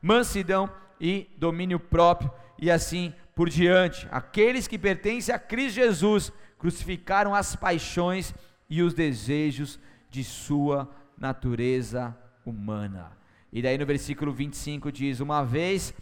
mansidão 0.00 0.70
e 1.00 1.28
domínio 1.36 1.80
próprio, 1.80 2.30
e 2.56 2.70
assim 2.70 3.12
por 3.34 3.48
diante. 3.50 4.06
Aqueles 4.12 4.68
que 4.68 4.78
pertencem 4.78 5.34
a 5.34 5.38
Cristo 5.38 5.74
Jesus 5.74 6.32
crucificaram 6.56 7.34
as 7.34 7.56
paixões 7.56 8.32
e 8.68 8.82
os 8.82 8.94
desejos 8.94 9.78
de 10.10 10.24
sua 10.24 10.88
natureza 11.16 12.16
humana. 12.44 13.12
E 13.52 13.62
daí 13.62 13.78
no 13.78 13.86
versículo 13.86 14.32
25 14.32 14.90
diz: 14.92 15.20
Uma 15.20 15.44
vez 15.44 15.94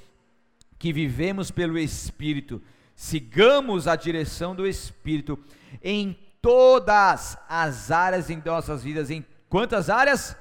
que 0.78 0.92
vivemos 0.92 1.50
pelo 1.50 1.78
Espírito, 1.78 2.60
sigamos 2.94 3.86
a 3.86 3.96
direção 3.96 4.54
do 4.54 4.66
Espírito 4.66 5.38
em 5.82 6.18
todas 6.40 7.38
as 7.48 7.90
áreas 7.90 8.28
em 8.28 8.42
nossas 8.44 8.82
vidas. 8.82 9.10
Em 9.10 9.24
quantas 9.48 9.88
áreas? 9.88 10.36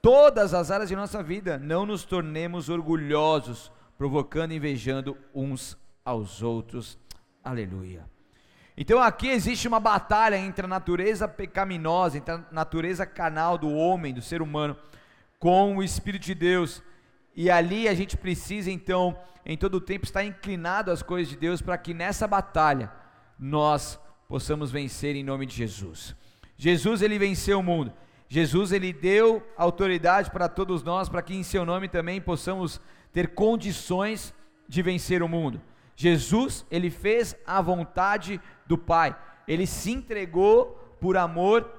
Todas 0.00 0.52
as 0.54 0.70
áreas 0.70 0.88
de 0.88 0.96
nossa 0.96 1.22
vida. 1.22 1.58
Não 1.58 1.86
nos 1.86 2.04
tornemos 2.04 2.68
orgulhosos, 2.68 3.70
provocando 3.96 4.52
e 4.52 4.56
invejando 4.56 5.16
uns 5.34 5.76
aos 6.04 6.42
outros. 6.42 6.98
Aleluia. 7.44 8.04
Então 8.76 9.00
aqui 9.00 9.28
existe 9.28 9.68
uma 9.68 9.78
batalha 9.78 10.36
entre 10.36 10.64
a 10.64 10.68
natureza 10.68 11.28
pecaminosa, 11.28 12.18
entre 12.18 12.34
a 12.34 12.44
natureza 12.50 13.04
canal 13.04 13.58
do 13.58 13.70
homem, 13.70 14.14
do 14.14 14.22
ser 14.22 14.40
humano, 14.40 14.76
com 15.38 15.76
o 15.76 15.82
Espírito 15.82 16.24
de 16.24 16.34
Deus. 16.34 16.82
E 17.36 17.50
ali 17.50 17.88
a 17.88 17.94
gente 17.94 18.16
precisa 18.16 18.70
então, 18.70 19.16
em 19.44 19.56
todo 19.56 19.74
o 19.74 19.80
tempo, 19.80 20.04
estar 20.04 20.24
inclinado 20.24 20.90
às 20.90 21.02
coisas 21.02 21.28
de 21.28 21.36
Deus 21.36 21.60
para 21.60 21.76
que 21.76 21.92
nessa 21.92 22.26
batalha 22.26 22.90
nós 23.38 23.98
possamos 24.28 24.70
vencer 24.70 25.16
em 25.16 25.24
nome 25.24 25.44
de 25.44 25.54
Jesus. 25.54 26.16
Jesus 26.56 27.02
ele 27.02 27.18
venceu 27.18 27.58
o 27.58 27.62
mundo. 27.62 27.92
Jesus 28.28 28.72
ele 28.72 28.92
deu 28.92 29.46
autoridade 29.58 30.30
para 30.30 30.48
todos 30.48 30.82
nós 30.82 31.08
para 31.08 31.20
que 31.20 31.34
em 31.34 31.42
seu 31.42 31.66
nome 31.66 31.88
também 31.88 32.18
possamos 32.18 32.80
ter 33.12 33.34
condições 33.34 34.32
de 34.66 34.80
vencer 34.80 35.22
o 35.22 35.28
mundo. 35.28 35.60
Jesus, 35.96 36.66
ele 36.70 36.90
fez 36.90 37.36
a 37.46 37.60
vontade 37.60 38.40
do 38.66 38.76
Pai. 38.78 39.16
Ele 39.46 39.66
se 39.66 39.90
entregou 39.90 40.96
por 41.00 41.16
amor 41.16 41.70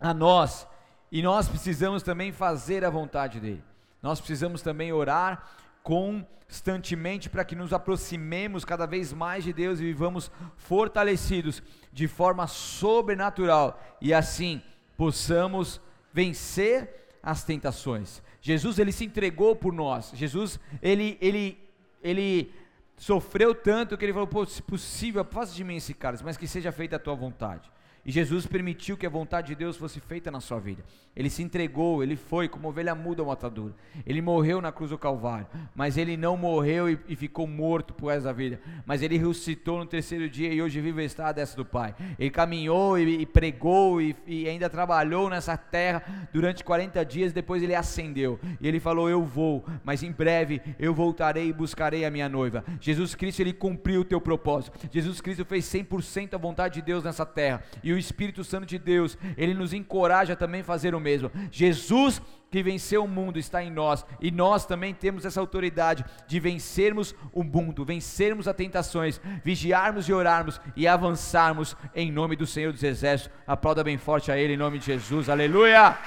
a 0.00 0.12
nós. 0.12 0.66
E 1.10 1.22
nós 1.22 1.48
precisamos 1.48 2.02
também 2.02 2.32
fazer 2.32 2.84
a 2.84 2.90
vontade 2.90 3.38
dele. 3.38 3.62
Nós 4.02 4.20
precisamos 4.20 4.62
também 4.62 4.92
orar 4.92 5.48
constantemente 5.82 7.30
para 7.30 7.44
que 7.44 7.54
nos 7.54 7.72
aproximemos 7.72 8.64
cada 8.64 8.86
vez 8.86 9.12
mais 9.12 9.44
de 9.44 9.52
Deus 9.52 9.80
e 9.80 9.84
vivamos 9.84 10.30
fortalecidos 10.56 11.62
de 11.92 12.08
forma 12.08 12.46
sobrenatural 12.46 13.80
e 14.00 14.12
assim 14.12 14.62
possamos 14.96 15.80
vencer 16.12 17.16
as 17.22 17.44
tentações. 17.44 18.22
Jesus 18.40 18.78
ele 18.78 18.92
se 18.92 19.04
entregou 19.04 19.56
por 19.56 19.72
nós. 19.72 20.12
Jesus 20.14 20.60
ele 20.82 21.16
ele 21.20 21.58
ele 22.02 22.52
sofreu 22.96 23.54
tanto 23.54 23.96
que 23.96 24.04
ele 24.04 24.12
falou: 24.12 24.28
Pô, 24.28 24.44
se 24.46 24.62
possível, 24.62 25.24
faça 25.24 25.54
de 25.54 25.64
mim 25.64 25.76
esse 25.76 25.94
cara, 25.94 26.16
mas 26.22 26.36
que 26.36 26.46
seja 26.46 26.72
feita 26.72 26.96
a 26.96 26.98
tua 26.98 27.14
vontade. 27.14 27.70
E 28.06 28.12
Jesus 28.12 28.46
permitiu 28.46 28.96
que 28.96 29.06
a 29.06 29.10
vontade 29.10 29.48
de 29.48 29.54
Deus 29.54 29.76
fosse 29.76 29.98
feita 29.98 30.30
na 30.30 30.40
sua 30.40 30.60
vida. 30.60 30.84
Ele 31.16 31.30
se 31.30 31.42
entregou, 31.42 32.02
ele 32.02 32.16
foi 32.16 32.48
como 32.48 32.68
ovelha 32.68 32.94
muda 32.94 33.22
ao 33.22 33.28
matador. 33.28 33.70
Ele 34.04 34.20
morreu 34.20 34.60
na 34.60 34.72
cruz 34.72 34.90
do 34.90 34.98
Calvário, 34.98 35.46
mas 35.74 35.96
ele 35.96 36.16
não 36.16 36.36
morreu 36.36 36.90
e, 36.90 36.98
e 37.08 37.16
ficou 37.16 37.46
morto 37.46 37.94
por 37.94 38.10
essa 38.10 38.32
vida. 38.32 38.60
Mas 38.84 39.00
ele 39.00 39.16
ressuscitou 39.16 39.78
no 39.78 39.86
terceiro 39.86 40.28
dia 40.28 40.52
e 40.52 40.60
hoje 40.60 40.80
vive 40.80 41.04
está 41.04 41.32
dessa 41.32 41.56
do 41.56 41.64
Pai. 41.64 41.94
Ele 42.18 42.30
caminhou 42.30 42.98
e, 42.98 43.22
e 43.22 43.26
pregou 43.26 44.02
e, 44.02 44.14
e, 44.26 44.48
ainda 44.48 44.68
trabalhou 44.68 45.30
nessa 45.30 45.56
terra 45.56 46.28
durante 46.32 46.64
40 46.64 47.04
dias. 47.04 47.32
Depois 47.32 47.62
ele 47.62 47.74
ascendeu 47.74 48.38
e 48.60 48.66
ele 48.66 48.80
falou: 48.80 49.08
Eu 49.08 49.24
vou, 49.24 49.64
mas 49.84 50.02
em 50.02 50.10
breve 50.10 50.60
eu 50.78 50.92
voltarei 50.92 51.48
e 51.48 51.52
buscarei 51.52 52.04
a 52.04 52.10
minha 52.10 52.28
noiva. 52.28 52.64
Jesus 52.80 53.14
Cristo 53.14 53.40
ele 53.40 53.52
cumpriu 53.52 54.00
o 54.00 54.04
teu 54.04 54.20
propósito. 54.20 54.78
Jesus 54.92 55.20
Cristo 55.20 55.44
fez 55.44 55.64
100% 55.64 56.34
a 56.34 56.38
vontade 56.38 56.74
de 56.74 56.82
Deus 56.82 57.04
nessa 57.04 57.24
terra. 57.24 57.62
E 57.82 57.93
o 57.94 57.98
Espírito 57.98 58.44
Santo 58.44 58.66
de 58.66 58.78
Deus, 58.78 59.16
ele 59.36 59.54
nos 59.54 59.72
encoraja 59.72 60.36
também 60.36 60.60
a 60.60 60.64
fazer 60.64 60.94
o 60.94 61.00
mesmo. 61.00 61.30
Jesus 61.50 62.20
que 62.50 62.62
venceu 62.62 63.02
o 63.02 63.08
mundo 63.08 63.36
está 63.36 63.64
em 63.64 63.70
nós, 63.70 64.06
e 64.20 64.30
nós 64.30 64.64
também 64.64 64.94
temos 64.94 65.24
essa 65.24 65.40
autoridade 65.40 66.04
de 66.28 66.38
vencermos 66.38 67.12
o 67.32 67.42
mundo, 67.42 67.84
vencermos 67.84 68.46
as 68.46 68.54
tentações, 68.54 69.20
vigiarmos 69.42 70.08
e 70.08 70.12
orarmos 70.12 70.60
e 70.76 70.86
avançarmos 70.86 71.76
em 71.94 72.12
nome 72.12 72.36
do 72.36 72.46
Senhor 72.46 72.72
dos 72.72 72.84
Exércitos. 72.84 73.36
Aplauda 73.44 73.82
bem 73.82 73.98
forte 73.98 74.30
a 74.30 74.38
Ele 74.38 74.54
em 74.54 74.56
nome 74.56 74.78
de 74.78 74.86
Jesus, 74.86 75.28
aleluia! 75.28 75.98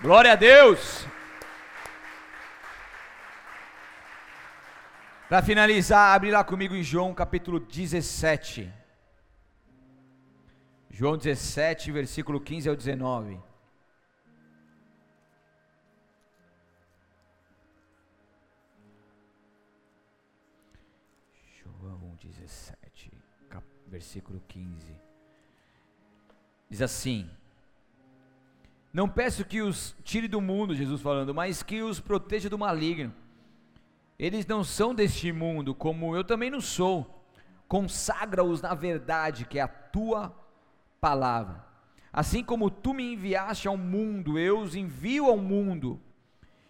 Glória 0.00 0.32
a 0.32 0.36
Deus! 0.36 1.06
Para 5.32 5.40
finalizar, 5.40 6.14
abre 6.14 6.30
lá 6.30 6.44
comigo 6.44 6.74
em 6.74 6.82
João 6.82 7.14
capítulo 7.14 7.58
17. 7.58 8.70
João 10.90 11.16
17, 11.16 11.90
versículo 11.90 12.38
15 12.38 12.68
ao 12.68 12.76
19. 12.76 13.40
João 21.64 22.14
17, 22.20 23.10
versículo 23.86 24.38
15. 24.46 24.94
Diz 26.68 26.82
assim: 26.82 27.30
Não 28.92 29.08
peço 29.08 29.46
que 29.46 29.62
os 29.62 29.96
tire 30.04 30.28
do 30.28 30.42
mundo, 30.42 30.74
Jesus 30.74 31.00
falando, 31.00 31.34
mas 31.34 31.62
que 31.62 31.80
os 31.80 31.98
proteja 31.98 32.50
do 32.50 32.58
maligno. 32.58 33.21
Eles 34.18 34.46
não 34.46 34.62
são 34.62 34.94
deste 34.94 35.32
mundo, 35.32 35.74
como 35.74 36.14
eu 36.14 36.22
também 36.22 36.50
não 36.50 36.60
sou. 36.60 37.24
Consagra-os 37.66 38.60
na 38.60 38.74
verdade, 38.74 39.44
que 39.44 39.58
é 39.58 39.62
a 39.62 39.68
tua 39.68 40.34
palavra. 41.00 41.64
Assim 42.12 42.44
como 42.44 42.70
tu 42.70 42.92
me 42.92 43.14
enviaste 43.14 43.66
ao 43.66 43.76
mundo, 43.76 44.38
eu 44.38 44.60
os 44.60 44.74
envio 44.74 45.26
ao 45.26 45.38
mundo. 45.38 46.00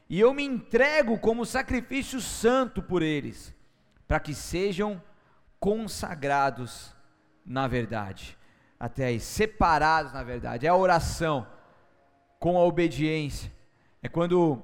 e 0.08 0.20
eu 0.20 0.34
me 0.34 0.44
entrego 0.44 1.18
como 1.18 1.46
sacrifício 1.46 2.20
santo 2.20 2.82
por 2.82 3.00
eles, 3.00 3.54
para 4.06 4.20
que 4.20 4.34
sejam 4.34 5.02
consagrados 5.58 6.94
na 7.46 7.66
verdade. 7.66 8.36
Até 8.78 9.06
aí, 9.06 9.18
separados 9.18 10.12
na 10.12 10.22
verdade. 10.22 10.66
É 10.66 10.68
a 10.68 10.76
oração 10.76 11.46
com 12.38 12.58
a 12.58 12.64
obediência. 12.64 13.50
É 14.02 14.08
quando 14.08 14.62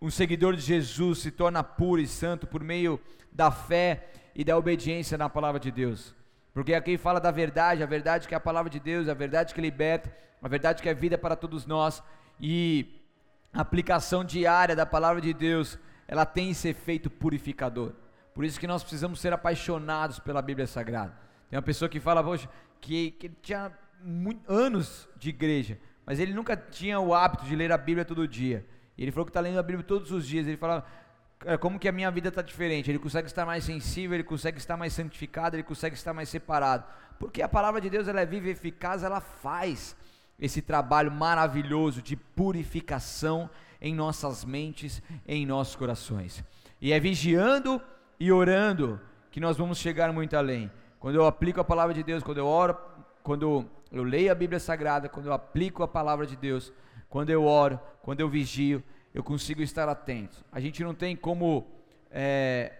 um 0.00 0.10
seguidor 0.10 0.54
de 0.54 0.62
Jesus 0.62 1.18
se 1.18 1.30
torna 1.30 1.62
puro 1.62 2.00
e 2.00 2.06
santo 2.06 2.46
por 2.46 2.62
meio 2.62 3.00
da 3.32 3.50
fé 3.50 4.08
e 4.34 4.44
da 4.44 4.56
obediência 4.56 5.18
na 5.18 5.28
palavra 5.28 5.58
de 5.58 5.70
Deus. 5.70 6.14
Porque 6.52 6.74
aqui 6.74 6.96
fala 6.96 7.20
da 7.20 7.30
verdade, 7.30 7.82
a 7.82 7.86
verdade 7.86 8.26
que 8.26 8.34
é 8.34 8.36
a 8.36 8.40
palavra 8.40 8.70
de 8.70 8.80
Deus, 8.80 9.08
a 9.08 9.14
verdade 9.14 9.54
que 9.54 9.60
liberta, 9.60 10.14
a 10.42 10.48
verdade 10.48 10.82
que 10.82 10.88
é 10.88 10.94
vida 10.94 11.18
para 11.18 11.36
todos 11.36 11.66
nós. 11.66 12.02
E 12.40 13.02
a 13.52 13.60
aplicação 13.60 14.24
diária 14.24 14.74
da 14.74 14.86
palavra 14.86 15.20
de 15.20 15.32
Deus, 15.32 15.78
ela 16.06 16.24
tem 16.24 16.50
esse 16.50 16.68
efeito 16.68 17.10
purificador. 17.10 17.92
Por 18.34 18.44
isso 18.44 18.60
que 18.60 18.66
nós 18.66 18.82
precisamos 18.82 19.20
ser 19.20 19.32
apaixonados 19.32 20.20
pela 20.20 20.40
Bíblia 20.40 20.66
Sagrada. 20.66 21.18
Tem 21.50 21.56
uma 21.56 21.62
pessoa 21.62 21.88
que 21.88 21.98
fala, 21.98 22.22
poxa, 22.22 22.48
que, 22.80 23.10
que 23.12 23.28
tinha 23.28 23.72
muito, 24.00 24.50
anos 24.50 25.08
de 25.16 25.30
igreja, 25.30 25.78
mas 26.06 26.20
ele 26.20 26.32
nunca 26.32 26.56
tinha 26.56 27.00
o 27.00 27.12
hábito 27.12 27.44
de 27.44 27.56
ler 27.56 27.72
a 27.72 27.78
Bíblia 27.78 28.04
todo 28.04 28.28
dia. 28.28 28.64
E 28.98 29.02
ele 29.04 29.12
falou 29.12 29.24
que 29.24 29.30
está 29.30 29.40
lendo 29.40 29.58
a 29.58 29.62
Bíblia 29.62 29.84
todos 29.84 30.10
os 30.10 30.26
dias. 30.26 30.46
Ele 30.46 30.56
fala, 30.56 30.84
como 31.60 31.78
que 31.78 31.88
a 31.88 31.92
minha 31.92 32.10
vida 32.10 32.28
está 32.28 32.42
diferente? 32.42 32.90
Ele 32.90 32.98
consegue 32.98 33.28
estar 33.28 33.46
mais 33.46 33.62
sensível, 33.62 34.16
ele 34.16 34.24
consegue 34.24 34.58
estar 34.58 34.76
mais 34.76 34.92
santificado, 34.92 35.54
ele 35.54 35.62
consegue 35.62 35.94
estar 35.94 36.12
mais 36.12 36.28
separado. 36.28 36.84
Porque 37.18 37.40
a 37.40 37.48
palavra 37.48 37.80
de 37.80 37.88
Deus 37.88 38.08
ela 38.08 38.20
é 38.20 38.26
viva 38.26 38.48
e 38.48 38.50
eficaz, 38.50 39.04
ela 39.04 39.20
faz 39.20 39.96
esse 40.38 40.60
trabalho 40.60 41.12
maravilhoso 41.12 42.02
de 42.02 42.16
purificação 42.16 43.48
em 43.80 43.94
nossas 43.94 44.44
mentes, 44.44 45.00
em 45.26 45.46
nossos 45.46 45.76
corações. 45.76 46.44
E 46.80 46.92
é 46.92 46.98
vigiando 46.98 47.80
e 48.18 48.32
orando 48.32 49.00
que 49.30 49.38
nós 49.38 49.56
vamos 49.56 49.78
chegar 49.78 50.12
muito 50.12 50.36
além. 50.36 50.70
Quando 50.98 51.14
eu 51.14 51.26
aplico 51.26 51.60
a 51.60 51.64
palavra 51.64 51.94
de 51.94 52.02
Deus, 52.02 52.24
quando 52.24 52.38
eu 52.38 52.46
oro, 52.46 52.76
quando 53.22 53.64
eu 53.92 54.02
leio 54.02 54.32
a 54.32 54.34
Bíblia 54.34 54.58
Sagrada, 54.58 55.08
quando 55.08 55.26
eu 55.26 55.32
aplico 55.32 55.84
a 55.84 55.88
palavra 55.88 56.26
de 56.26 56.34
Deus, 56.34 56.72
quando 57.08 57.30
eu 57.30 57.44
oro, 57.44 57.80
quando 58.02 58.20
eu 58.20 58.28
vigio, 58.28 58.82
eu 59.14 59.22
consigo 59.22 59.62
estar 59.62 59.88
atento. 59.88 60.44
A 60.52 60.60
gente 60.60 60.82
não 60.82 60.94
tem 60.94 61.16
como 61.16 61.66
é, 62.10 62.72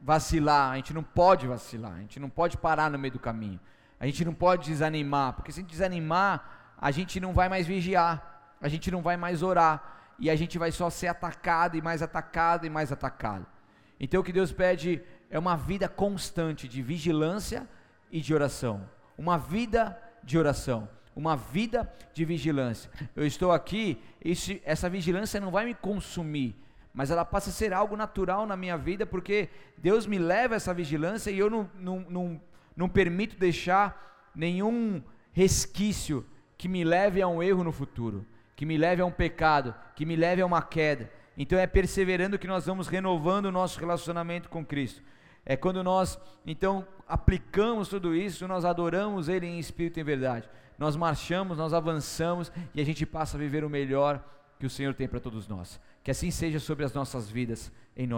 vacilar, 0.00 0.72
a 0.72 0.76
gente 0.76 0.92
não 0.92 1.02
pode 1.02 1.46
vacilar, 1.46 1.94
a 1.94 2.00
gente 2.00 2.20
não 2.20 2.28
pode 2.28 2.56
parar 2.56 2.90
no 2.90 2.98
meio 2.98 3.12
do 3.12 3.18
caminho, 3.18 3.60
a 3.98 4.06
gente 4.06 4.24
não 4.24 4.34
pode 4.34 4.68
desanimar, 4.68 5.34
porque 5.34 5.52
se 5.52 5.62
desanimar, 5.62 6.74
a 6.78 6.90
gente 6.90 7.20
não 7.20 7.32
vai 7.32 7.48
mais 7.48 7.66
vigiar, 7.66 8.56
a 8.60 8.68
gente 8.68 8.90
não 8.90 9.02
vai 9.02 9.16
mais 9.16 9.42
orar, 9.42 10.14
e 10.18 10.30
a 10.30 10.36
gente 10.36 10.58
vai 10.58 10.70
só 10.70 10.90
ser 10.90 11.08
atacado 11.08 11.76
e 11.76 11.82
mais 11.82 12.02
atacado 12.02 12.66
e 12.66 12.70
mais 12.70 12.92
atacado. 12.92 13.46
Então 13.98 14.20
o 14.20 14.24
que 14.24 14.32
Deus 14.32 14.52
pede 14.52 15.02
é 15.30 15.38
uma 15.38 15.56
vida 15.56 15.88
constante 15.88 16.68
de 16.68 16.82
vigilância 16.82 17.68
e 18.10 18.20
de 18.20 18.34
oração. 18.34 18.88
Uma 19.16 19.38
vida 19.38 19.98
de 20.22 20.38
oração, 20.38 20.88
uma 21.14 21.36
vida 21.36 21.92
de 22.14 22.24
vigilância. 22.24 22.90
Eu 23.14 23.26
estou 23.26 23.52
aqui, 23.52 23.98
esse, 24.24 24.62
essa 24.64 24.88
vigilância 24.88 25.40
não 25.40 25.50
vai 25.50 25.64
me 25.64 25.74
consumir, 25.74 26.56
mas 26.92 27.10
ela 27.10 27.24
passa 27.24 27.50
a 27.50 27.52
ser 27.52 27.72
algo 27.72 27.96
natural 27.96 28.46
na 28.46 28.56
minha 28.56 28.76
vida, 28.76 29.06
porque 29.06 29.48
Deus 29.78 30.06
me 30.06 30.18
leva 30.18 30.54
a 30.54 30.56
essa 30.56 30.74
vigilância 30.74 31.30
e 31.30 31.38
eu 31.38 31.48
não, 31.48 31.70
não, 31.74 32.00
não, 32.08 32.40
não 32.76 32.88
permito 32.88 33.36
deixar 33.36 34.30
nenhum 34.34 35.02
resquício 35.32 36.26
que 36.56 36.68
me 36.68 36.84
leve 36.84 37.20
a 37.20 37.28
um 37.28 37.42
erro 37.42 37.64
no 37.64 37.72
futuro, 37.72 38.26
que 38.54 38.64
me 38.64 38.76
leve 38.76 39.02
a 39.02 39.06
um 39.06 39.10
pecado, 39.10 39.74
que 39.96 40.06
me 40.06 40.16
leve 40.16 40.42
a 40.42 40.46
uma 40.46 40.62
queda. 40.62 41.10
Então 41.36 41.58
é 41.58 41.66
perseverando 41.66 42.38
que 42.38 42.46
nós 42.46 42.66
vamos 42.66 42.88
renovando 42.88 43.46
o 43.46 43.52
nosso 43.52 43.80
relacionamento 43.80 44.48
com 44.48 44.64
Cristo. 44.64 45.02
É 45.44 45.56
quando 45.56 45.82
nós 45.82 46.18
então 46.46 46.86
aplicamos 47.08 47.88
tudo 47.88 48.14
isso, 48.14 48.46
nós 48.46 48.64
adoramos 48.64 49.28
Ele 49.28 49.46
em 49.46 49.58
espírito 49.58 49.98
e 49.98 50.02
em 50.02 50.04
verdade. 50.04 50.48
Nós 50.82 50.96
marchamos, 50.96 51.58
nós 51.58 51.72
avançamos 51.72 52.50
e 52.74 52.80
a 52.80 52.84
gente 52.84 53.06
passa 53.06 53.36
a 53.36 53.38
viver 53.38 53.62
o 53.62 53.70
melhor 53.70 54.20
que 54.58 54.66
o 54.66 54.70
Senhor 54.70 54.92
tem 54.92 55.06
para 55.06 55.20
todos 55.20 55.46
nós. 55.46 55.80
Que 56.02 56.10
assim 56.10 56.28
seja 56.28 56.58
sobre 56.58 56.84
as 56.84 56.92
nossas 56.92 57.30
vidas, 57.30 57.70
em 57.96 58.04
nome 58.04 58.10